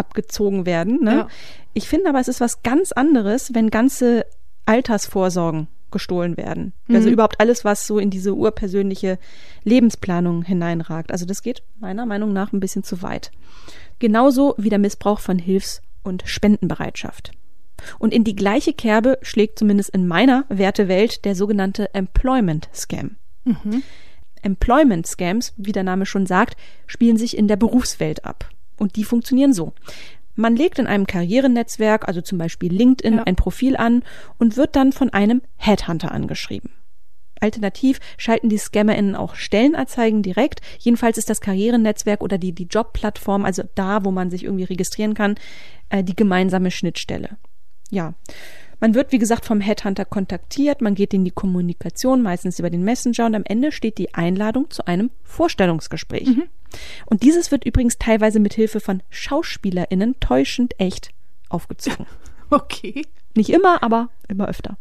abgezogen 0.00 0.66
werden. 0.66 1.04
Ne? 1.04 1.10
Ja. 1.12 1.28
Ich 1.74 1.88
finde 1.88 2.08
aber, 2.08 2.18
es 2.18 2.26
ist 2.26 2.40
was 2.40 2.62
ganz 2.64 2.90
anderes, 2.90 3.54
wenn 3.54 3.70
ganze 3.70 4.26
Altersvorsorgen 4.66 5.68
gestohlen 5.92 6.36
werden. 6.36 6.72
Also 6.88 7.08
Mhm. 7.08 7.14
überhaupt 7.14 7.40
alles, 7.40 7.64
was 7.64 7.86
so 7.86 7.98
in 7.98 8.10
diese 8.10 8.34
urpersönliche 8.34 9.18
Lebensplanung 9.64 10.42
hineinragt. 10.42 11.10
Also 11.12 11.26
das 11.26 11.42
geht 11.42 11.62
meiner 11.80 12.06
Meinung 12.06 12.32
nach 12.32 12.52
ein 12.52 12.60
bisschen 12.60 12.84
zu 12.84 13.02
weit. 13.02 13.30
Genauso 13.98 14.54
wie 14.56 14.68
der 14.68 14.78
Missbrauch 14.78 15.20
von 15.20 15.38
Hilfs- 15.38 15.82
und 16.02 16.22
Spendenbereitschaft. 16.26 17.32
Und 17.98 18.12
in 18.14 18.24
die 18.24 18.36
gleiche 18.36 18.72
Kerbe 18.72 19.18
schlägt 19.22 19.58
zumindest 19.58 19.90
in 19.90 20.06
meiner 20.06 20.44
Wertewelt 20.48 21.24
der 21.24 21.34
sogenannte 21.34 21.92
Employment 21.94 22.68
Scam. 22.74 23.16
Mhm. 23.44 23.82
Employment 24.42 25.06
Scams, 25.06 25.52
wie 25.56 25.72
der 25.72 25.82
Name 25.82 26.06
schon 26.06 26.26
sagt, 26.26 26.56
spielen 26.86 27.16
sich 27.16 27.36
in 27.36 27.48
der 27.48 27.56
Berufswelt 27.56 28.24
ab. 28.24 28.48
Und 28.80 28.96
die 28.96 29.04
funktionieren 29.04 29.52
so. 29.52 29.74
Man 30.34 30.56
legt 30.56 30.78
in 30.78 30.86
einem 30.86 31.06
Karrierenetzwerk, 31.06 32.08
also 32.08 32.22
zum 32.22 32.38
Beispiel 32.38 32.72
LinkedIn, 32.72 33.18
Ja. 33.18 33.22
ein 33.24 33.36
Profil 33.36 33.76
an 33.76 34.02
und 34.38 34.56
wird 34.56 34.74
dann 34.74 34.92
von 34.92 35.10
einem 35.10 35.42
Headhunter 35.58 36.10
angeschrieben. 36.12 36.70
Alternativ 37.40 38.00
schalten 38.16 38.48
die 38.48 38.58
ScammerInnen 38.58 39.16
auch 39.16 39.34
Stellenanzeigen 39.34 40.22
direkt. 40.22 40.60
Jedenfalls 40.78 41.18
ist 41.18 41.30
das 41.30 41.40
Karrierenetzwerk 41.40 42.22
oder 42.22 42.38
die, 42.38 42.52
die 42.52 42.64
Jobplattform, 42.70 43.44
also 43.44 43.62
da, 43.74 44.04
wo 44.04 44.10
man 44.10 44.30
sich 44.30 44.44
irgendwie 44.44 44.64
registrieren 44.64 45.14
kann, 45.14 45.36
äh, 45.90 46.02
die 46.02 46.16
gemeinsame 46.16 46.70
Schnittstelle. 46.70 47.36
Ja. 47.90 48.14
Man 48.80 48.94
wird, 48.94 49.12
wie 49.12 49.18
gesagt, 49.18 49.44
vom 49.44 49.60
Headhunter 49.60 50.04
kontaktiert, 50.06 50.80
man 50.80 50.94
geht 50.94 51.12
in 51.12 51.24
die 51.24 51.30
Kommunikation, 51.30 52.22
meistens 52.22 52.58
über 52.58 52.70
den 52.70 52.82
Messenger 52.82 53.26
und 53.26 53.34
am 53.34 53.44
Ende 53.44 53.72
steht 53.72 53.98
die 53.98 54.14
Einladung 54.14 54.70
zu 54.70 54.86
einem 54.86 55.10
Vorstellungsgespräch. 55.22 56.28
Und 57.06 57.22
dieses 57.22 57.50
wird 57.50 57.64
übrigens 57.64 57.98
teilweise 57.98 58.40
mit 58.40 58.54
Hilfe 58.54 58.80
von 58.80 59.02
SchauspielerInnen 59.10 60.18
täuschend 60.20 60.74
echt 60.78 61.10
aufgezogen. 61.48 62.06
Okay. 62.52 63.06
Nicht 63.36 63.50
immer, 63.50 63.80
aber 63.84 64.08
immer 64.26 64.48
öfter. 64.48 64.76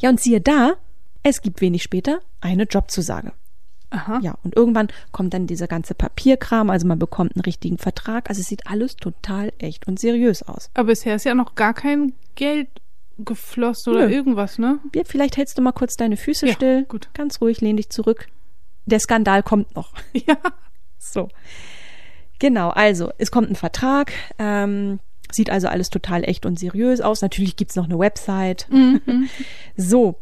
Ja, 0.00 0.08
und 0.08 0.18
siehe 0.18 0.40
da, 0.40 0.76
es 1.22 1.42
gibt 1.42 1.60
wenig 1.60 1.82
später 1.82 2.20
eine 2.40 2.62
Jobzusage. 2.62 3.32
Aha. 3.90 4.20
Ja, 4.22 4.34
und 4.42 4.54
irgendwann 4.56 4.88
kommt 5.12 5.32
dann 5.34 5.46
dieser 5.46 5.66
ganze 5.66 5.94
Papierkram, 5.94 6.68
also 6.70 6.86
man 6.86 6.98
bekommt 6.98 7.34
einen 7.36 7.42
richtigen 7.42 7.78
Vertrag. 7.78 8.28
Also 8.28 8.40
es 8.42 8.48
sieht 8.48 8.66
alles 8.66 8.96
total 8.96 9.52
echt 9.58 9.86
und 9.88 9.98
seriös 9.98 10.42
aus. 10.42 10.70
Aber 10.74 10.88
bisher 10.88 11.14
ist 11.16 11.24
ja 11.24 11.34
noch 11.34 11.54
gar 11.54 11.72
kein 11.74 12.12
Geld 12.34 12.68
geflossen 13.18 13.94
oder 13.94 14.06
Nö. 14.08 14.12
irgendwas, 14.14 14.58
ne? 14.58 14.78
Ja, 14.94 15.02
vielleicht 15.04 15.36
hältst 15.36 15.56
du 15.58 15.62
mal 15.62 15.72
kurz 15.72 15.96
deine 15.96 16.16
Füße 16.16 16.46
Ja, 16.48 16.52
still. 16.52 16.84
gut. 16.84 17.08
Ganz 17.14 17.40
ruhig, 17.40 17.60
lehn 17.60 17.76
dich 17.76 17.88
zurück. 17.90 18.28
Der 18.86 19.00
Skandal 19.00 19.42
kommt 19.42 19.74
noch. 19.74 19.92
Ja. 20.12 20.36
So. 20.98 21.28
Genau, 22.38 22.68
also 22.70 23.10
es 23.18 23.30
kommt 23.30 23.50
ein 23.50 23.56
Vertrag, 23.56 24.12
ähm, 24.38 25.00
sieht 25.32 25.50
also 25.50 25.66
alles 25.68 25.90
total 25.90 26.24
echt 26.24 26.46
und 26.46 26.58
seriös 26.58 27.00
aus. 27.00 27.22
Natürlich 27.22 27.56
gibt's 27.56 27.74
noch 27.76 27.86
eine 27.86 27.98
Website. 27.98 28.68
So. 29.76 30.16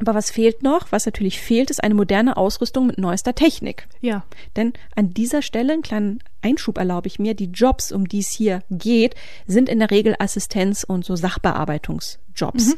Aber 0.00 0.14
was 0.14 0.30
fehlt 0.30 0.62
noch? 0.62 0.92
Was 0.92 1.06
natürlich 1.06 1.40
fehlt, 1.40 1.70
ist 1.70 1.82
eine 1.82 1.94
moderne 1.94 2.36
Ausrüstung 2.36 2.86
mit 2.86 2.98
neuester 2.98 3.34
Technik. 3.34 3.88
Ja. 4.00 4.24
Denn 4.54 4.74
an 4.94 5.14
dieser 5.14 5.40
Stelle, 5.40 5.72
einen 5.72 5.82
kleinen 5.82 6.18
Einschub 6.42 6.78
erlaube 6.78 7.06
ich 7.06 7.18
mir, 7.18 7.34
die 7.34 7.46
Jobs, 7.46 7.92
um 7.92 8.06
die 8.06 8.20
es 8.20 8.30
hier 8.30 8.62
geht, 8.70 9.14
sind 9.46 9.68
in 9.68 9.78
der 9.78 9.90
Regel 9.90 10.14
Assistenz- 10.18 10.84
und 10.84 11.04
so 11.04 11.16
Sachbearbeitungsjobs, 11.16 12.76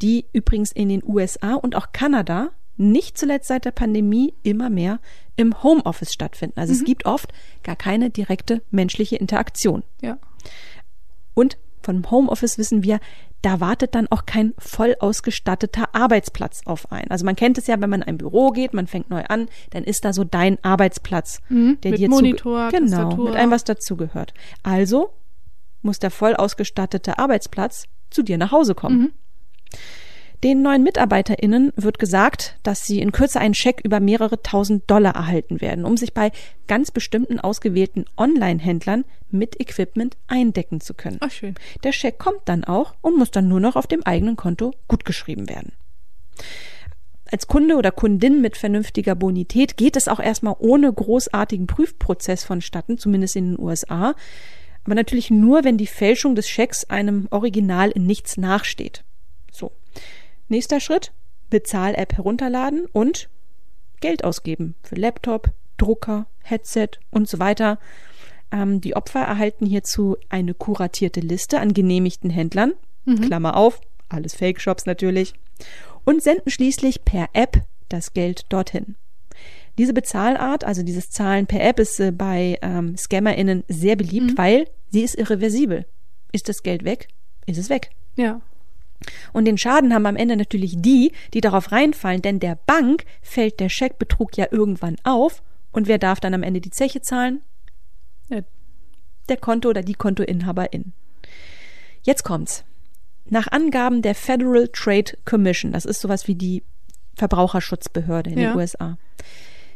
die 0.00 0.26
übrigens 0.32 0.70
in 0.70 0.88
den 0.88 1.02
USA 1.04 1.54
und 1.54 1.74
auch 1.74 1.92
Kanada 1.92 2.50
nicht 2.76 3.18
zuletzt 3.18 3.48
seit 3.48 3.64
der 3.64 3.72
Pandemie 3.72 4.32
immer 4.42 4.70
mehr 4.70 5.00
im 5.36 5.62
Homeoffice 5.62 6.12
stattfinden. 6.12 6.58
Also 6.58 6.72
es 6.72 6.84
gibt 6.84 7.04
oft 7.04 7.32
gar 7.62 7.76
keine 7.76 8.10
direkte 8.10 8.62
menschliche 8.70 9.16
Interaktion. 9.16 9.82
Ja. 10.00 10.18
Und 11.34 11.58
vom 11.82 12.10
Homeoffice 12.10 12.58
wissen 12.58 12.82
wir, 12.82 13.00
da 13.42 13.60
wartet 13.60 13.94
dann 13.94 14.06
auch 14.10 14.26
kein 14.26 14.52
voll 14.58 14.96
ausgestatteter 15.00 15.94
Arbeitsplatz 15.94 16.62
auf 16.66 16.92
einen. 16.92 17.10
Also 17.10 17.24
man 17.24 17.36
kennt 17.36 17.56
es 17.58 17.66
ja, 17.66 17.80
wenn 17.80 17.88
man 17.90 18.02
in 18.02 18.08
ein 18.08 18.18
Büro 18.18 18.50
geht, 18.50 18.74
man 18.74 18.86
fängt 18.86 19.08
neu 19.10 19.22
an, 19.24 19.48
dann 19.70 19.84
ist 19.84 20.04
da 20.04 20.12
so 20.12 20.24
dein 20.24 20.62
Arbeitsplatz, 20.62 21.40
Mhm, 21.48 21.78
der 21.82 21.92
mit 21.92 22.00
dir 22.00 22.08
Monitor, 22.10 22.68
genau, 22.70 22.96
Tastatur. 23.04 23.24
mit 23.30 23.36
allem 23.36 23.50
was 23.50 23.64
dazugehört. 23.64 24.34
Also 24.62 25.10
muss 25.82 25.98
der 25.98 26.10
voll 26.10 26.34
ausgestattete 26.36 27.18
Arbeitsplatz 27.18 27.86
zu 28.10 28.22
dir 28.22 28.36
nach 28.36 28.52
Hause 28.52 28.74
kommen. 28.74 28.98
Mhm. 28.98 29.12
Den 30.42 30.62
neuen 30.62 30.82
MitarbeiterInnen 30.82 31.70
wird 31.76 31.98
gesagt, 31.98 32.56
dass 32.62 32.86
sie 32.86 33.00
in 33.00 33.12
Kürze 33.12 33.40
einen 33.40 33.52
Scheck 33.52 33.82
über 33.84 34.00
mehrere 34.00 34.42
tausend 34.42 34.90
Dollar 34.90 35.14
erhalten 35.14 35.60
werden, 35.60 35.84
um 35.84 35.98
sich 35.98 36.14
bei 36.14 36.32
ganz 36.66 36.90
bestimmten 36.90 37.38
ausgewählten 37.38 38.06
Online-Händlern 38.16 39.04
mit 39.30 39.60
Equipment 39.60 40.16
eindecken 40.28 40.80
zu 40.80 40.94
können. 40.94 41.18
Ach, 41.20 41.30
schön. 41.30 41.56
Der 41.84 41.92
Scheck 41.92 42.18
kommt 42.18 42.40
dann 42.46 42.64
auch 42.64 42.94
und 43.02 43.18
muss 43.18 43.30
dann 43.30 43.48
nur 43.48 43.60
noch 43.60 43.76
auf 43.76 43.86
dem 43.86 44.02
eigenen 44.02 44.36
Konto 44.36 44.72
gutgeschrieben 44.88 45.50
werden. 45.50 45.72
Als 47.30 47.46
Kunde 47.46 47.76
oder 47.76 47.92
Kundin 47.92 48.40
mit 48.40 48.56
vernünftiger 48.56 49.14
Bonität 49.14 49.76
geht 49.76 49.94
es 49.94 50.08
auch 50.08 50.20
erstmal 50.20 50.56
ohne 50.58 50.90
großartigen 50.90 51.66
Prüfprozess 51.66 52.44
vonstatten, 52.44 52.96
zumindest 52.96 53.36
in 53.36 53.52
den 53.52 53.60
USA. 53.60 54.14
Aber 54.84 54.94
natürlich 54.94 55.30
nur, 55.30 55.64
wenn 55.64 55.76
die 55.76 55.86
Fälschung 55.86 56.34
des 56.34 56.48
Schecks 56.48 56.84
einem 56.84 57.28
Original 57.30 57.90
in 57.90 58.06
nichts 58.06 58.38
nachsteht. 58.38 59.04
So. 59.52 59.70
Nächster 60.50 60.80
Schritt. 60.80 61.12
Bezahl-App 61.48 62.16
herunterladen 62.16 62.86
und 62.92 63.28
Geld 64.00 64.24
ausgeben 64.24 64.74
für 64.82 64.96
Laptop, 64.96 65.50
Drucker, 65.76 66.26
Headset 66.42 66.88
und 67.10 67.28
so 67.28 67.38
weiter. 67.38 67.78
Ähm, 68.52 68.80
die 68.80 68.96
Opfer 68.96 69.20
erhalten 69.20 69.66
hierzu 69.66 70.16
eine 70.28 70.54
kuratierte 70.54 71.20
Liste 71.20 71.60
an 71.60 71.72
genehmigten 71.72 72.30
Händlern, 72.30 72.74
Klammer 73.22 73.56
auf, 73.56 73.80
alles 74.08 74.34
Fake-Shops 74.34 74.86
natürlich, 74.86 75.34
und 76.04 76.22
senden 76.22 76.50
schließlich 76.50 77.04
per 77.04 77.28
App 77.32 77.62
das 77.88 78.12
Geld 78.12 78.44
dorthin. 78.48 78.96
Diese 79.78 79.92
Bezahlart, 79.92 80.64
also 80.64 80.82
dieses 80.82 81.10
Zahlen 81.10 81.46
per 81.46 81.62
App, 81.62 81.78
ist 81.78 81.98
äh, 82.00 82.10
bei 82.12 82.58
ähm, 82.62 82.96
ScammerInnen 82.96 83.64
sehr 83.68 83.96
beliebt, 83.96 84.36
weil 84.36 84.66
sie 84.90 85.02
ist 85.02 85.14
irreversibel. 85.14 85.86
Ist 86.32 86.48
das 86.48 86.62
Geld 86.62 86.84
weg, 86.84 87.08
ist 87.46 87.58
es 87.58 87.70
weg. 87.70 87.90
Ja. 88.16 88.40
Und 89.32 89.46
den 89.46 89.56
Schaden 89.58 89.94
haben 89.94 90.06
am 90.06 90.16
Ende 90.16 90.36
natürlich 90.36 90.74
die, 90.76 91.12
die 91.32 91.40
darauf 91.40 91.72
reinfallen, 91.72 92.22
denn 92.22 92.38
der 92.40 92.58
Bank 92.66 93.04
fällt 93.22 93.58
der 93.60 93.68
Scheckbetrug 93.68 94.36
ja 94.36 94.46
irgendwann 94.50 94.96
auf 95.04 95.42
und 95.72 95.88
wer 95.88 95.98
darf 95.98 96.20
dann 96.20 96.34
am 96.34 96.42
Ende 96.42 96.60
die 96.60 96.70
Zeche 96.70 97.00
zahlen? 97.00 97.40
ja. 98.28 98.40
Der 99.28 99.36
Konto 99.36 99.68
oder 99.68 99.82
die 99.82 99.94
Kontoinhaberin. 99.94 100.92
Jetzt 102.02 102.24
kommt's. 102.24 102.64
Nach 103.26 103.46
Angaben 103.52 104.02
der 104.02 104.16
Federal 104.16 104.68
Trade 104.72 105.16
Commission, 105.24 105.70
das 105.72 105.84
ist 105.84 106.00
sowas 106.00 106.26
wie 106.26 106.34
die 106.34 106.64
Verbraucherschutzbehörde 107.16 108.30
in 108.30 108.38
Ja. 108.38 108.50
den 108.50 108.56
USA, 108.58 108.98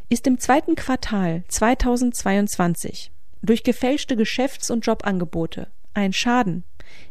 ist 0.08 0.26
im 0.26 0.38
zweiten 0.38 0.74
Quartal 0.74 1.44
2022 1.48 3.12
durch 3.42 3.62
gefälschte 3.62 4.16
Geschäfts- 4.16 4.70
und 4.70 4.84
Jobangebote 4.86 5.68
ein 5.92 6.12
Schaden 6.12 6.64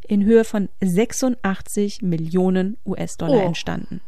in 0.08 0.24
Höhe 0.24 0.44
von 0.44 0.70
86 0.82 2.02
Millionen 2.02 2.78
US-Dollar 2.86 3.44
Oh. 3.44 3.48
entstanden. 3.48 4.02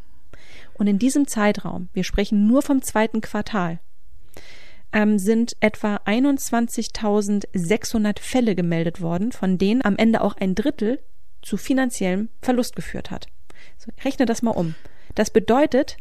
Und 0.78 0.88
in 0.88 1.00
diesem 1.00 1.28
Zeitraum, 1.28 1.88
wir 1.94 2.04
sprechen 2.04 2.48
nur 2.48 2.62
vom 2.62 2.82
zweiten 2.82 3.22
Quartal, 3.22 3.80
ähm, 4.92 5.18
sind 5.20 5.56
etwa 5.62 5.98
21.600 6.06 8.20
Fälle 8.20 8.56
gemeldet 8.56 9.02
worden, 9.02 9.32
von 9.32 9.58
denen 9.58 9.84
am 9.84 9.98
Ende 9.98 10.22
auch 10.22 10.36
ein 10.38 10.56
Drittel 10.56 11.00
zu 11.42 11.58
finanziellem 11.58 12.30
Verlust 12.42 12.76
geführt 12.76 13.12
hat. 13.12 13.28
So, 13.78 13.92
rechne 14.04 14.26
das 14.26 14.42
mal 14.42 14.52
um. 14.52 14.76
Das 15.16 15.30
bedeutet, 15.32 15.98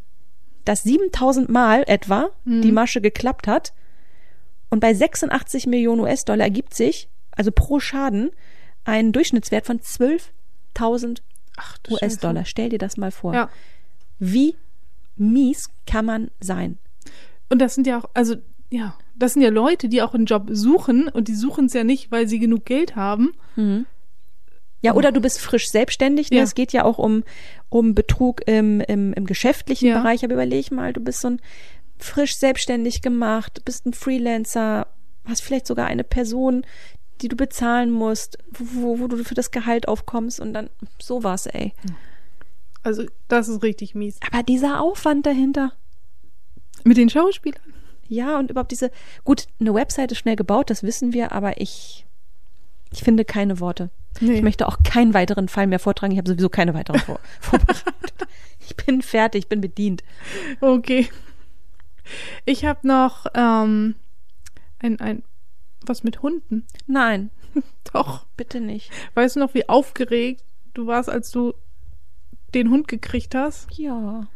dass 0.65 0.83
7000 0.83 1.49
Mal 1.51 1.85
etwa 1.87 2.31
die 2.45 2.73
Masche 2.73 3.01
geklappt 3.01 3.47
hat 3.47 3.73
und 4.71 4.81
bei 4.81 4.95
86 4.95 5.67
Millionen 5.67 6.01
US-Dollar 6.01 6.45
ergibt 6.45 6.75
sich, 6.75 7.09
also 7.33 7.51
pro 7.53 7.81
Schaden, 7.81 8.31
ein 8.85 9.13
Durchschnittswert 9.13 9.67
von 9.67 9.81
12.000 9.81 11.21
Ach, 11.57 11.79
du 11.79 11.95
US-Dollar. 11.95 12.45
Stell 12.45 12.69
dir 12.69 12.79
das 12.79 12.97
mal 12.97 13.11
vor. 13.11 13.35
Ja. 13.35 13.51
Wie 14.19 14.57
mies 15.17 15.71
kann 15.87 16.05
man 16.05 16.31
sein? 16.41 16.79
Und 17.49 17.61
das 17.61 17.75
sind 17.75 17.87
ja 17.87 17.99
auch, 17.99 18.11
also, 18.15 18.37
ja, 18.71 18.97
das 19.15 19.35
sind 19.35 19.43
ja 19.43 19.51
Leute, 19.51 19.89
die 19.89 20.03
auch 20.03 20.15
einen 20.15 20.27
Job 20.27 20.49
suchen 20.51 21.09
und 21.09 21.29
die 21.29 21.35
suchen 21.35 21.67
es 21.67 21.73
ja 21.75 21.85
nicht, 21.85 22.11
weil 22.11 22.27
sie 22.27 22.41
genug 22.41 22.65
Geld 22.65 22.97
haben. 22.97 23.35
Ja, 24.81 24.95
oder 24.95 25.13
du 25.13 25.21
bist 25.21 25.41
frisch 25.41 25.71
selbstständig. 25.71 26.31
Ne? 26.31 26.39
Ja. 26.39 26.43
Es 26.43 26.55
geht 26.55 26.73
ja 26.73 26.85
auch 26.85 26.99
um, 26.99 27.23
um 27.69 27.95
Betrug 27.95 28.47
im, 28.47 28.81
im, 28.81 29.13
im 29.13 29.25
geschäftlichen 29.27 29.89
Ja. 29.89 30.01
Bereich. 30.01 30.25
Aber 30.25 30.35
überleg 30.35 30.71
mal, 30.73 30.93
du 30.93 31.01
bist 31.01 31.21
so 31.21 31.29
ein 31.29 31.41
frisch 31.97 32.37
selbstständig 32.37 33.01
gemacht, 33.01 33.65
bist 33.65 33.87
ein 33.87 33.95
Freelancer, 33.95 34.89
hast 35.25 35.43
vielleicht 35.43 35.67
sogar 35.67 35.87
eine 35.87 36.05
Person, 36.05 36.67
die 37.25 37.29
du 37.29 37.37
bezahlen 37.37 37.91
musst, 37.91 38.37
wo, 38.51 38.99
wo 39.01 39.09
du 39.09 39.25
für 39.25 39.35
das 39.35 39.51
Gehalt 39.51 39.89
aufkommst 39.89 40.41
und 40.41 40.53
dann 40.53 40.69
sowas, 41.01 41.47
ey. 41.47 41.73
Also, 42.83 43.05
das 43.29 43.49
ist 43.49 43.63
richtig 43.63 43.95
mies. 43.95 44.19
Aber 44.31 44.43
dieser 44.43 44.83
Aufwand 44.83 45.25
dahinter. 45.25 45.73
Mit 46.85 46.99
den 46.99 47.09
Schauspielern? 47.09 47.63
Ja, 48.09 48.39
und 48.39 48.51
überhaupt 48.51 48.71
diese, 48.71 48.91
gut, 49.25 49.47
eine 49.59 49.73
Website 49.73 50.13
ist 50.13 50.19
schnell 50.19 50.37
gebaut, 50.37 50.69
das 50.69 50.83
wissen 50.83 51.15
wir, 51.15 51.33
aber 51.33 51.63
ich, 51.63 52.05
ich 52.93 53.03
finde 53.03 53.25
keine 53.25 53.59
Worte. 53.59 53.89
Nee. 54.21 54.35
Ich 54.35 54.43
möchte 54.43 54.69
auch 54.69 54.77
keinen 54.85 55.15
weiteren 55.15 55.49
Fall 55.49 55.67
mehr 55.67 55.79
vortragen. 55.79 56.13
Ich 56.13 56.19
habe 56.19 56.29
sowieso 56.29 56.51
keine 56.51 56.75
weiteren 56.75 57.01
vor 57.01 57.19
vorbereitet. 57.41 58.13
Ich 58.61 58.77
bin 58.77 59.01
fertig, 59.01 59.45
ich 59.45 59.49
bin 59.49 59.63
bedient. 59.63 60.05
Okay. 60.61 61.09
Ich 62.45 62.67
habe 62.67 62.87
noch 62.87 63.27
ähm, 63.35 63.95
ein, 64.79 65.01
ein, 65.01 65.23
was 65.89 66.05
mit 66.05 66.23
Hunden. 66.23 66.67
Nein, 66.87 67.31
Doch. 67.93 68.27
bitte 68.37 68.61
nicht. 68.61 68.91
Weißt 69.15 69.37
du 69.37 69.41
noch, 69.41 69.55
wie 69.55 69.69
aufgeregt 69.69 70.45
du 70.75 70.87
warst, 70.87 71.09
als 71.09 71.31
du 71.31 71.55
den 72.55 72.71
Hund 72.71 72.89
gekriegt 72.89 73.35
hast? 73.35 73.77
Ja. 73.79 74.27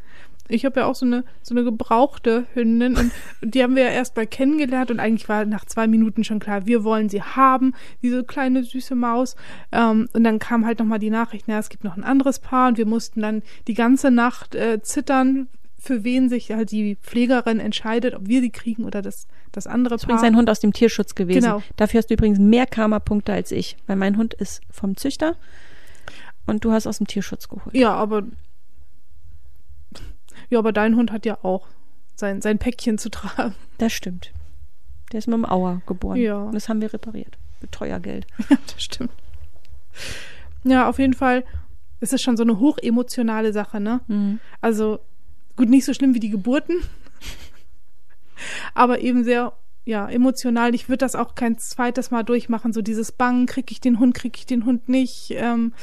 Ich 0.51 0.65
habe 0.65 0.81
ja 0.81 0.87
auch 0.87 0.95
so 0.95 1.05
eine 1.05 1.25
so 1.43 1.55
eine 1.55 1.63
gebrauchte 1.63 2.47
Hündin 2.55 2.97
und 2.97 3.13
die 3.43 3.63
haben 3.63 3.77
wir 3.77 3.85
ja 3.85 3.91
erst 3.91 4.17
mal 4.17 4.27
kennengelernt 4.27 4.91
und 4.91 4.99
eigentlich 4.99 5.29
war 5.29 5.45
nach 5.45 5.67
zwei 5.67 5.87
Minuten 5.87 6.25
schon 6.25 6.39
klar, 6.39 6.67
wir 6.67 6.85
wollen 6.85 7.11
sie 7.11 7.23
haben, 7.23 7.75
diese 8.01 8.25
kleine 8.25 8.65
süße 8.65 8.95
Maus. 8.95 9.37
Ähm, 9.73 10.09
und 10.15 10.25
dann 10.25 10.39
kam 10.39 10.65
halt 10.65 10.79
nochmal 10.79 10.99
die 10.99 11.11
Nachricht, 11.11 11.45
na, 11.49 11.59
es 11.59 11.69
gibt 11.69 11.85
noch 11.85 11.97
ein 11.97 12.05
anderes 12.05 12.39
Paar 12.39 12.69
und 12.69 12.79
wir 12.79 12.87
mussten 12.87 13.21
dann 13.21 13.43
die 13.67 13.75
ganze 13.75 14.11
Nacht 14.11 14.55
äh, 14.55 14.81
zittern, 14.81 15.49
für 15.79 16.03
wen 16.05 16.29
sich 16.29 16.51
halt 16.51 16.71
die 16.73 16.97
Pflegerin 16.97 17.61
entscheidet, 17.61 18.15
ob 18.15 18.27
wir 18.27 18.41
sie 18.41 18.51
kriegen 18.51 18.85
oder 18.85 19.01
das, 19.01 19.27
das 19.53 19.67
andere 19.67 19.95
Das 19.95 20.03
ist 20.03 20.05
übrigens 20.05 20.23
Paar. 20.23 20.31
ein 20.31 20.37
Hund 20.37 20.51
aus 20.51 20.61
dem 20.61 20.73
Tierschutz 20.73 21.15
gewesen. 21.15 21.41
Genau. 21.43 21.63
Dafür 21.77 21.99
hast 21.99 22.09
du 22.11 22.15
übrigens 22.15 22.39
mehr 22.39 22.67
Karma-Punkte 22.67 23.33
als 23.33 23.53
ich, 23.53 23.77
weil 23.87 23.97
mein 23.97 24.17
Hund 24.17 24.35
ist 24.35 24.61
vom 24.71 24.97
Züchter 24.97 25.37
und 26.47 26.65
du 26.65 26.73
hast 26.73 26.87
aus 26.87 26.99
dem 26.99 27.07
Tierschutz 27.07 27.49
geholt. 27.49 27.75
Ja, 27.75 27.95
aber 27.95 28.25
ja, 30.51 30.59
aber 30.59 30.73
dein 30.73 30.97
Hund 30.97 31.13
hat 31.13 31.27
ja 31.27 31.39
auch 31.43 31.67
sein, 32.17 32.41
sein 32.41 32.59
Päckchen 32.59 32.99
zu 32.99 33.11
tragen. 33.11 33.55
Das 33.79 33.93
stimmt. 33.93 34.33
Der 35.13 35.19
ist 35.19 35.29
mit 35.29 35.35
dem 35.35 35.45
Auer 35.45 35.83
geboren. 35.87 36.17
Ja. 36.17 36.43
Und 36.45 36.55
das 36.55 36.69
haben 36.69 36.81
wir 36.81 36.93
repariert. 36.93 37.39
Mit 37.61 37.73
Teuergeld. 37.73 38.27
Ja, 38.51 38.57
das 38.73 38.83
stimmt. 38.83 39.11
Ja, 40.65 40.89
auf 40.89 40.99
jeden 40.99 41.15
Fall 41.15 41.45
ist 42.01 42.13
es 42.13 42.23
schon 42.23 42.37
so 42.37 42.43
eine 42.43 42.59
hochemotionale 42.59 43.53
Sache, 43.53 43.81
ne? 43.81 44.01
Mhm. 44.07 44.41
Also, 44.61 45.01
gut, 45.59 45.69
nicht 45.69 45.85
so 45.85 45.93
schlimm 45.93 46.15
wie 46.15 46.21
die 46.21 46.31
Geburten, 46.31 46.77
aber 48.75 49.01
eben 49.01 49.25
sehr, 49.25 49.53
ja, 49.85 50.09
emotional. 50.09 50.75
Ich 50.75 50.89
würde 50.89 50.99
das 50.99 51.15
auch 51.17 51.35
kein 51.35 51.59
zweites 51.59 52.11
Mal 52.11 52.23
durchmachen, 52.23 52.73
so 52.73 52.81
dieses 52.81 53.13
Bangen, 53.13 53.47
kriege 53.47 53.73
ich 53.73 53.81
den 53.81 53.99
Hund, 53.99 54.15
kriege 54.15 54.39
ich 54.39 54.47
den 54.47 54.65
Hund 54.65 54.89
nicht. 54.89 55.33
Ähm, 55.33 55.75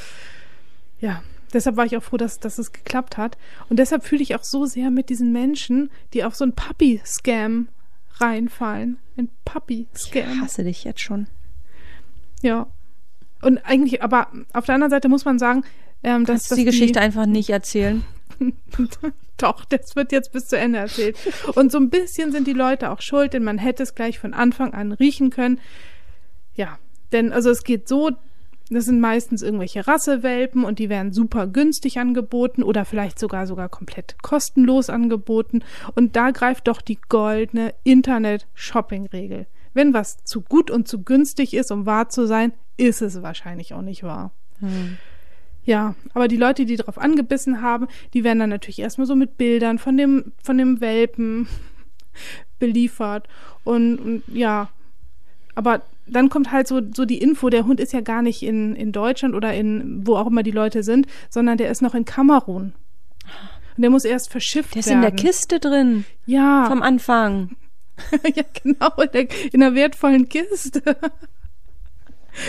ja, 0.98 1.22
deshalb 1.52 1.76
war 1.76 1.84
ich 1.84 1.96
auch 1.96 2.02
froh, 2.02 2.16
dass, 2.16 2.40
dass 2.40 2.58
es 2.58 2.72
geklappt 2.72 3.18
hat. 3.18 3.36
Und 3.68 3.78
deshalb 3.78 4.04
fühle 4.04 4.22
ich 4.22 4.34
auch 4.34 4.44
so 4.44 4.64
sehr 4.64 4.90
mit 4.90 5.10
diesen 5.10 5.30
Menschen, 5.30 5.90
die 6.14 6.24
auf 6.24 6.34
so 6.34 6.44
einen 6.44 6.54
Puppy-Scam 6.54 7.68
reinfallen. 8.14 8.96
Ein 9.18 9.24
Ich 9.26 9.52
Puppy-Scam. 9.52 10.40
hasse 10.40 10.64
dich 10.64 10.84
jetzt 10.84 11.00
schon. 11.00 11.26
Ja. 12.42 12.66
Und 13.42 13.58
eigentlich, 13.58 14.02
aber 14.02 14.28
auf 14.54 14.64
der 14.64 14.74
anderen 14.76 14.90
Seite 14.90 15.10
muss 15.10 15.26
man 15.26 15.38
sagen, 15.38 15.64
ähm, 16.02 16.24
dass, 16.24 16.34
Kannst 16.34 16.50
dass 16.52 16.58
die 16.58 16.64
Geschichte 16.64 17.00
einfach 17.00 17.26
nicht 17.26 17.50
erzählen? 17.50 18.02
Doch, 19.36 19.64
das 19.64 19.96
wird 19.96 20.12
jetzt 20.12 20.32
bis 20.32 20.48
zu 20.48 20.56
Ende 20.56 20.78
erzählt. 20.78 21.16
Und 21.54 21.70
so 21.70 21.78
ein 21.78 21.90
bisschen 21.90 22.32
sind 22.32 22.46
die 22.46 22.52
Leute 22.52 22.90
auch 22.90 23.00
schuld, 23.00 23.34
denn 23.34 23.44
man 23.44 23.58
hätte 23.58 23.82
es 23.82 23.94
gleich 23.94 24.18
von 24.18 24.34
Anfang 24.34 24.72
an 24.72 24.92
riechen 24.92 25.30
können. 25.30 25.60
Ja, 26.54 26.78
denn 27.12 27.32
also 27.32 27.50
es 27.50 27.62
geht 27.62 27.86
so, 27.86 28.12
das 28.70 28.86
sind 28.86 29.00
meistens 29.00 29.42
irgendwelche 29.42 29.86
Rassewelpen 29.86 30.64
und 30.64 30.78
die 30.78 30.88
werden 30.88 31.12
super 31.12 31.46
günstig 31.46 31.98
angeboten 31.98 32.62
oder 32.62 32.84
vielleicht 32.84 33.18
sogar 33.18 33.46
sogar 33.46 33.68
komplett 33.68 34.16
kostenlos 34.22 34.90
angeboten. 34.90 35.62
Und 35.94 36.16
da 36.16 36.30
greift 36.30 36.66
doch 36.66 36.80
die 36.80 36.98
goldene 37.08 37.74
Internet-Shopping-Regel. 37.84 39.46
Wenn 39.74 39.94
was 39.94 40.24
zu 40.24 40.40
gut 40.40 40.70
und 40.70 40.88
zu 40.88 41.02
günstig 41.02 41.54
ist, 41.54 41.70
um 41.70 41.86
wahr 41.86 42.08
zu 42.08 42.26
sein, 42.26 42.52
ist 42.76 43.02
es 43.02 43.22
wahrscheinlich 43.22 43.74
auch 43.74 43.82
nicht 43.82 44.02
wahr. 44.02 44.32
Ja, 45.66 45.96
aber 46.14 46.28
die 46.28 46.36
Leute, 46.36 46.64
die 46.64 46.76
darauf 46.76 46.96
angebissen 46.96 47.60
haben, 47.60 47.88
die 48.14 48.24
werden 48.24 48.38
dann 48.38 48.50
natürlich 48.50 48.78
erstmal 48.78 49.06
so 49.06 49.16
mit 49.16 49.36
Bildern 49.36 49.78
von 49.78 49.96
dem, 49.96 50.32
von 50.42 50.56
dem 50.56 50.80
Welpen 50.80 51.48
beliefert. 52.58 53.28
Und, 53.64 53.98
und 53.98 54.22
ja, 54.28 54.70
aber 55.56 55.82
dann 56.06 56.30
kommt 56.30 56.52
halt 56.52 56.68
so, 56.68 56.80
so 56.94 57.04
die 57.04 57.18
Info, 57.18 57.50
der 57.50 57.66
Hund 57.66 57.80
ist 57.80 57.92
ja 57.92 58.00
gar 58.00 58.22
nicht 58.22 58.42
in, 58.42 58.76
in 58.76 58.92
Deutschland 58.92 59.34
oder 59.34 59.52
in 59.54 60.06
wo 60.06 60.16
auch 60.16 60.28
immer 60.28 60.44
die 60.44 60.52
Leute 60.52 60.84
sind, 60.84 61.08
sondern 61.28 61.58
der 61.58 61.70
ist 61.70 61.82
noch 61.82 61.96
in 61.96 62.04
Kamerun. 62.04 62.72
Und 63.76 63.82
der 63.82 63.90
muss 63.90 64.04
erst 64.04 64.30
verschifft 64.30 64.74
Der 64.74 64.80
ist 64.80 64.86
werden. 64.86 64.98
in 64.98 65.02
der 65.02 65.12
Kiste 65.12 65.58
drin. 65.58 66.04
Ja, 66.26 66.66
Vom 66.68 66.82
Anfang. 66.82 67.56
ja, 68.34 68.44
genau, 68.62 68.92
in 69.02 69.10
der, 69.12 69.52
in 69.52 69.60
der 69.60 69.74
wertvollen 69.74 70.28
Kiste. 70.28 70.80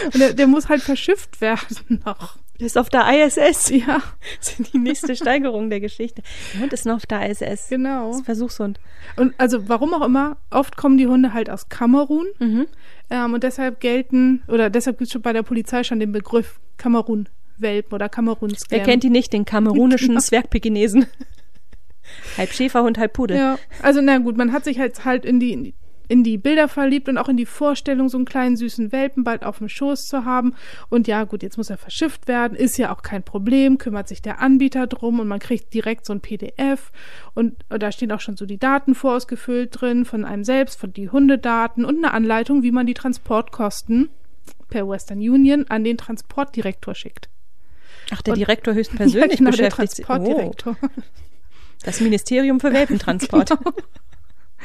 Und 0.05 0.19
der, 0.19 0.33
der 0.33 0.47
muss 0.47 0.69
halt 0.69 0.81
verschifft 0.81 1.41
werden 1.41 2.01
noch. 2.05 2.37
Der 2.59 2.65
ist 2.67 2.77
auf 2.77 2.89
der 2.89 3.05
ISS. 3.25 3.69
Ja, 3.71 4.01
Das 4.39 4.59
ist 4.59 4.73
die 4.73 4.77
nächste 4.79 5.15
Steigerung 5.15 5.69
der 5.69 5.79
Geschichte. 5.79 6.21
Der 6.53 6.61
Hund 6.61 6.73
ist 6.73 6.85
noch 6.85 6.95
auf 6.95 7.05
der 7.05 7.29
ISS. 7.29 7.69
genau. 7.69 8.07
Das 8.09 8.17
ist 8.19 8.25
Versuchshund. 8.25 8.79
Und 9.15 9.33
also 9.37 9.69
warum 9.69 9.93
auch 9.93 10.05
immer, 10.05 10.37
oft 10.49 10.75
kommen 10.77 10.97
die 10.97 11.07
Hunde 11.07 11.33
halt 11.33 11.49
aus 11.49 11.69
Kamerun 11.69 12.25
Mhm. 12.39 12.67
ähm, 13.09 13.33
und 13.33 13.43
deshalb 13.43 13.79
gelten, 13.79 14.41
oder 14.47 14.69
deshalb 14.69 14.97
gibt 14.97 15.07
es 15.07 15.13
schon 15.13 15.21
bei 15.21 15.33
der 15.33 15.43
Polizei 15.43 15.83
schon 15.83 15.99
den 15.99 16.11
Begriff 16.11 16.59
Kamerun-Welpen 16.77 17.93
oder 17.93 18.09
Kamerun-Scam. 18.09 18.67
Wer 18.69 18.83
kennt 18.83 19.03
die 19.03 19.09
nicht? 19.09 19.33
Den 19.33 19.45
kamerunischen 19.45 20.09
Genau. 20.09 20.19
Zwergpekinesen. 20.21 21.05
halb 22.37 22.51
Schäferhund, 22.53 22.97
halb 22.97 23.13
Pudel. 23.13 23.37
Ja, 23.37 23.59
also 23.81 24.01
na 24.01 24.17
gut, 24.17 24.37
man 24.37 24.51
hat 24.53 24.63
sich 24.63 24.79
halt 24.79 25.03
halt 25.05 25.25
in 25.25 25.39
die, 25.39 25.51
in 25.53 25.63
die 25.65 25.73
in 26.07 26.23
die 26.23 26.37
Bilder 26.37 26.67
verliebt 26.67 27.09
und 27.09 27.17
auch 27.17 27.29
in 27.29 27.37
die 27.37 27.45
Vorstellung, 27.45 28.09
so 28.09 28.17
einen 28.17 28.25
kleinen 28.25 28.55
süßen 28.57 28.91
Welpen 28.91 29.23
bald 29.23 29.43
auf 29.43 29.57
dem 29.57 29.69
Schoß 29.69 30.07
zu 30.07 30.25
haben. 30.25 30.55
Und 30.89 31.07
ja, 31.07 31.23
gut, 31.25 31.43
jetzt 31.43 31.57
muss 31.57 31.69
er 31.69 31.77
verschifft 31.77 32.27
werden, 32.27 32.55
ist 32.55 32.77
ja 32.77 32.93
auch 32.95 33.01
kein 33.01 33.23
Problem, 33.23 33.77
kümmert 33.77 34.07
sich 34.07 34.21
der 34.21 34.39
Anbieter 34.39 34.87
drum 34.87 35.19
und 35.19 35.27
man 35.27 35.39
kriegt 35.39 35.73
direkt 35.73 36.05
so 36.05 36.13
ein 36.13 36.21
PDF 36.21 36.91
und 37.33 37.55
da 37.69 37.91
stehen 37.91 38.11
auch 38.11 38.21
schon 38.21 38.37
so 38.37 38.45
die 38.45 38.57
Daten 38.57 38.95
vorausgefüllt 38.95 39.81
drin 39.81 40.05
von 40.05 40.25
einem 40.25 40.43
selbst, 40.43 40.79
von 40.79 40.93
die 40.93 41.09
Hundedaten 41.09 41.85
und 41.85 41.97
eine 41.97 42.13
Anleitung, 42.13 42.63
wie 42.63 42.71
man 42.71 42.85
die 42.87 42.93
Transportkosten 42.93 44.09
per 44.69 44.87
Western 44.87 45.19
Union 45.19 45.65
an 45.69 45.83
den 45.83 45.97
Transportdirektor 45.97 46.95
schickt. 46.95 47.29
Ach, 48.11 48.21
der 48.21 48.33
Und- 48.33 48.39
Direktor 48.39 48.73
höchstpersönlich 48.75 49.31
ja, 49.31 49.37
genau, 49.37 49.51
der 49.51 49.57
beschäftigt 49.69 49.95
sich. 49.95 50.05
Oh, 50.05 50.13
Transportdirektor. 50.13 50.77
das 51.83 51.99
Ministerium 51.99 52.59
für 52.59 52.71
Welpentransport. 52.73 53.49
Genau. 53.49 53.71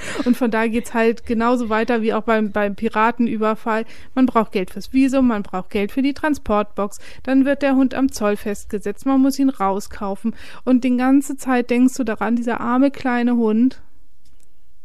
Und 0.24 0.36
von 0.36 0.50
da 0.50 0.66
geht's 0.66 0.94
halt 0.94 1.26
genauso 1.26 1.68
weiter 1.68 2.02
wie 2.02 2.12
auch 2.12 2.22
beim, 2.22 2.52
beim 2.52 2.74
Piratenüberfall. 2.74 3.84
Man 4.14 4.26
braucht 4.26 4.52
Geld 4.52 4.70
fürs 4.70 4.92
Visum, 4.92 5.28
man 5.28 5.42
braucht 5.42 5.70
Geld 5.70 5.92
für 5.92 6.02
die 6.02 6.14
Transportbox. 6.14 6.98
Dann 7.22 7.44
wird 7.44 7.62
der 7.62 7.76
Hund 7.76 7.94
am 7.94 8.10
Zoll 8.10 8.36
festgesetzt, 8.36 9.06
man 9.06 9.20
muss 9.20 9.38
ihn 9.38 9.50
rauskaufen. 9.50 10.34
Und 10.64 10.84
die 10.84 10.96
ganze 10.96 11.36
Zeit 11.36 11.70
denkst 11.70 11.94
du 11.94 12.04
daran, 12.04 12.36
dieser 12.36 12.60
arme 12.60 12.90
kleine 12.90 13.36
Hund 13.36 13.82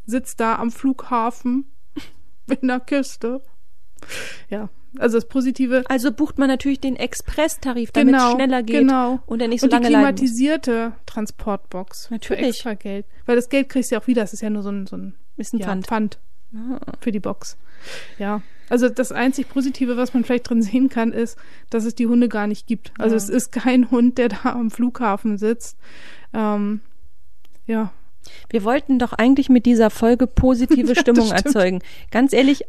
sitzt 0.06 0.40
da 0.40 0.56
am 0.56 0.72
Flughafen 0.72 1.66
in 2.62 2.68
der 2.68 2.80
Küste. 2.80 3.42
Ja, 4.50 4.70
also 5.00 5.18
das 5.18 5.28
Positive. 5.28 5.84
Also 5.90 6.12
bucht 6.12 6.38
man 6.38 6.48
natürlich 6.48 6.80
den 6.80 6.96
Express-Tarif, 6.96 7.92
damit 7.92 8.14
Genau, 8.14 8.30
es 8.30 8.34
schneller 8.36 8.64
geht 8.64 8.80
genau. 8.82 9.20
und 9.26 9.42
er 9.42 9.48
nicht 9.48 9.62
so 9.62 9.66
und 9.66 9.72
die 9.72 9.76
lange 9.76 9.88
muss. 9.90 9.98
klimatisierte 9.98 10.94
Transportbox. 11.06 12.10
Natürlich. 12.12 12.42
Für 12.42 12.48
extra 12.50 12.74
Geld. 12.76 13.06
Weil 13.26 13.36
das 13.36 13.50
Geld 13.50 13.70
kriegst 13.70 13.92
du 13.92 13.96
ja 13.96 14.02
auch 14.02 14.08
wieder. 14.08 14.22
Das 14.22 14.34
ist 14.34 14.42
ja 14.42 14.50
nur 14.50 14.64
so 14.64 14.70
ein, 14.70 14.88
so 14.88 14.96
ein, 14.98 15.16
Ist 15.38 15.54
ein 15.54 15.60
ja, 15.60 15.66
Pfand. 15.68 15.88
Pfand 15.88 16.20
Ah. 16.56 16.80
für 17.02 17.12
die 17.12 17.20
Box. 17.20 17.58
Ja. 18.18 18.42
Also 18.70 18.88
das 18.88 19.12
einzig 19.12 19.50
Positive, 19.50 19.98
was 19.98 20.14
man 20.14 20.24
vielleicht 20.24 20.50
drin 20.50 20.62
sehen 20.62 20.88
kann, 20.90 21.12
ist, 21.12 21.38
dass 21.70 21.84
es 21.84 21.94
die 21.94 22.08
Hunde 22.08 22.30
gar 22.30 22.48
nicht 22.48 22.68
gibt. 22.68 22.92
Also 22.98 23.16
Ja. 23.16 23.18
es 23.18 23.28
ist 23.30 23.52
kein 23.52 23.92
Hund, 23.92 24.18
der 24.18 24.30
da 24.30 24.54
am 24.54 24.72
Flughafen 24.72 25.38
sitzt. 25.38 25.78
Ähm, 26.34 26.80
ja. 27.66 27.92
Wir 28.50 28.64
wollten 28.64 28.98
doch 28.98 29.12
eigentlich 29.14 29.50
mit 29.50 29.66
dieser 29.66 29.90
Folge 29.90 30.26
positive 30.26 30.96
Stimmung 31.00 31.32
erzeugen. 31.32 31.82
Ganz 32.12 32.32
ehrlich, 32.34 32.64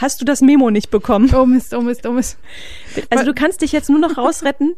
hast 0.00 0.20
du 0.20 0.24
das 0.24 0.40
Memo 0.40 0.70
nicht 0.70 0.90
bekommen? 0.90 1.30
Oh 1.34 1.46
Mist, 1.46 1.74
oh 1.74 1.80
Mist, 1.80 2.06
oh 2.06 2.12
Mist. 2.12 2.38
Also 3.10 3.24
du 3.24 3.34
kannst 3.34 3.62
dich 3.62 3.72
jetzt 3.72 3.90
nur 3.90 3.98
noch 3.98 4.16
rausretten. 4.16 4.74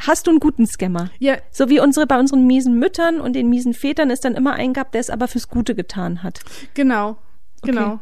Hast 0.00 0.26
du 0.26 0.30
einen 0.30 0.40
guten 0.40 0.66
Scammer? 0.66 1.10
Ja, 1.18 1.36
So 1.50 1.68
wie 1.68 1.78
unsere 1.78 2.06
bei 2.06 2.18
unseren 2.18 2.46
miesen 2.46 2.78
Müttern 2.78 3.20
und 3.20 3.34
den 3.34 3.48
miesen 3.50 3.74
Vätern 3.74 4.10
ist 4.10 4.24
dann 4.24 4.34
immer 4.34 4.54
ein 4.54 4.72
gab, 4.72 4.90
der 4.92 5.00
es 5.02 5.10
aber 5.10 5.28
fürs 5.28 5.48
Gute 5.48 5.74
getan 5.74 6.22
hat. 6.22 6.40
Genau, 6.74 7.18
genau. 7.62 8.00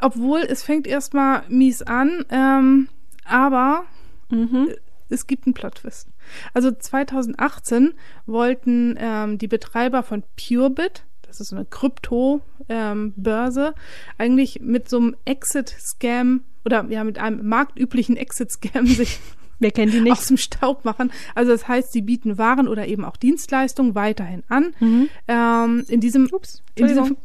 Obwohl 0.00 0.40
es 0.40 0.62
fängt 0.62 0.86
erstmal 0.86 1.42
mies 1.48 1.82
an, 1.82 2.24
ähm, 2.30 2.88
aber 3.24 3.84
Mhm. 4.30 4.70
es 5.10 5.26
gibt 5.26 5.46
einen 5.46 5.52
Plot-Twist. 5.54 6.08
Also 6.54 6.70
2018 6.70 7.92
wollten 8.26 8.96
ähm, 8.98 9.36
die 9.36 9.48
Betreiber 9.48 10.02
von 10.04 10.22
Purebit, 10.36 11.02
das 11.32 11.40
ist 11.40 11.48
so 11.48 11.56
eine 11.56 11.64
Krypto-Börse, 11.64 13.74
eigentlich 14.18 14.60
mit 14.60 14.88
so 14.88 14.98
einem 14.98 15.16
Exit-Scam 15.24 16.44
oder 16.64 16.84
ja 16.90 17.04
mit 17.04 17.18
einem 17.18 17.46
marktüblichen 17.48 18.16
Exit-Scam 18.16 18.86
sich 18.86 19.18
Wer 19.58 19.70
kennt 19.70 19.92
die 19.92 20.00
nicht? 20.00 20.12
aus 20.12 20.26
dem 20.26 20.36
Staub 20.36 20.84
machen. 20.84 21.12
Also 21.34 21.52
das 21.52 21.68
heißt, 21.68 21.92
sie 21.92 22.02
bieten 22.02 22.36
Waren 22.36 22.68
oder 22.68 22.86
eben 22.88 23.04
auch 23.04 23.16
Dienstleistungen 23.16 23.94
weiterhin 23.94 24.42
an. 24.48 24.74
Mhm. 24.80 25.08
Ähm, 25.28 25.84
in 25.88 26.00
diesem, 26.00 26.28
Ups, 26.32 26.62
in 26.74 26.88
diesem. 26.88 27.16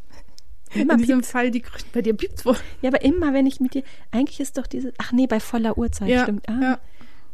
Immer 0.74 0.94
in 0.94 1.00
diesem 1.00 1.18
piept's. 1.18 1.32
Fall 1.32 1.50
die 1.50 1.64
bei 1.94 2.02
dir 2.02 2.14
piept's 2.14 2.46
wohl. 2.46 2.56
Ja, 2.82 2.90
aber 2.90 3.02
immer, 3.02 3.34
wenn 3.34 3.48
ich 3.48 3.60
mit 3.60 3.74
dir. 3.74 3.84
Eigentlich 4.12 4.40
ist 4.40 4.58
doch 4.58 4.68
diese. 4.68 4.94
Ach 5.00 5.12
nee, 5.12 5.26
bei 5.26 5.40
voller 5.40 5.78
Uhrzeit, 5.78 6.10
Ja, 6.10 6.24
stimmt. 6.24 6.48
Ah, 6.48 6.60
ja. 6.62 6.80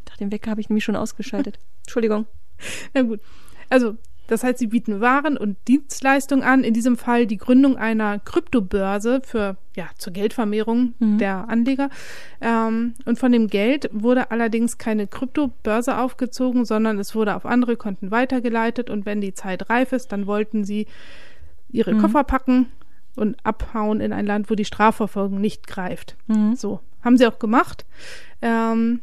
Doch, 0.05 0.15
den 0.17 0.31
Wecker 0.31 0.51
habe 0.51 0.61
ich 0.61 0.69
nämlich 0.69 0.83
schon 0.85 0.95
ausgeschaltet. 0.95 1.59
Entschuldigung. 1.81 2.25
Na 2.93 3.01
gut. 3.01 3.19
Also, 3.69 3.97
das 4.27 4.43
heißt, 4.43 4.57
sie 4.57 4.67
bieten 4.67 5.01
Waren 5.01 5.37
und 5.37 5.57
Dienstleistungen 5.67 6.43
an. 6.43 6.63
In 6.63 6.73
diesem 6.73 6.97
Fall 6.97 7.27
die 7.27 7.37
Gründung 7.37 7.75
einer 7.77 8.19
Kryptobörse 8.19 9.21
für, 9.23 9.57
ja, 9.75 9.89
zur 9.97 10.13
Geldvermehrung 10.13 10.93
Mhm. 10.99 11.17
der 11.17 11.49
Anleger. 11.49 11.89
Ähm, 12.41 12.93
und 13.05 13.19
von 13.19 13.31
dem 13.31 13.47
Geld 13.47 13.89
wurde 13.91 14.31
allerdings 14.31 14.77
keine 14.77 15.07
Kryptobörse 15.07 15.97
aufgezogen, 15.97 16.65
sondern 16.65 16.99
es 16.99 17.15
wurde 17.15 17.35
auf 17.35 17.45
andere 17.45 17.75
Konten 17.75 18.11
weitergeleitet. 18.11 18.89
Und 18.89 19.05
wenn 19.05 19.19
die 19.21 19.33
Zeit 19.33 19.69
reif 19.69 19.91
ist, 19.91 20.11
dann 20.11 20.25
wollten 20.25 20.63
sie 20.63 20.87
ihre 21.69 21.93
Mhm. 21.93 21.99
Koffer 21.99 22.23
packen 22.23 22.67
und 23.15 23.35
abhauen 23.43 23.99
in 23.99 24.13
ein 24.13 24.25
Land, 24.25 24.49
wo 24.49 24.55
die 24.55 24.65
Strafverfolgung 24.65 25.41
nicht 25.41 25.67
greift. 25.67 26.15
Mhm. 26.27 26.55
So, 26.55 26.79
haben 27.03 27.17
sie 27.17 27.27
auch 27.27 27.39
gemacht. 27.39 27.85
Ähm, 28.41 29.01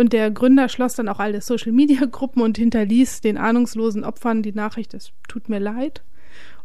und 0.00 0.14
der 0.14 0.30
Gründer 0.30 0.70
schloss 0.70 0.94
dann 0.94 1.10
auch 1.10 1.18
alle 1.18 1.42
Social-Media-Gruppen 1.42 2.40
und 2.40 2.56
hinterließ 2.56 3.20
den 3.20 3.36
ahnungslosen 3.36 4.02
Opfern 4.02 4.42
die 4.42 4.54
Nachricht, 4.54 4.94
es 4.94 5.12
tut 5.28 5.50
mir 5.50 5.58
leid. 5.58 6.02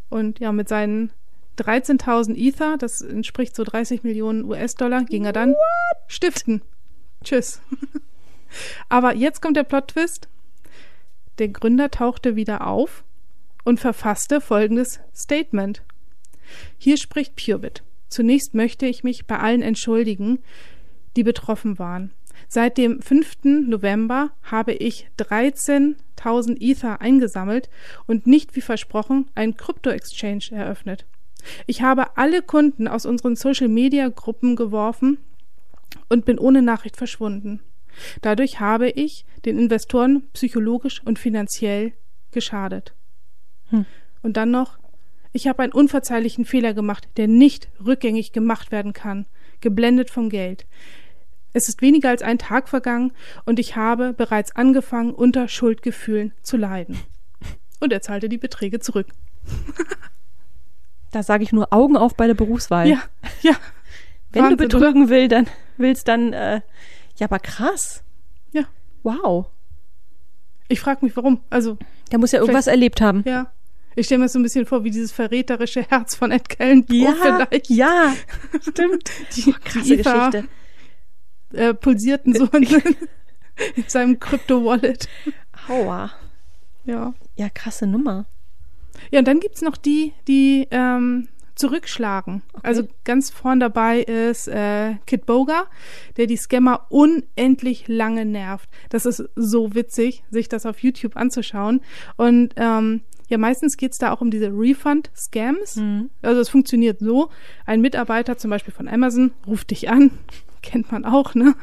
Und 0.08 0.40
ja, 0.40 0.52
mit 0.52 0.70
seinen 0.70 1.12
13.000 1.58 2.34
Ether, 2.34 2.78
das 2.78 3.02
entspricht 3.02 3.54
so 3.54 3.62
30 3.62 4.04
Millionen 4.04 4.42
US-Dollar, 4.44 5.04
ging 5.04 5.26
er 5.26 5.34
dann 5.34 5.54
stiften. 6.06 6.62
Tschüss. 7.24 7.60
Aber 8.88 9.14
jetzt 9.14 9.42
kommt 9.42 9.58
der 9.58 9.64
Plot-Twist. 9.64 10.28
Der 11.38 11.48
Gründer 11.48 11.90
tauchte 11.90 12.36
wieder 12.36 12.66
auf 12.66 13.04
und 13.64 13.80
verfasste 13.80 14.40
folgendes 14.40 15.00
Statement. 15.14 15.82
Hier 16.78 16.96
spricht 16.96 17.36
Purebit. 17.36 17.82
Zunächst 18.08 18.54
möchte 18.54 18.86
ich 18.86 19.04
mich 19.04 19.26
bei 19.26 19.38
allen 19.38 19.60
entschuldigen, 19.60 20.38
die 21.16 21.22
betroffen 21.22 21.78
waren. 21.78 22.12
Seit 22.48 22.78
dem 22.78 23.02
5. 23.02 23.66
November 23.66 24.30
habe 24.42 24.72
ich 24.72 25.08
13.000 25.18 26.60
Ether 26.60 27.00
eingesammelt 27.00 27.68
und 28.06 28.26
nicht 28.26 28.54
wie 28.56 28.60
versprochen 28.60 29.28
einen 29.34 29.56
Krypto-Exchange 29.56 30.48
eröffnet. 30.52 31.06
Ich 31.66 31.82
habe 31.82 32.16
alle 32.16 32.42
Kunden 32.42 32.88
aus 32.88 33.06
unseren 33.06 33.36
Social-Media-Gruppen 33.36 34.56
geworfen 34.56 35.18
und 36.08 36.24
bin 36.24 36.38
ohne 36.38 36.62
Nachricht 36.62 36.96
verschwunden. 36.96 37.60
Dadurch 38.20 38.60
habe 38.60 38.90
ich 38.90 39.24
den 39.44 39.58
Investoren 39.58 40.28
psychologisch 40.32 41.02
und 41.04 41.18
finanziell 41.18 41.92
geschadet. 42.30 42.94
Hm. 43.70 43.86
Und 44.22 44.36
dann 44.36 44.50
noch, 44.50 44.78
ich 45.32 45.48
habe 45.48 45.62
einen 45.62 45.72
unverzeihlichen 45.72 46.44
Fehler 46.44 46.74
gemacht, 46.74 47.08
der 47.16 47.28
nicht 47.28 47.68
rückgängig 47.84 48.32
gemacht 48.32 48.70
werden 48.72 48.92
kann, 48.92 49.26
geblendet 49.60 50.10
vom 50.10 50.28
Geld. 50.28 50.66
Es 51.56 51.70
ist 51.70 51.80
weniger 51.80 52.10
als 52.10 52.20
ein 52.20 52.36
Tag 52.36 52.68
vergangen 52.68 53.12
und 53.46 53.58
ich 53.58 53.76
habe 53.76 54.12
bereits 54.12 54.54
angefangen, 54.54 55.14
unter 55.14 55.48
Schuldgefühlen 55.48 56.32
zu 56.42 56.58
leiden. 56.58 56.98
Und 57.80 57.94
er 57.94 58.02
zahlte 58.02 58.28
die 58.28 58.36
Beträge 58.36 58.78
zurück. 58.78 59.06
Da 61.12 61.22
sage 61.22 61.44
ich 61.44 61.52
nur 61.52 61.72
Augen 61.72 61.96
auf 61.96 62.14
bei 62.14 62.26
der 62.26 62.34
Berufswahl. 62.34 62.88
Ja, 62.88 63.00
ja. 63.40 63.52
Wenn 64.32 64.42
Wahnsinn, 64.42 64.58
du 64.58 64.64
betrügen 64.64 65.08
will, 65.08 65.28
dann 65.28 65.46
willst, 65.78 66.08
dann. 66.08 66.34
Äh, 66.34 66.60
ja, 67.16 67.26
aber 67.26 67.38
krass. 67.38 68.02
Ja. 68.52 68.64
Wow. 69.02 69.46
Ich 70.68 70.80
frage 70.80 71.02
mich, 71.06 71.16
warum. 71.16 71.40
Also, 71.48 71.78
Der 72.10 72.18
muss 72.18 72.32
ja 72.32 72.40
irgendwas 72.40 72.66
erlebt 72.66 73.00
haben. 73.00 73.22
ja. 73.24 73.50
Ich 73.94 74.06
stelle 74.06 74.18
mir 74.18 74.28
so 74.28 74.38
ein 74.38 74.42
bisschen 74.42 74.66
vor, 74.66 74.84
wie 74.84 74.90
dieses 74.90 75.10
verräterische 75.10 75.80
Herz 75.88 76.16
von 76.16 76.30
Ed 76.30 76.50
Kellenpohl 76.50 76.96
Ja, 76.98 77.14
vielleicht. 77.14 77.70
ja, 77.70 78.14
stimmt. 78.60 79.10
Die, 79.36 79.52
Krasse 79.52 79.82
die 79.84 79.96
Geschichte. 79.96 80.44
Äh, 81.52 81.74
pulsierten 81.74 82.34
so 82.34 82.46
in, 82.46 82.64
in 83.76 83.84
seinem 83.86 84.20
Krypto-Wallet. 84.20 85.08
Aua. 85.68 86.10
Ja. 86.84 87.14
Ja, 87.36 87.48
krasse 87.48 87.86
Nummer. 87.86 88.26
Ja, 89.10 89.18
und 89.18 89.28
dann 89.28 89.40
gibt's 89.40 89.62
noch 89.62 89.76
die, 89.76 90.12
die 90.26 90.66
ähm, 90.70 91.28
zurückschlagen. 91.56 92.42
Also 92.62 92.86
ganz 93.04 93.30
vorn 93.30 93.60
dabei 93.60 94.00
ist 94.00 94.46
äh, 94.46 94.94
Kid 95.06 95.26
Boga, 95.26 95.66
der 96.16 96.26
die 96.26 96.36
Scammer 96.36 96.86
unendlich 96.90 97.88
lange 97.88 98.24
nervt. 98.24 98.68
Das 98.90 99.06
ist 99.06 99.28
so 99.34 99.74
witzig, 99.74 100.22
sich 100.30 100.48
das 100.48 100.66
auf 100.66 100.80
YouTube 100.80 101.16
anzuschauen. 101.16 101.80
Und 102.16 102.54
ähm, 102.56 103.02
ja, 103.28 103.38
meistens 103.38 103.76
geht's 103.76 103.98
da 103.98 104.12
auch 104.12 104.20
um 104.20 104.30
diese 104.30 104.50
Refund-Scams. 104.52 105.76
Mhm. 105.76 106.10
Also 106.22 106.40
es 106.40 106.48
funktioniert 106.48 107.00
so, 107.00 107.30
ein 107.64 107.80
Mitarbeiter 107.80 108.36
zum 108.36 108.50
Beispiel 108.50 108.72
von 108.72 108.86
Amazon 108.86 109.32
ruft 109.46 109.70
dich 109.70 109.88
an, 109.88 110.12
kennt 110.66 110.92
man 110.92 111.04
auch, 111.04 111.34
ne? 111.34 111.54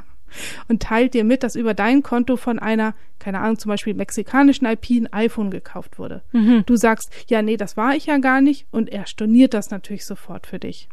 Und 0.68 0.82
teilt 0.82 1.14
dir 1.14 1.24
mit, 1.24 1.44
dass 1.44 1.56
über 1.56 1.76
dein 1.76 2.02
Konto 2.02 2.38
von 2.38 2.58
einer, 2.58 2.96
keine 3.20 3.40
Ahnung, 3.40 3.60
zum 3.60 3.70
Beispiel 3.70 3.94
mexikanischen 3.94 4.66
IP 4.66 4.90
ein 4.90 5.14
iPhone 5.14 5.52
gekauft 5.52 6.00
wurde. 6.00 6.24
Mhm. 6.32 6.64
Du 6.66 6.76
sagst, 6.76 7.12
ja, 7.28 7.44
nee, 7.44 7.56
das 7.56 7.78
war 7.78 7.96
ich 7.96 8.08
ja 8.08 8.18
gar 8.18 8.42
nicht 8.42 8.66
und 8.72 8.90
er 8.90 9.06
storniert 9.06 9.54
das 9.54 9.70
natürlich 9.70 10.06
sofort 10.06 10.48
für 10.48 10.58
dich. 10.58 10.90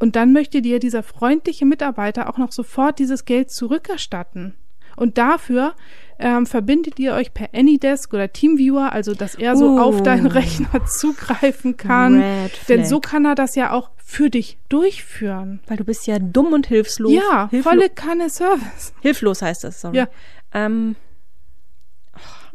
Und 0.00 0.16
dann 0.16 0.32
möchte 0.32 0.62
dir 0.62 0.80
dieser 0.80 1.04
freundliche 1.04 1.64
Mitarbeiter 1.64 2.28
auch 2.28 2.38
noch 2.38 2.50
sofort 2.50 2.98
dieses 2.98 3.24
Geld 3.24 3.50
zurückerstatten. 3.50 4.54
Und 4.96 5.16
dafür 5.16 5.74
ähm, 6.18 6.46
verbindet 6.46 6.98
ihr 6.98 7.12
euch 7.14 7.34
per 7.34 7.48
Anydesk 7.54 8.12
oder 8.14 8.32
Teamviewer, 8.32 8.92
also 8.92 9.14
dass 9.14 9.34
er 9.34 9.56
so 9.56 9.70
Uh. 9.76 9.80
auf 9.80 10.02
deinen 10.02 10.26
Rechner 10.26 10.86
zugreifen 10.86 11.76
kann. 11.76 12.20
Red 12.22 12.52
Denn 12.68 12.84
so 12.86 13.00
kann 13.00 13.24
er 13.24 13.34
das 13.34 13.54
ja 13.54 13.72
auch 13.72 13.90
für 13.96 14.30
dich 14.30 14.58
durchführen. 14.68 15.60
Weil 15.66 15.76
du 15.76 15.84
bist 15.84 16.06
ja 16.06 16.18
dumm 16.18 16.52
und 16.52 16.68
hilflos. 16.68 17.12
Ja, 17.12 17.48
Hilflo 17.50 17.70
volle 17.70 17.90
Kanne 17.90 18.30
Service. 18.30 18.94
hilflos 19.02 19.42
heißt 19.42 19.64
das, 19.64 19.80
sorry. 19.80 19.96
Ja. 19.98 20.08
Ähm, 20.54 20.96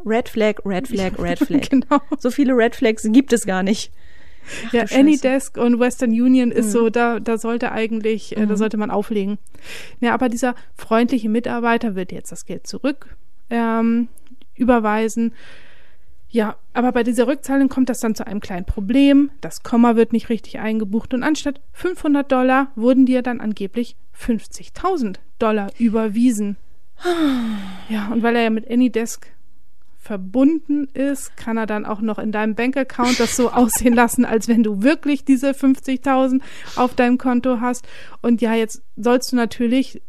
Red 0.04 0.28
Flag, 0.28 0.54
Red 0.64 0.88
Flag, 0.88 1.12
Red 1.18 1.38
Flag. 1.46 1.70
genau. 1.70 2.00
So 2.18 2.30
viele 2.30 2.54
Red 2.54 2.74
Flags 2.74 3.06
gibt 3.12 3.32
es 3.32 3.46
gar 3.46 3.62
nicht. 3.62 3.92
Ach, 4.66 4.72
Ja. 4.72 4.84
Anydesk 4.92 5.56
und 5.56 5.78
Western 5.78 6.10
Union 6.10 6.50
ist 6.50 6.66
Mhm. 6.66 6.70
so, 6.70 6.90
da, 6.90 7.20
da 7.20 7.38
sollte 7.38 7.70
eigentlich, 7.70 8.36
äh, 8.36 8.40
da 8.46 8.54
Mhm. 8.54 8.56
sollte 8.56 8.76
man 8.76 8.90
auflegen. 8.90 9.38
Ja, 10.00 10.14
aber 10.14 10.28
dieser 10.28 10.56
freundliche 10.74 11.28
Mitarbeiter 11.28 11.94
wird 11.94 12.10
jetzt 12.10 12.32
das 12.32 12.44
Geld 12.44 12.66
zurück 12.66 13.16
ähm, 13.52 14.08
überweisen. 14.54 15.32
Ja, 16.28 16.56
aber 16.72 16.92
bei 16.92 17.02
dieser 17.02 17.26
Rückzahlung 17.26 17.68
kommt 17.68 17.90
das 17.90 18.00
dann 18.00 18.14
zu 18.14 18.26
einem 18.26 18.40
kleinen 18.40 18.64
Problem. 18.64 19.30
Das 19.42 19.62
Komma 19.62 19.96
wird 19.96 20.14
nicht 20.14 20.30
richtig 20.30 20.58
eingebucht 20.58 21.12
und 21.12 21.22
anstatt 21.22 21.60
500 21.72 22.32
Dollar 22.32 22.72
wurden 22.74 23.04
dir 23.04 23.20
dann 23.20 23.40
angeblich 23.40 23.96
50.000 24.18 25.16
Dollar 25.38 25.70
überwiesen. 25.78 26.56
Ja, 27.90 28.08
und 28.08 28.22
weil 28.22 28.36
er 28.36 28.44
ja 28.44 28.50
mit 28.50 28.70
Anydesk 28.70 29.26
verbunden 29.98 30.88
ist, 30.94 31.36
kann 31.36 31.58
er 31.58 31.66
dann 31.66 31.84
auch 31.84 32.00
noch 32.00 32.18
in 32.18 32.32
deinem 32.32 32.54
Bankaccount 32.54 33.20
das 33.20 33.36
so 33.36 33.50
aussehen 33.52 33.94
lassen, 33.94 34.24
als 34.24 34.48
wenn 34.48 34.62
du 34.62 34.82
wirklich 34.82 35.24
diese 35.24 35.50
50.000 35.50 36.40
auf 36.76 36.94
deinem 36.94 37.18
Konto 37.18 37.60
hast. 37.60 37.86
Und 38.22 38.40
ja, 38.40 38.54
jetzt 38.54 38.82
sollst 38.96 39.32
du 39.32 39.36
natürlich 39.36 40.00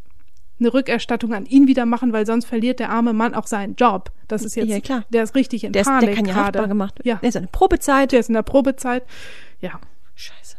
eine 0.59 0.73
Rückerstattung 0.73 1.33
an 1.33 1.45
ihn 1.45 1.67
wieder 1.67 1.85
machen, 1.85 2.13
weil 2.13 2.25
sonst 2.25 2.45
verliert 2.45 2.79
der 2.79 2.89
arme 2.89 3.13
Mann 3.13 3.33
auch 3.33 3.47
seinen 3.47 3.75
Job. 3.75 4.11
Das 4.27 4.43
ist 4.43 4.55
jetzt, 4.55 4.69
Ja, 4.69 4.79
klar. 4.79 5.05
der 5.09 5.23
ist 5.23 5.35
richtig 5.35 5.63
in 5.63 5.73
Der, 5.73 5.81
ist, 5.81 5.87
Panik 5.87 6.07
der 6.09 6.15
kann 6.15 6.25
ja 6.25 6.35
haftbar 6.35 6.67
gemacht 6.67 6.99
werden. 6.99 7.07
Ja, 7.09 7.15
Der 7.15 7.29
ist 7.29 7.37
eine 7.37 7.47
Probezeit. 7.47 8.11
der 8.11 8.19
ist 8.19 8.29
in 8.29 8.35
der 8.35 8.43
Probezeit. 8.43 9.03
Ja. 9.59 9.79
Scheiße. 10.15 10.57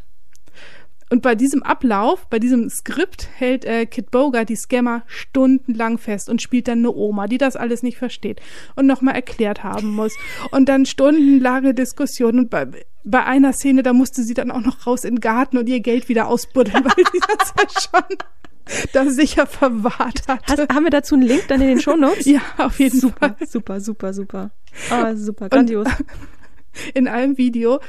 Und 1.11 1.21
bei 1.21 1.35
diesem 1.35 1.61
Ablauf, 1.61 2.27
bei 2.29 2.39
diesem 2.39 2.67
Skript 2.69 3.29
hält 3.35 3.63
äh, 3.63 3.85
Kid 3.85 4.09
Bogart 4.09 4.49
die 4.49 4.55
Scammer 4.55 5.03
stundenlang 5.05 5.99
fest 5.99 6.29
und 6.29 6.41
spielt 6.41 6.67
dann 6.67 6.79
eine 6.79 6.91
Oma, 6.91 7.27
die 7.27 7.37
das 7.37 7.55
alles 7.55 7.83
nicht 7.83 7.97
versteht 7.97 8.41
und 8.75 8.87
nochmal 8.87 9.13
erklärt 9.13 9.63
haben 9.63 9.91
muss. 9.91 10.13
Und 10.49 10.67
dann 10.67 10.87
stundenlange 10.87 11.75
Diskussionen. 11.75 12.39
Und 12.39 12.49
bei, 12.49 12.67
bei 13.03 13.23
einer 13.23 13.53
Szene, 13.53 13.83
da 13.83 13.93
musste 13.93 14.23
sie 14.23 14.33
dann 14.33 14.49
auch 14.49 14.61
noch 14.61 14.87
raus 14.87 15.03
in 15.03 15.15
den 15.15 15.21
Garten 15.21 15.59
und 15.59 15.69
ihr 15.69 15.79
Geld 15.79 16.09
wieder 16.09 16.27
ausbuddeln, 16.27 16.83
weil 16.83 17.03
die 17.13 17.19
das 17.37 17.53
ja 17.55 17.81
schon 18.01 18.17
da 18.93 19.09
sicher 19.09 19.45
verwahrt 19.47 20.27
hatte. 20.27 20.67
haben 20.73 20.83
wir 20.83 20.91
dazu 20.91 21.15
einen 21.15 21.23
Link 21.23 21.47
dann 21.47 21.61
in 21.61 21.67
den 21.67 21.79
Shownotes? 21.79 22.25
Ja, 22.25 22.41
auf 22.57 22.79
jeden 22.79 22.99
super, 22.99 23.35
Fall. 23.37 23.47
super, 23.47 23.79
super, 23.79 24.13
super. 24.13 24.51
Ah, 24.89 25.15
super, 25.15 25.47
grandios. 25.49 25.87
In 26.93 27.07
einem 27.07 27.37
Video 27.37 27.79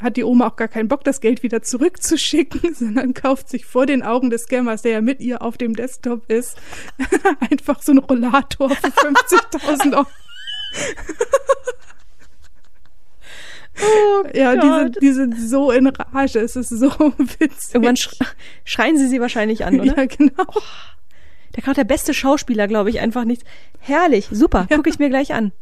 hat 0.00 0.16
die 0.16 0.24
Oma 0.24 0.48
auch 0.48 0.56
gar 0.56 0.66
keinen 0.66 0.88
Bock, 0.88 1.04
das 1.04 1.20
Geld 1.20 1.44
wieder 1.44 1.62
zurückzuschicken, 1.62 2.74
sondern 2.74 3.14
kauft 3.14 3.48
sich 3.48 3.64
vor 3.64 3.86
den 3.86 4.02
Augen 4.02 4.30
des 4.30 4.42
Scammers, 4.42 4.82
der 4.82 4.92
ja 4.92 5.00
mit 5.00 5.20
ihr 5.20 5.42
auf 5.42 5.56
dem 5.56 5.76
Desktop 5.76 6.28
ist, 6.28 6.56
einfach 7.50 7.80
so 7.82 7.92
einen 7.92 8.00
Rollator 8.00 8.70
für 8.70 8.88
50.000 8.88 9.96
Euro. 9.96 10.06
Oh 13.80 14.26
Ja, 14.34 14.56
die 14.56 14.68
sind, 14.68 14.98
die 15.02 15.12
sind 15.12 15.40
so 15.40 15.70
in 15.70 15.86
Rage, 15.86 16.40
es 16.40 16.56
ist 16.56 16.68
so 16.68 16.90
witzig. 17.18 17.74
Irgendwann 17.74 17.96
sch 17.96 18.10
schreien 18.64 18.98
sie 18.98 19.08
sie 19.08 19.20
wahrscheinlich 19.20 19.64
an, 19.64 19.80
oder? 19.80 19.96
Ja, 19.96 20.04
genau. 20.06 20.46
Der 21.54 21.62
kann 21.62 21.72
auch 21.72 21.76
der 21.76 21.84
beste 21.84 22.14
Schauspieler, 22.14 22.66
glaube 22.68 22.90
ich, 22.90 23.00
einfach 23.00 23.24
nicht. 23.24 23.44
Herrlich, 23.78 24.28
super, 24.30 24.66
gucke 24.70 24.88
ich 24.90 24.98
mir 24.98 25.08
gleich 25.08 25.34
an. 25.34 25.52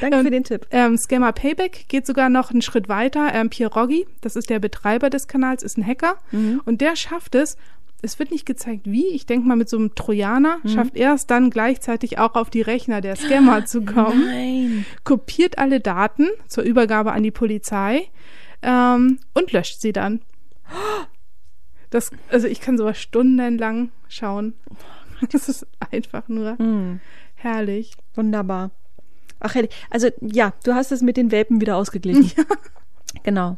Danke 0.00 0.22
für 0.22 0.30
den 0.30 0.42
Tipp. 0.44 0.66
Ähm, 0.70 0.96
Scammer 0.96 1.32
Payback 1.32 1.84
geht 1.88 2.06
sogar 2.06 2.30
noch 2.30 2.50
einen 2.50 2.62
Schritt 2.62 2.88
weiter. 2.88 3.32
Ähm, 3.34 3.50
Pierre 3.50 3.74
Roggi, 3.74 4.06
das 4.22 4.34
ist 4.34 4.48
der 4.48 4.58
Betreiber 4.58 5.10
des 5.10 5.28
Kanals, 5.28 5.62
ist 5.62 5.76
ein 5.76 5.86
Hacker 5.86 6.16
Mhm. 6.32 6.62
und 6.64 6.80
der 6.80 6.96
schafft 6.96 7.34
es, 7.34 7.56
es 8.06 8.18
wird 8.18 8.30
nicht 8.30 8.46
gezeigt, 8.46 8.82
wie. 8.86 9.06
Ich 9.08 9.26
denke 9.26 9.46
mal, 9.46 9.56
mit 9.56 9.68
so 9.68 9.76
einem 9.76 9.94
Trojaner 9.94 10.58
Mhm. 10.62 10.68
schafft 10.70 10.96
er 10.96 11.12
es 11.14 11.26
dann 11.26 11.50
gleichzeitig 11.50 12.18
auch 12.18 12.34
auf 12.34 12.48
die 12.48 12.62
Rechner 12.62 13.00
der 13.02 13.16
Scammer 13.16 13.66
zu 13.66 13.82
kommen. 13.84 14.24
Nein. 14.26 14.86
kopiert 15.04 15.58
alle 15.58 15.80
Daten 15.80 16.28
zur 16.48 16.64
Übergabe 16.64 17.12
an 17.12 17.22
die 17.22 17.30
Polizei 17.30 18.08
ähm, 18.62 19.18
und 19.34 19.52
löscht 19.52 19.80
sie 19.80 19.92
dann. 19.92 20.22
Das, 21.90 22.10
also 22.30 22.46
ich 22.48 22.60
kann 22.60 22.76
sowas 22.78 22.98
stundenlang 22.98 23.90
schauen. 24.08 24.54
Das 25.32 25.48
ist 25.48 25.66
einfach 25.90 26.28
nur 26.28 26.58
Hm, 26.58 27.00
herrlich. 27.36 27.92
wunderbar. 28.16 28.70
Ach, 29.40 29.54
herrlich. 29.54 29.70
Also, 29.88 30.08
ja, 30.20 30.52
du 30.62 30.74
hast 30.74 30.92
es 30.92 31.00
mit 31.00 31.16
den 31.16 31.30
Welpen 31.30 31.60
wieder 31.60 31.76
ausgeglichen. 31.76 32.32
Genau. 33.22 33.56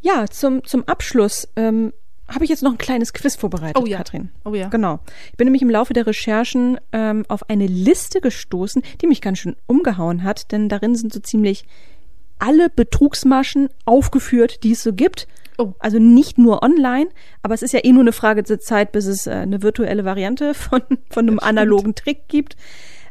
Ja, 0.00 0.24
zum, 0.26 0.64
zum 0.64 0.84
Abschluss 0.88 1.46
ähm, 1.54 1.92
habe 2.30 2.44
ich 2.44 2.50
jetzt 2.50 2.62
noch 2.62 2.72
ein 2.72 2.78
kleines 2.78 3.12
Quiz 3.12 3.36
vorbereitet, 3.36 3.82
Oh 3.82 3.86
ja. 3.86 3.98
Katrin. 3.98 4.30
Oh 4.44 4.54
ja. 4.54 4.68
Genau. 4.68 5.00
Ich 5.30 5.36
bin 5.36 5.46
nämlich 5.46 5.62
im 5.62 5.70
Laufe 5.70 5.92
der 5.92 6.06
Recherchen 6.06 6.78
ähm, 6.92 7.24
auf 7.28 7.48
eine 7.50 7.66
Liste 7.66 8.20
gestoßen, 8.20 8.82
die 9.00 9.06
mich 9.06 9.20
ganz 9.20 9.38
schön 9.38 9.56
umgehauen 9.66 10.22
hat, 10.22 10.52
denn 10.52 10.68
darin 10.68 10.94
sind 10.94 11.12
so 11.12 11.20
ziemlich 11.20 11.64
alle 12.38 12.70
Betrugsmaschen 12.70 13.68
aufgeführt, 13.84 14.62
die 14.62 14.72
es 14.72 14.82
so 14.82 14.92
gibt. 14.92 15.28
Oh. 15.58 15.74
Also 15.78 15.98
nicht 15.98 16.38
nur 16.38 16.62
online, 16.62 17.10
aber 17.42 17.54
es 17.54 17.62
ist 17.62 17.72
ja 17.72 17.80
eh 17.84 17.92
nur 17.92 18.02
eine 18.02 18.12
Frage 18.12 18.42
der 18.42 18.60
Zeit, 18.60 18.92
bis 18.92 19.06
es 19.06 19.26
äh, 19.26 19.32
eine 19.32 19.62
virtuelle 19.62 20.04
Variante 20.04 20.54
von, 20.54 20.82
von 21.10 21.28
einem 21.28 21.38
analogen 21.38 21.94
Trick 21.94 22.28
gibt. 22.28 22.56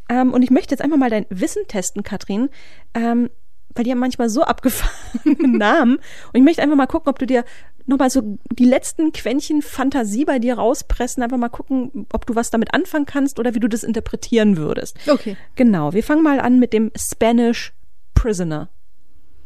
Ähm, 0.10 0.34
und 0.34 0.42
ich 0.42 0.50
möchte 0.50 0.74
jetzt 0.74 0.82
einfach 0.82 0.98
mal 0.98 1.12
dein 1.12 1.28
Wissen 1.30 1.64
testen, 1.68 2.02
Katrin, 2.04 2.50
ähm, 2.96 3.30
weil 3.76 3.84
die 3.84 3.92
haben 3.92 4.00
manchmal 4.00 4.30
so 4.30 4.44
abgefahrene 4.44 5.48
Namen. 5.58 5.98
Und 5.98 6.36
ich 6.36 6.42
möchte 6.42 6.64
einfach 6.64 6.76
mal 6.76 6.88
gucken, 6.88 7.10
ob 7.10 7.20
du 7.20 7.28
dir 7.28 7.46
nochmal 7.90 8.10
so 8.10 8.40
die 8.52 8.66
letzten 8.66 9.12
Quäntchen 9.12 9.62
Fantasie 9.62 10.24
bei 10.24 10.40
dir 10.40 10.56
rauspressen, 10.56 11.24
einfach 11.24 11.38
mal 11.38 11.50
gucken, 11.50 12.08
ob 12.14 12.26
du 12.26 12.36
was 12.36 12.50
damit 12.50 12.74
anfangen 12.74 13.06
kannst 13.06 13.40
oder 13.40 13.56
wie 13.56 13.60
du 13.60 13.68
das 13.68 13.84
interpretieren 13.84 14.58
würdest. 14.58 14.98
Okay. 15.08 15.36
Genau, 15.56 15.94
wir 15.94 16.04
fangen 16.04 16.24
mal 16.24 16.40
an 16.40 16.60
mit 16.60 16.72
dem 16.72 16.92
Spanish 16.96 17.74
Prisoner. 18.14 18.70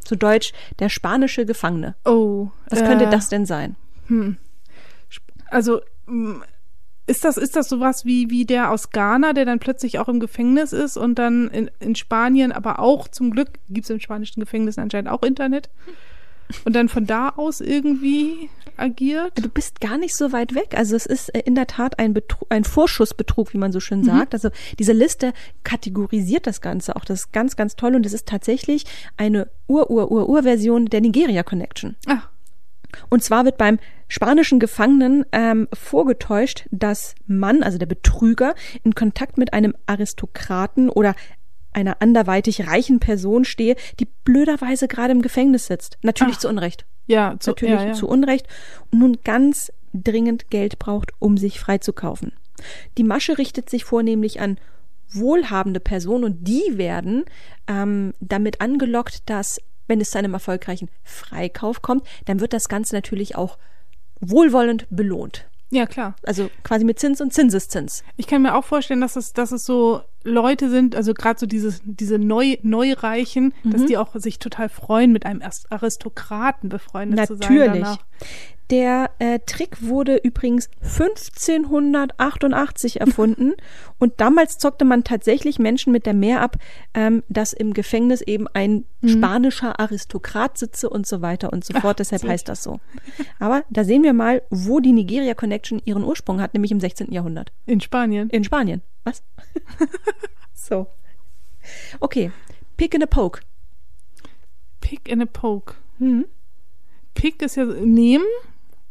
Zu 0.04 0.16
Deutsch 0.16 0.52
der 0.78 0.90
spanische 0.90 1.46
Gefangene. 1.46 1.96
Oh. 2.04 2.48
Was 2.68 2.84
könnte 2.84 3.06
äh, 3.06 3.10
das 3.10 3.30
denn 3.30 3.46
sein? 3.46 3.76
Also 5.50 5.80
mm, 6.06 6.42
ist 7.06 7.24
das, 7.24 7.38
ist 7.38 7.56
das 7.56 7.68
sowas 7.68 8.04
wie, 8.04 8.28
wie 8.28 8.44
der 8.44 8.70
aus 8.70 8.90
Ghana, 8.90 9.32
der 9.32 9.46
dann 9.46 9.60
plötzlich 9.60 9.98
auch 9.98 10.08
im 10.08 10.20
Gefängnis 10.20 10.72
ist 10.72 10.96
und 10.98 11.18
dann 11.18 11.48
in, 11.48 11.70
in 11.80 11.94
Spanien, 11.94 12.52
aber 12.52 12.78
auch 12.78 13.08
zum 13.08 13.30
Glück 13.30 13.48
gibt 13.68 13.84
es 13.84 13.90
im 13.90 14.00
spanischen 14.00 14.40
Gefängnis 14.40 14.78
anscheinend 14.78 15.10
auch 15.10 15.22
Internet 15.22 15.70
und 16.64 16.74
dann 16.74 16.88
von 16.88 17.06
da 17.06 17.30
aus 17.30 17.60
irgendwie 17.60 18.50
agiert? 18.76 19.32
Du 19.36 19.48
bist 19.48 19.80
gar 19.80 19.98
nicht 19.98 20.14
so 20.16 20.32
weit 20.32 20.54
weg. 20.54 20.74
Also 20.76 20.96
es 20.96 21.06
ist 21.06 21.34
äh, 21.34 21.40
in 21.40 21.54
der 21.54 21.66
Tat 21.66 21.98
ein, 21.98 22.14
Betru 22.14 22.46
ein 22.48 22.64
Vorschussbetrug, 22.64 23.52
wie 23.54 23.58
man 23.58 23.72
so 23.72 23.80
schön 23.80 24.04
sagt. 24.04 24.34
Also 24.34 24.50
diese 24.78 24.92
Liste 24.92 25.32
kategorisiert 25.62 26.46
das 26.46 26.60
Ganze 26.60 26.96
auch. 26.96 27.04
Das 27.04 27.20
ist 27.20 27.32
ganz, 27.32 27.56
ganz 27.56 27.76
toll. 27.76 27.94
Und 27.94 28.06
es 28.06 28.12
ist 28.12 28.26
tatsächlich 28.26 28.84
eine 29.16 29.48
Ur-Ur-Ur-Ur-Version 29.68 30.86
der 30.86 31.00
Nigeria 31.00 31.42
Connection. 31.42 31.96
Ah, 32.06 32.22
Und 33.10 33.22
zwar 33.22 33.44
wird 33.44 33.58
beim 33.58 33.78
spanischen 34.08 34.60
Gefangenen 34.60 35.24
ähm, 35.32 35.68
vorgetäuscht, 35.72 36.66
dass 36.70 37.14
Mann, 37.26 37.62
also 37.62 37.78
der 37.78 37.86
Betrüger, 37.86 38.54
in 38.82 38.94
Kontakt 38.94 39.38
mit 39.38 39.52
einem 39.52 39.74
Aristokraten 39.86 40.90
oder 40.90 41.14
einer 41.74 42.00
anderweitig 42.00 42.66
reichen 42.66 43.00
Person 43.00 43.44
stehe, 43.44 43.76
die 44.00 44.08
blöderweise 44.24 44.88
gerade 44.88 45.12
im 45.12 45.22
Gefängnis 45.22 45.66
sitzt. 45.66 45.98
Natürlich 46.02 46.36
Ach. 46.36 46.40
zu 46.40 46.48
Unrecht. 46.48 46.86
ja, 47.06 47.36
zu, 47.38 47.50
Natürlich 47.50 47.74
ja, 47.74 47.86
ja. 47.88 47.92
zu 47.92 48.08
Unrecht. 48.08 48.46
Und 48.90 48.98
nun 49.00 49.18
ganz 49.24 49.72
dringend 49.92 50.50
Geld 50.50 50.78
braucht, 50.78 51.12
um 51.18 51.36
sich 51.36 51.60
freizukaufen. 51.60 52.32
Die 52.98 53.04
Masche 53.04 53.38
richtet 53.38 53.70
sich 53.70 53.84
vornehmlich 53.84 54.40
an 54.40 54.58
wohlhabende 55.12 55.80
Personen 55.80 56.24
und 56.24 56.48
die 56.48 56.76
werden 56.76 57.24
ähm, 57.68 58.14
damit 58.20 58.60
angelockt, 58.60 59.28
dass, 59.30 59.60
wenn 59.86 60.00
es 60.00 60.10
zu 60.10 60.18
einem 60.18 60.34
erfolgreichen 60.34 60.88
Freikauf 61.02 61.82
kommt, 61.82 62.06
dann 62.24 62.40
wird 62.40 62.52
das 62.52 62.68
Ganze 62.68 62.94
natürlich 62.94 63.36
auch 63.36 63.58
wohlwollend 64.20 64.86
belohnt. 64.90 65.46
Ja, 65.70 65.86
klar. 65.86 66.14
Also 66.22 66.50
quasi 66.62 66.84
mit 66.84 66.98
Zins 66.98 67.20
und 67.20 67.32
Zinseszins. 67.32 68.04
Ich 68.16 68.26
kann 68.26 68.42
mir 68.42 68.54
auch 68.54 68.64
vorstellen, 68.64 69.00
dass 69.00 69.16
es, 69.16 69.32
dass 69.32 69.50
es 69.50 69.64
so 69.64 70.02
Leute 70.22 70.70
sind, 70.70 70.94
also 70.94 71.12
gerade 71.14 71.38
so 71.38 71.46
dieses, 71.46 71.80
diese 71.84 72.18
Neu, 72.18 72.56
Neureichen, 72.62 73.52
dass 73.64 73.82
Mhm. 73.82 73.86
die 73.86 73.98
auch 73.98 74.14
sich 74.14 74.38
total 74.38 74.68
freuen, 74.68 75.12
mit 75.12 75.26
einem 75.26 75.42
Aristokraten 75.70 76.68
befreundet 76.68 77.26
zu 77.26 77.36
sein. 77.36 77.54
Natürlich. 77.56 77.88
Der 78.70 79.10
äh, 79.18 79.40
Trick 79.44 79.82
wurde 79.82 80.16
übrigens 80.16 80.70
1588 80.80 83.00
erfunden 83.00 83.52
und 83.98 84.20
damals 84.20 84.58
zockte 84.58 84.86
man 84.86 85.04
tatsächlich 85.04 85.58
Menschen 85.58 85.92
mit 85.92 86.06
der 86.06 86.14
Mehr 86.14 86.40
ab, 86.40 86.56
ähm, 86.94 87.22
dass 87.28 87.52
im 87.52 87.74
Gefängnis 87.74 88.22
eben 88.22 88.48
ein 88.48 88.86
spanischer 89.04 89.78
Aristokrat 89.78 90.56
sitze 90.56 90.88
und 90.88 91.06
so 91.06 91.20
weiter 91.20 91.52
und 91.52 91.62
so 91.64 91.78
fort. 91.78 91.98
Deshalb 91.98 92.22
sehr 92.22 92.30
heißt 92.30 92.48
das 92.48 92.62
so. 92.62 92.80
Aber 93.38 93.64
da 93.68 93.84
sehen 93.84 94.02
wir 94.02 94.14
mal, 94.14 94.40
wo 94.48 94.80
die 94.80 94.92
Nigeria 94.92 95.34
Connection 95.34 95.82
ihren 95.84 96.04
Ursprung 96.04 96.40
hat, 96.40 96.54
nämlich 96.54 96.72
im 96.72 96.80
16. 96.80 97.12
Jahrhundert. 97.12 97.52
In 97.66 97.82
Spanien. 97.82 98.30
In 98.30 98.44
Spanien. 98.44 98.80
Was? 99.04 99.22
so. 100.54 100.86
Okay. 102.00 102.32
Pick 102.76 102.94
in 102.94 103.02
a 103.02 103.06
poke. 103.06 103.40
Pick 104.80 105.12
and 105.12 105.22
a 105.22 105.26
poke. 105.26 105.74
Mhm. 105.98 106.26
Pick 107.14 107.42
ist 107.42 107.56
ja 107.56 107.64
nehmen 107.64 108.24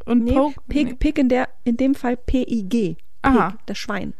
und 0.06 0.24
Nee, 0.24 0.34
poke. 0.34 0.60
Pig, 0.68 0.88
nee. 0.88 0.94
Pig 0.96 1.18
in 1.18 1.30
der, 1.30 1.50
in 1.64 1.78
dem 1.78 1.96
Fall 1.96 2.18
P-I-G. 2.18 2.96
Aha. 3.22 3.56
das 3.66 3.78
Schwein. 3.78 4.14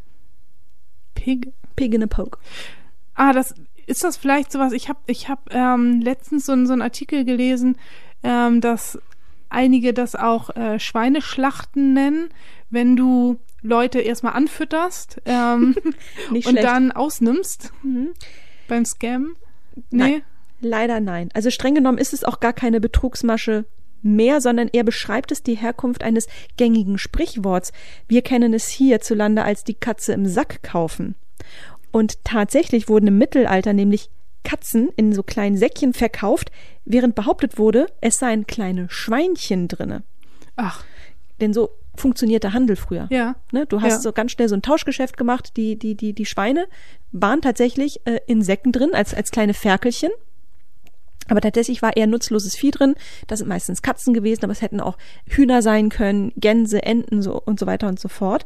Pig. 1.16 1.52
Pig 1.76 1.94
in 1.94 2.04
a 2.04 2.08
poke. 2.08 2.40
Ah, 3.16 3.34
das 3.34 3.54
ist 3.86 4.04
das 4.04 4.18
vielleicht 4.18 4.52
sowas. 4.52 4.72
Ich 4.74 4.90
habe 4.90 5.00
ich 5.08 5.28
hab, 5.30 5.54
ähm, 5.54 6.02
letztens 6.02 6.46
so, 6.46 6.54
einen- 6.54 6.68
so 6.68 6.74
einen 6.74 6.82
Artikel 6.82 7.26
gelesen, 7.26 7.78
ähm, 8.24 8.62
dass 8.62 8.98
einige 9.50 9.94
das 9.94 10.16
auch 10.16 10.50
äh, 10.56 10.80
Schweineschlachten 10.80 11.94
nennen, 11.94 12.30
wenn 12.70 12.96
du 12.96 13.40
Leute 13.62 14.00
erstmal 14.00 14.34
anfütterst 14.34 15.22
ähm, 15.26 15.76
und 16.32 16.44
schlecht. 16.44 16.64
dann 16.64 16.92
ausnimmst 16.92 17.72
Mhm. 17.84 18.14
beim 18.68 18.86
Scam. 18.86 19.36
Nein. 19.92 20.12
Nee. 20.12 20.24
Leider 20.70 21.00
nein. 21.02 21.30
Also 21.34 21.50
streng 21.50 21.76
genommen 21.76 21.98
ist 21.98 22.14
es 22.14 22.24
auch 22.24 22.40
gar 22.40 22.54
keine 22.54 22.80
Betrugsmasche 22.80 23.66
mehr, 24.04 24.42
sondern 24.42 24.70
er 24.72 24.84
beschreibt 24.84 25.32
es 25.32 25.44
die 25.44 25.56
Herkunft 25.56 26.04
eines 26.04 26.28
gängigen 26.58 26.98
Sprichworts. 26.98 27.72
Wir 28.08 28.22
kennen 28.22 28.54
es 28.54 28.68
hierzulande 28.68 29.44
als 29.44 29.64
die 29.64 29.74
Katze 29.74 30.14
im 30.14 30.26
Sack 30.28 30.62
kaufen. 30.64 31.16
Und 31.92 32.24
tatsächlich 32.24 32.90
wurden 32.90 33.08
im 33.08 33.18
Mittelalter 33.18 33.74
nämlich 33.74 34.10
Katzen 34.44 34.90
in 34.98 35.14
so 35.14 35.24
kleinen 35.24 35.56
Säckchen 35.58 35.94
verkauft, 35.94 36.52
während 36.86 37.16
behauptet 37.16 37.58
wurde, 37.58 37.88
es 38.02 38.18
seien 38.18 38.46
kleine 38.48 38.88
Schweinchen 38.90 39.68
drinne. 39.68 40.04
Ach, 40.56 40.84
Denn 41.40 41.54
so 41.54 41.70
funktionierte 41.96 42.54
Handel 42.54 42.76
früher. 42.76 43.08
ja. 43.12 43.36
Ne? 43.52 43.66
Du 43.68 43.82
hast 43.82 43.92
Ja. 43.92 44.00
so 44.00 44.12
ganz 44.12 44.32
schnell 44.32 44.50
so 44.50 44.56
ein 44.56 44.62
Tauschgeschäft 44.64 45.16
gemacht. 45.16 45.56
Die, 45.58 45.78
die, 45.78 45.96
die, 45.96 46.14
die 46.14 46.26
Schweine 46.26 46.66
waren 47.12 47.42
tatsächlich 47.42 48.02
äh, 48.06 48.20
in 48.28 48.42
Säcken 48.42 48.72
drin, 48.72 48.94
als, 48.94 49.14
als 49.14 49.30
kleine 49.32 49.54
Ferkelchen. 49.54 50.10
Aber 51.30 51.42
tatsächlich 51.42 51.82
war 51.82 51.96
eher 51.96 52.08
nutzloses 52.08 52.56
Vieh 52.56 52.72
drin. 52.72 52.96
Das 53.28 53.40
sind 53.40 53.48
meistens 53.48 53.82
Katzen 53.82 54.14
gewesen, 54.14 54.44
aber 54.44 54.52
es 54.52 54.62
hätten 54.62 54.80
auch 54.82 54.98
Hühner 55.28 55.62
sein 55.62 55.90
können, 55.90 56.32
Gänse, 56.36 56.84
Enten 56.84 57.22
so 57.22 57.40
und 57.40 57.60
so 57.60 57.66
weiter 57.66 57.88
und 57.88 58.00
so 58.00 58.10
fort. 58.10 58.46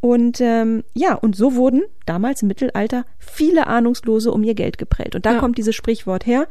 Und 0.00 0.40
ähm, 0.40 0.82
ja, 0.94 1.14
und 1.14 1.36
so 1.36 1.54
wurden 1.54 1.82
damals 2.04 2.42
im 2.42 2.48
Mittelalter 2.48 3.04
viele 3.18 3.66
Ahnungslose 3.66 4.32
um 4.32 4.42
ihr 4.44 4.54
Geld 4.54 4.78
geprellt. 4.78 5.14
Und 5.14 5.24
da 5.26 5.34
Ja. 5.34 5.38
kommt 5.40 5.58
dieses 5.58 5.74
Sprichwort 5.74 6.26
her. 6.26 6.48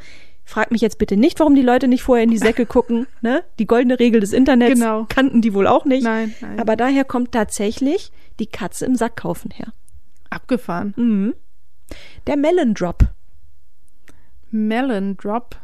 Frag 0.47 0.69
mich 0.71 0.81
jetzt 0.81 0.99
bitte 0.99 1.17
nicht, 1.17 1.39
warum 1.39 1.55
die 1.55 1.61
Leute 1.63 1.87
nicht 1.87 2.03
vorher 2.03 2.23
in 2.23 2.29
die 2.31 2.37
Säcke 2.37 2.65
gucken. 2.65 3.07
Ne? 3.21 3.43
Die 3.57 3.65
goldene 3.65 3.99
Regel 3.99 4.21
des 4.21 4.31
Internets 4.31 4.79
Genau. 4.79 5.05
kannten 5.09 5.41
die 5.41 5.53
wohl 5.55 5.65
auch 5.67 5.85
nicht. 5.85 6.03
Nein, 6.03 6.35
nein. 6.39 6.59
Aber 6.59 6.75
daher 6.75 7.03
kommt 7.03 7.31
tatsächlich 7.31 8.11
die 8.39 8.45
Katze 8.45 8.85
im 8.85 8.95
Sack 8.95 9.15
kaufen 9.17 9.49
her. 9.51 9.73
Abgefahren. 10.29 10.93
Mhm. 10.97 11.33
Der 12.27 12.37
Melon 12.37 12.73
Drop. 12.75 13.05
Melon 14.51 15.17
Drop. 15.17 15.55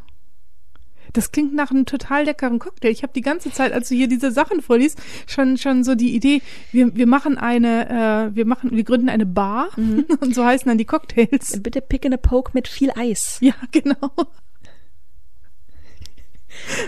Das 1.13 1.31
klingt 1.31 1.53
nach 1.53 1.71
einem 1.71 1.85
total 1.85 2.25
leckeren 2.25 2.59
Cocktail. 2.59 2.89
Ich 2.89 3.03
habe 3.03 3.13
die 3.13 3.21
ganze 3.21 3.51
Zeit, 3.51 3.73
als 3.73 3.89
du 3.89 3.95
hier 3.95 4.07
diese 4.07 4.31
Sachen 4.31 4.61
vorliest, 4.61 4.99
schon 5.27 5.57
schon 5.57 5.83
so 5.83 5.95
die 5.95 6.15
Idee, 6.15 6.41
wir, 6.71 6.95
wir 6.95 7.07
machen 7.07 7.37
eine, 7.37 8.31
äh, 8.31 8.35
wir 8.35 8.45
machen, 8.45 8.71
wir 8.71 8.83
gründen 8.83 9.09
eine 9.09 9.25
Bar 9.25 9.69
und 9.77 10.35
so 10.35 10.45
heißen 10.45 10.67
dann 10.67 10.77
die 10.77 10.85
Cocktails. 10.85 11.61
Bitte 11.61 11.81
Pick 11.81 12.05
and 12.05 12.13
a 12.13 12.17
Poke 12.17 12.51
mit 12.53 12.67
viel 12.67 12.91
Eis. 12.95 13.39
Ja, 13.51 13.55
genau. 13.71 14.11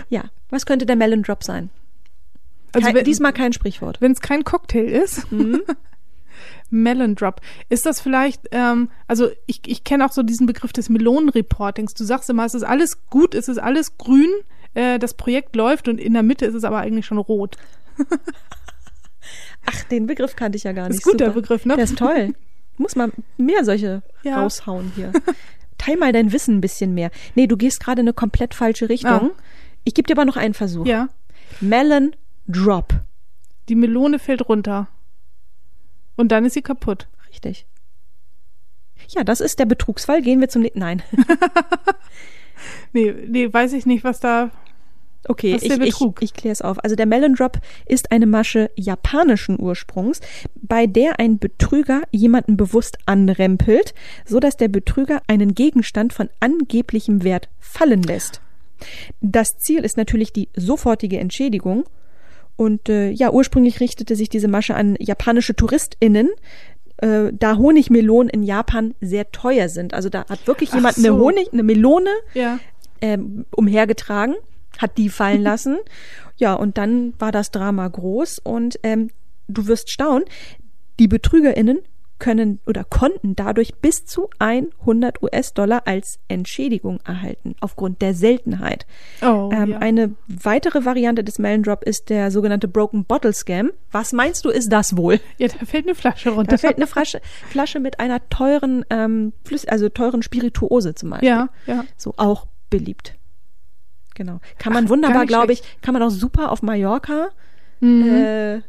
Ja, 0.08 0.24
was 0.50 0.66
könnte 0.66 0.86
der 0.86 0.96
Melon 0.96 1.22
Drop 1.22 1.42
sein? 1.42 1.70
Also 2.72 2.92
wenn, 2.92 3.04
diesmal 3.04 3.32
kein 3.32 3.52
Sprichwort. 3.52 4.00
wenn 4.00 4.12
es 4.12 4.20
kein 4.20 4.44
Cocktail 4.44 4.86
ist. 4.86 5.26
Melon 6.70 7.14
Drop. 7.14 7.40
Ist 7.68 7.86
das 7.86 8.00
vielleicht, 8.00 8.42
ähm, 8.52 8.90
also 9.06 9.30
ich, 9.46 9.60
ich 9.66 9.84
kenne 9.84 10.04
auch 10.06 10.12
so 10.12 10.22
diesen 10.22 10.46
Begriff 10.46 10.72
des 10.72 10.88
Melonenreportings. 10.88 11.94
Du 11.94 12.04
sagst 12.04 12.28
immer, 12.30 12.44
es 12.44 12.54
ist 12.54 12.62
alles 12.64 13.06
gut, 13.08 13.34
es 13.34 13.48
ist 13.48 13.58
alles 13.58 13.96
grün, 13.98 14.30
äh, 14.74 14.98
das 14.98 15.14
Projekt 15.14 15.56
läuft 15.56 15.88
und 15.88 16.00
in 16.00 16.12
der 16.14 16.22
Mitte 16.22 16.46
ist 16.46 16.54
es 16.54 16.64
aber 16.64 16.78
eigentlich 16.78 17.06
schon 17.06 17.18
rot. 17.18 17.56
Ach, 19.66 19.84
den 19.84 20.06
Begriff 20.06 20.36
kannte 20.36 20.56
ich 20.56 20.64
ja 20.64 20.72
gar 20.72 20.88
Ist 20.88 20.96
nicht. 20.96 21.04
gut, 21.04 21.20
der 21.20 21.28
Super. 21.28 21.40
Begriff, 21.40 21.64
ne? 21.64 21.74
Der 21.76 21.84
ist 21.84 21.96
toll. 21.98 22.34
Muss 22.76 22.96
man 22.96 23.12
mehr 23.36 23.64
solche 23.64 24.02
Ja. 24.22 24.40
raushauen 24.42 24.92
hier. 24.96 25.12
Teil 25.78 25.96
mal 25.96 26.12
dein 26.12 26.32
Wissen 26.32 26.56
ein 26.56 26.60
bisschen 26.60 26.92
mehr. 26.94 27.10
Nee, 27.34 27.46
du 27.46 27.56
gehst 27.56 27.80
gerade 27.80 28.00
in 28.00 28.06
eine 28.06 28.12
komplett 28.14 28.54
falsche 28.54 28.88
Richtung. 28.88 29.10
Ah. 29.12 29.30
Ich 29.84 29.94
gebe 29.94 30.06
dir 30.06 30.14
aber 30.14 30.24
noch 30.24 30.36
einen 30.36 30.54
Versuch. 30.54 30.86
Ja, 30.86 31.08
Melon 31.60 32.14
Drop. 32.48 32.94
die 33.68 33.74
Melone 33.74 34.18
fällt 34.18 34.48
runter. 34.48 34.88
Und 36.16 36.28
dann 36.32 36.44
ist 36.44 36.54
sie 36.54 36.62
kaputt. 36.62 37.08
Richtig. 37.28 37.66
Ja, 39.08 39.24
das 39.24 39.40
ist 39.40 39.58
der 39.58 39.66
Betrugsfall. 39.66 40.22
Gehen 40.22 40.40
wir 40.40 40.48
zum 40.48 40.62
nächsten. 40.62 40.78
Nein. 40.78 41.02
Nee, 42.92 43.12
nee, 43.26 43.52
weiß 43.52 43.72
ich 43.72 43.86
nicht, 43.86 44.04
was 44.04 44.20
da. 44.20 44.50
Okay, 45.26 45.54
Was 45.54 45.62
ist 45.62 45.80
ich, 45.80 46.00
ich, 46.00 46.06
ich 46.20 46.34
kläre 46.34 46.52
es 46.52 46.60
auf. 46.60 46.84
Also 46.84 46.96
der 46.96 47.06
Melon 47.06 47.34
Drop 47.34 47.58
ist 47.86 48.12
eine 48.12 48.26
Masche 48.26 48.70
japanischen 48.76 49.58
Ursprungs, 49.58 50.20
bei 50.54 50.86
der 50.86 51.18
ein 51.18 51.38
Betrüger 51.38 52.02
jemanden 52.10 52.58
bewusst 52.58 52.98
anrempelt, 53.06 53.94
so 54.26 54.38
dass 54.38 54.58
der 54.58 54.68
Betrüger 54.68 55.22
einen 55.26 55.54
Gegenstand 55.54 56.12
von 56.12 56.28
angeblichem 56.40 57.24
Wert 57.24 57.48
fallen 57.58 58.02
lässt. 58.02 58.42
Das 59.22 59.56
Ziel 59.58 59.82
ist 59.82 59.96
natürlich 59.96 60.34
die 60.34 60.50
sofortige 60.54 61.18
Entschädigung. 61.18 61.84
Und 62.56 62.88
äh, 62.88 63.10
ja, 63.10 63.30
ursprünglich 63.32 63.80
richtete 63.80 64.14
sich 64.16 64.28
diese 64.28 64.48
Masche 64.48 64.74
an 64.74 64.96
japanische 65.00 65.56
TouristInnen, 65.56 66.30
äh, 66.98 67.32
da 67.32 67.56
Honigmelonen 67.56 68.28
in 68.30 68.42
Japan 68.42 68.94
sehr 69.00 69.30
teuer 69.32 69.68
sind. 69.68 69.94
Also 69.94 70.08
da 70.08 70.24
hat 70.28 70.46
wirklich 70.46 70.72
jemand 70.72 70.94
so. 70.96 71.06
eine 71.08 71.18
Honig, 71.18 71.52
eine 71.52 71.62
Melone 71.64 72.10
Ja. 72.34 72.58
ähm, 73.00 73.44
umhergetragen, 73.56 74.36
hat 74.78 74.96
die 74.98 75.08
fallen 75.08 75.42
lassen. 75.50 75.78
ja, 76.36 76.54
und 76.54 76.78
dann 76.78 77.14
war 77.18 77.32
das 77.32 77.50
Drama 77.50 77.86
groß 77.88 78.38
und 78.40 78.78
ähm, 78.82 79.10
du 79.48 79.66
wirst 79.66 79.90
staunen, 79.90 80.24
die 81.00 81.08
BetrügerInnen 81.08 81.80
können 82.24 82.58
oder 82.64 82.84
konnten 82.84 83.36
dadurch 83.36 83.74
bis 83.82 84.06
zu 84.06 84.30
100 84.38 85.22
US-Dollar 85.22 85.82
als 85.84 86.18
Entschädigung 86.26 86.98
erhalten, 87.04 87.54
aufgrund 87.60 88.00
der 88.00 88.14
Seltenheit. 88.14 88.86
Oh, 89.20 89.50
ähm, 89.52 89.72
ja. 89.72 89.78
Eine 89.80 90.14
weitere 90.26 90.86
Variante 90.86 91.22
des 91.22 91.38
Melon 91.38 91.64
Drop 91.64 91.84
ist 91.84 92.08
der 92.08 92.30
sogenannte 92.30 92.66
Broken 92.66 93.04
Bottle 93.04 93.34
Scam. 93.34 93.72
Was 93.92 94.14
meinst 94.14 94.46
du, 94.46 94.48
ist 94.48 94.72
das 94.72 94.96
wohl? 94.96 95.20
ja, 95.36 95.48
da 95.48 95.66
fällt 95.66 95.84
eine 95.84 95.94
Flasche 95.94 96.30
runter. 96.30 96.52
Da 96.52 96.56
fällt 96.56 96.76
eine 96.76 96.86
Flasche, 96.86 97.20
Flasche 97.50 97.78
mit 97.78 98.00
einer 98.00 98.26
teuren, 98.30 98.86
ähm, 98.88 99.34
Flüss 99.44 99.66
also 99.66 99.90
teuren 99.90 100.22
Spirituose 100.22 100.94
zum 100.94 101.10
Beispiel. 101.10 101.28
Ja, 101.28 101.50
ja. 101.66 101.84
So 101.98 102.14
auch 102.16 102.46
beliebt. 102.70 103.16
Genau. 104.14 104.40
Kann 104.56 104.72
man 104.72 104.86
Ach, 104.86 104.88
wunderbar, 104.88 105.26
glaube 105.26 105.52
ich, 105.52 105.62
kann 105.82 105.92
man 105.92 106.02
auch 106.02 106.08
super 106.10 106.50
auf 106.52 106.62
Mallorca, 106.62 107.28
Mhm. 107.80 108.08
äh, 108.08 108.62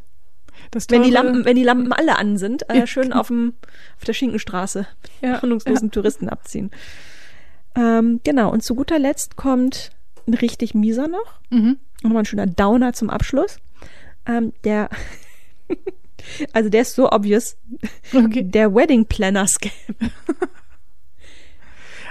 wenn 0.89 1.03
die 1.03 1.11
Lampen, 1.11 1.45
wenn 1.45 1.55
die 1.55 1.63
Lampen 1.63 1.93
alle 1.93 2.17
an 2.17 2.37
sind, 2.37 2.69
äh, 2.69 2.79
Ja, 2.79 2.87
schön 2.87 3.13
auf 3.13 3.27
dem, 3.27 3.53
auf 3.97 4.03
der 4.03 4.13
Schinkenstraße 4.13 4.87
Ja, 5.21 5.39
ahnungslosen 5.39 5.91
Touristen 5.91 6.29
abziehen. 6.29 6.71
Ähm, 7.75 8.21
genau. 8.23 8.51
Und 8.51 8.63
zu 8.63 8.75
guter 8.75 8.99
Letzt 8.99 9.35
kommt 9.35 9.91
ein 10.27 10.33
richtig 10.33 10.73
mieser 10.73 11.07
noch. 11.07 11.39
Mhm. 11.49 11.77
Nochmal 12.03 12.23
ein 12.23 12.25
schöner 12.25 12.47
Downer 12.47 12.93
zum 12.93 13.09
Abschluss. 13.09 13.57
Ähm, 14.25 14.53
der, 14.63 14.89
also 16.53 16.69
der 16.69 16.81
ist 16.81 16.95
so 16.95 17.11
obvious. 17.11 17.57
Okay. 18.13 18.43
Der 18.43 18.73
Wedding 18.73 19.05
Planner 19.05 19.47
Scam. 19.47 19.71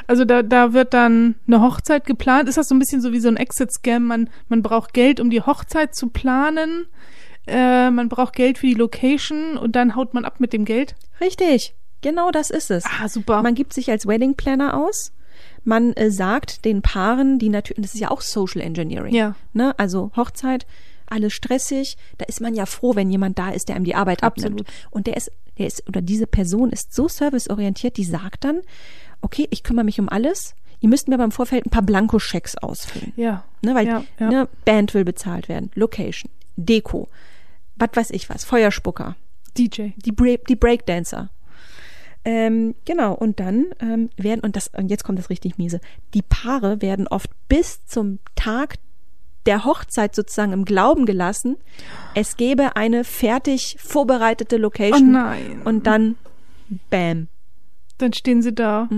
Also 0.07 0.25
da, 0.25 0.43
da 0.43 0.73
wird 0.73 0.93
dann 0.93 1.37
eine 1.47 1.61
Hochzeit 1.63 2.05
geplant. 2.05 2.49
Ist 2.49 2.59
das 2.59 2.69
so 2.69 2.75
ein 2.75 2.79
bisschen 2.79 3.01
so 3.01 3.13
wie 3.13 3.21
so 3.21 3.29
ein 3.29 3.37
Exit-Scam? 3.37 4.05
Man, 4.05 4.29
man 4.49 4.63
braucht 4.63 4.93
Geld, 4.93 5.21
um 5.21 5.31
die 5.31 5.41
Hochzeit 5.41 5.95
zu 5.95 6.09
planen. 6.09 6.87
Äh, 7.47 7.91
man 7.91 8.09
braucht 8.09 8.35
Geld 8.35 8.59
für 8.59 8.67
die 8.67 8.75
Location 8.75 9.57
und 9.57 9.77
dann 9.77 9.95
haut 9.97 10.15
man 10.15 10.25
ab 10.25 10.41
mit 10.41 10.53
dem 10.53 10.65
Geld. 10.65 10.95
Richtig. 11.21 11.75
Genau 12.01 12.31
das 12.31 12.51
ist 12.51 12.71
es. 12.71 12.85
Ah, 12.85 13.09
super. 13.09 13.43
Man 13.43 13.55
gibt 13.55 13.73
sich 13.73 13.91
als 13.91 14.07
Wedding 14.07 14.35
Planner 14.35 14.77
aus. 14.77 15.13
Man 15.65 15.93
äh, 15.95 16.11
sagt 16.11 16.65
den 16.65 16.83
Paaren, 16.83 17.39
die 17.39 17.49
natürlich, 17.49 17.83
das 17.83 17.95
ist 17.95 18.01
ja 18.01 18.11
auch 18.11 18.21
Social 18.21 18.61
Engineering. 18.61 19.15
Ja. 19.15 19.35
Ne? 19.53 19.75
Also 19.79 20.11
Hochzeit, 20.17 20.67
alles 21.07 21.33
stressig. 21.33 21.97
Da 22.19 22.27
ist 22.27 22.41
man 22.41 22.55
ja 22.55 22.67
froh, 22.67 22.95
wenn 22.95 23.11
jemand 23.11 23.39
da 23.39 23.51
ist, 23.51 23.69
der 23.69 23.77
einem 23.77 23.85
die 23.85 23.95
Arbeit 23.95 24.23
Absolut. 24.23 24.61
abnimmt. 24.61 24.71
Und 24.91 25.07
der 25.07 25.17
ist, 25.17 25.31
der 25.59 25.67
ist, 25.67 25.87
oder 25.89 26.03
diese 26.03 26.27
Person 26.27 26.71
ist 26.71 26.95
so 26.95 27.09
serviceorientiert, 27.09 27.97
die 27.97 28.05
sagt 28.05 28.45
dann, 28.45 28.61
okay, 29.23 29.47
ich 29.51 29.63
kümmere 29.63 29.85
mich 29.85 29.99
um 30.01 30.09
alles. 30.09 30.55
Ihr 30.81 30.89
müsst 30.91 31.09
mir 31.09 31.17
beim 31.17 31.33
Vorfeld 31.33 31.65
ein 31.65 31.71
paar 31.71 31.83
Blankoschecks 31.83 32.57
ausfüllen. 32.57 33.13
ja. 33.17 33.45
Ne, 33.63 33.75
weil 33.75 33.87
Ja, 33.87 34.05
ja. 34.21 34.29
Ne, 34.29 34.49
Band 34.67 34.93
will 34.93 35.05
bezahlt 35.05 35.49
werden, 35.49 35.71
Location, 35.75 36.31
Deko, 36.57 37.09
was 37.77 37.91
weiß 37.95 38.11
ich 38.11 38.29
was, 38.29 38.45
Feuerspucker 38.45 39.17
DJ. 39.57 39.89
die, 40.05 40.13
Bra 40.13 40.37
die 40.49 40.57
Breakdancer. 40.57 41.31
Ähm, 42.27 42.75
genau, 42.87 43.13
und 43.13 43.39
dann 43.39 43.67
ähm, 43.81 44.09
werden, 44.17 44.41
und 44.41 44.57
das, 44.57 44.69
und 44.69 44.89
jetzt 44.89 45.05
kommt 45.05 45.19
das 45.19 45.29
richtig 45.29 45.59
miese, 45.59 45.81
die 46.15 46.23
Paare 46.23 46.81
werden 46.81 47.07
oft 47.07 47.31
bis 47.49 47.85
zum 47.85 48.19
Tag 48.35 48.77
der 49.45 49.65
Hochzeit 49.65 50.15
sozusagen 50.15 50.53
im 50.53 50.65
Glauben 50.65 51.05
gelassen, 51.05 51.57
es 52.15 52.39
gäbe 52.39 52.77
eine 52.77 53.05
fertig 53.05 53.77
vorbereitete 53.79 54.57
Oh 54.57 54.61
Location. 54.61 55.13
nein. 55.13 55.61
Und 55.65 55.87
dann, 55.87 56.17
bam. 56.89 57.29
Dann 57.99 58.15
stehen 58.15 58.41
sie 58.41 58.55
da. 58.55 58.89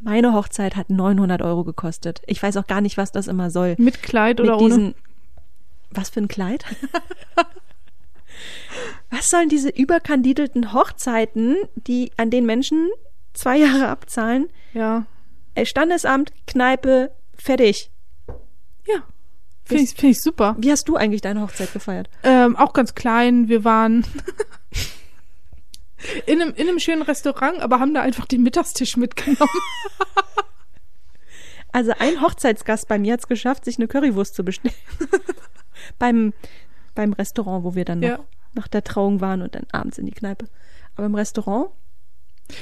Meine 0.00 0.32
Hochzeit 0.32 0.76
hat 0.76 0.88
900 0.88 1.42
Euro 1.42 1.62
gekostet. 1.62 2.22
Ich 2.26 2.42
weiß 2.42 2.56
auch 2.56 2.66
gar 2.66 2.80
nicht, 2.80 2.96
was 2.96 3.12
das 3.12 3.28
immer 3.28 3.50
soll. 3.50 3.74
Mit 3.78 4.02
Kleid 4.02 4.38
Mit 4.38 4.48
oder 4.48 4.58
ohne? 4.58 4.94
Was 5.94 6.10
für 6.10 6.20
ein 6.20 6.28
Kleid? 6.28 6.64
was 9.10 9.28
sollen 9.28 9.48
diese 9.48 9.68
überkandidelten 9.68 10.72
Hochzeiten, 10.72 11.56
die 11.74 12.12
an 12.16 12.30
den 12.30 12.46
Menschen 12.46 12.90
zwei 13.34 13.58
Jahre 13.58 13.88
abzahlen? 13.88 14.48
Ja. 14.72 15.06
Standesamt, 15.64 16.32
Kneipe, 16.46 17.12
fertig. 17.36 17.90
Ja. 18.86 19.02
Finde 19.64 19.82
ich, 19.84 19.90
find 19.90 20.12
ich 20.12 20.22
super. 20.22 20.56
Wie 20.58 20.70
hast 20.70 20.88
du 20.88 20.96
eigentlich 20.96 21.20
deine 21.20 21.42
Hochzeit 21.42 21.72
gefeiert? 21.72 22.08
Ähm, 22.22 22.56
auch 22.56 22.72
ganz 22.72 22.94
klein. 22.94 23.48
Wir 23.48 23.64
waren 23.64 24.04
in 26.26 26.40
einem, 26.42 26.54
in 26.54 26.68
einem 26.68 26.78
schönen 26.78 27.02
Restaurant, 27.02 27.60
aber 27.60 27.78
haben 27.78 27.94
da 27.94 28.00
einfach 28.02 28.26
den 28.26 28.42
Mittagstisch 28.42 28.96
mitgenommen. 28.96 29.50
Also 31.72 31.92
ein 31.98 32.20
Hochzeitsgast 32.20 32.86
bei 32.86 32.98
mir 32.98 33.14
hat 33.14 33.20
es 33.20 33.28
geschafft, 33.28 33.64
sich 33.64 33.78
eine 33.78 33.88
Currywurst 33.88 34.34
zu 34.34 34.44
bestellen. 34.44 34.74
beim, 35.98 36.32
beim 36.94 37.12
Restaurant, 37.12 37.64
wo 37.64 37.74
wir 37.74 37.84
dann 37.84 38.00
noch 38.00 38.08
Ja. 38.08 38.18
nach 38.54 38.68
der 38.68 38.84
Trauung 38.84 39.20
waren 39.20 39.42
und 39.42 39.54
dann 39.54 39.66
abends 39.72 39.98
in 39.98 40.06
die 40.06 40.12
Kneipe. 40.12 40.46
Aber 40.96 41.06
im 41.06 41.14
Restaurant 41.14 41.70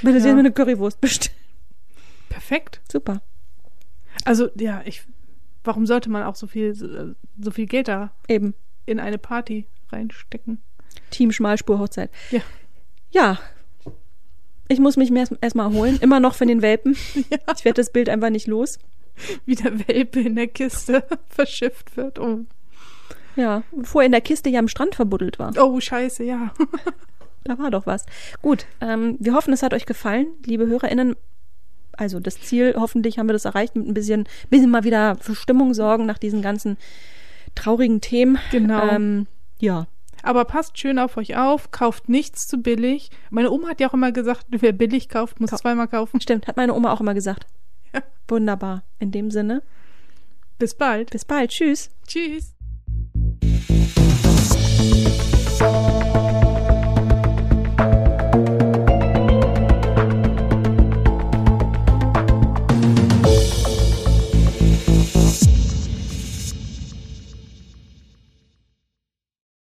würde 0.02 0.18
Ja. 0.18 0.22
sie 0.24 0.32
mir 0.32 0.38
eine 0.40 0.52
Currywurst 0.52 1.00
bestellen. 1.00 1.36
Perfekt. 2.28 2.80
Super. 2.90 3.22
Also, 4.24 4.48
ja, 4.56 4.82
ich, 4.84 5.02
warum 5.64 5.86
sollte 5.86 6.10
man 6.10 6.22
auch 6.22 6.36
so 6.36 6.46
viel, 6.46 6.74
so- 6.74 7.14
so 7.40 7.50
viel 7.50 7.66
Geld 7.66 7.88
da 7.88 8.12
Eben. 8.28 8.54
in 8.86 9.00
eine 9.00 9.18
Party 9.18 9.66
reinstecken? 9.90 10.60
Team 11.10 11.32
Schmalspur 11.32 11.78
Hochzeit. 11.78 12.10
Ja. 12.30 12.40
Ja. 13.10 13.38
Ich 14.68 14.78
muss 14.78 14.96
mich 14.96 15.10
erst- 15.10 15.34
erstmal 15.40 15.72
erholen. 15.72 15.98
Immer 16.00 16.20
noch 16.20 16.34
von 16.36 16.46
den 16.48 16.62
Welpen. 16.62 16.94
Ich 17.56 17.64
werde 17.64 17.80
das 17.80 17.90
Bild 17.92 18.08
einfach 18.08 18.30
nicht 18.30 18.46
los. 18.46 18.78
Wie 19.44 19.56
der 19.56 19.86
Welpe 19.88 20.20
in 20.20 20.36
der 20.36 20.46
Kiste 20.46 21.02
verschifft 21.28 21.96
wird. 21.96 22.18
Oh, 22.20 22.40
Ja. 23.36 23.62
Vorher 23.82 24.06
in 24.06 24.12
der 24.12 24.20
Kiste 24.20 24.50
ja 24.50 24.58
am 24.58 24.68
Strand 24.68 24.94
verbuddelt 24.94 25.38
war. 25.38 25.52
oh 25.58 25.80
scheiße, 25.80 26.24
ja. 26.24 26.52
Da 27.44 27.58
war 27.58 27.70
doch 27.70 27.86
was. 27.86 28.04
Gut, 28.42 28.66
ähm, 28.82 29.16
wir 29.18 29.32
hoffen, 29.34 29.54
es 29.54 29.62
hat 29.62 29.72
euch 29.72 29.86
gefallen, 29.86 30.26
liebe 30.44 30.66
HörerInnen. 30.66 31.16
Also 31.96 32.20
das 32.20 32.38
Ziel, 32.40 32.74
hoffentlich 32.78 33.18
haben 33.18 33.28
wir 33.28 33.32
das 33.32 33.46
erreicht, 33.46 33.76
mit 33.76 33.88
ein 33.88 33.94
bisschen, 33.94 34.28
bisschen 34.50 34.70
mal 34.70 34.84
wieder 34.84 35.16
für 35.16 35.34
Stimmung 35.34 35.72
sorgen 35.72 36.04
nach 36.04 36.18
diesen 36.18 36.42
ganzen 36.42 36.76
traurigen 37.54 38.02
Themen. 38.02 38.38
Genau. 38.52 38.86
Ähm, 38.88 39.26
ja, 39.58 39.86
Aber 40.22 40.44
passt 40.44 40.78
schön 40.78 40.98
auf 40.98 41.16
euch 41.16 41.36
auf, 41.36 41.70
kauft 41.70 42.10
nichts 42.10 42.46
zu 42.46 42.58
billig. 42.58 43.10
Meine 43.30 43.50
Oma 43.50 43.68
hat 43.68 43.80
ja 43.80 43.88
auch 43.88 43.94
immer 43.94 44.12
gesagt, 44.12 44.44
wer 44.50 44.72
billig 44.72 45.08
kauft, 45.08 45.40
muss 45.40 45.50
Kau- 45.50 45.56
zweimal 45.56 45.88
kaufen. 45.88 46.20
stimmt, 46.20 46.46
hat 46.46 46.58
meine 46.58 46.74
Oma 46.74 46.92
auch 46.92 47.00
immer 47.00 47.14
gesagt. 47.14 47.46
Ja. 47.94 48.02
Wunderbar. 48.28 48.82
In 48.98 49.12
dem 49.12 49.30
Sinne, 49.30 49.62
Bis 50.58 50.74
bald. 50.74 51.10
bis 51.10 51.24
bald. 51.24 51.50
Tschüss. 51.50 51.90
Tschüss. 52.06 52.54
Thank 53.68 55.04
you. 55.04 55.09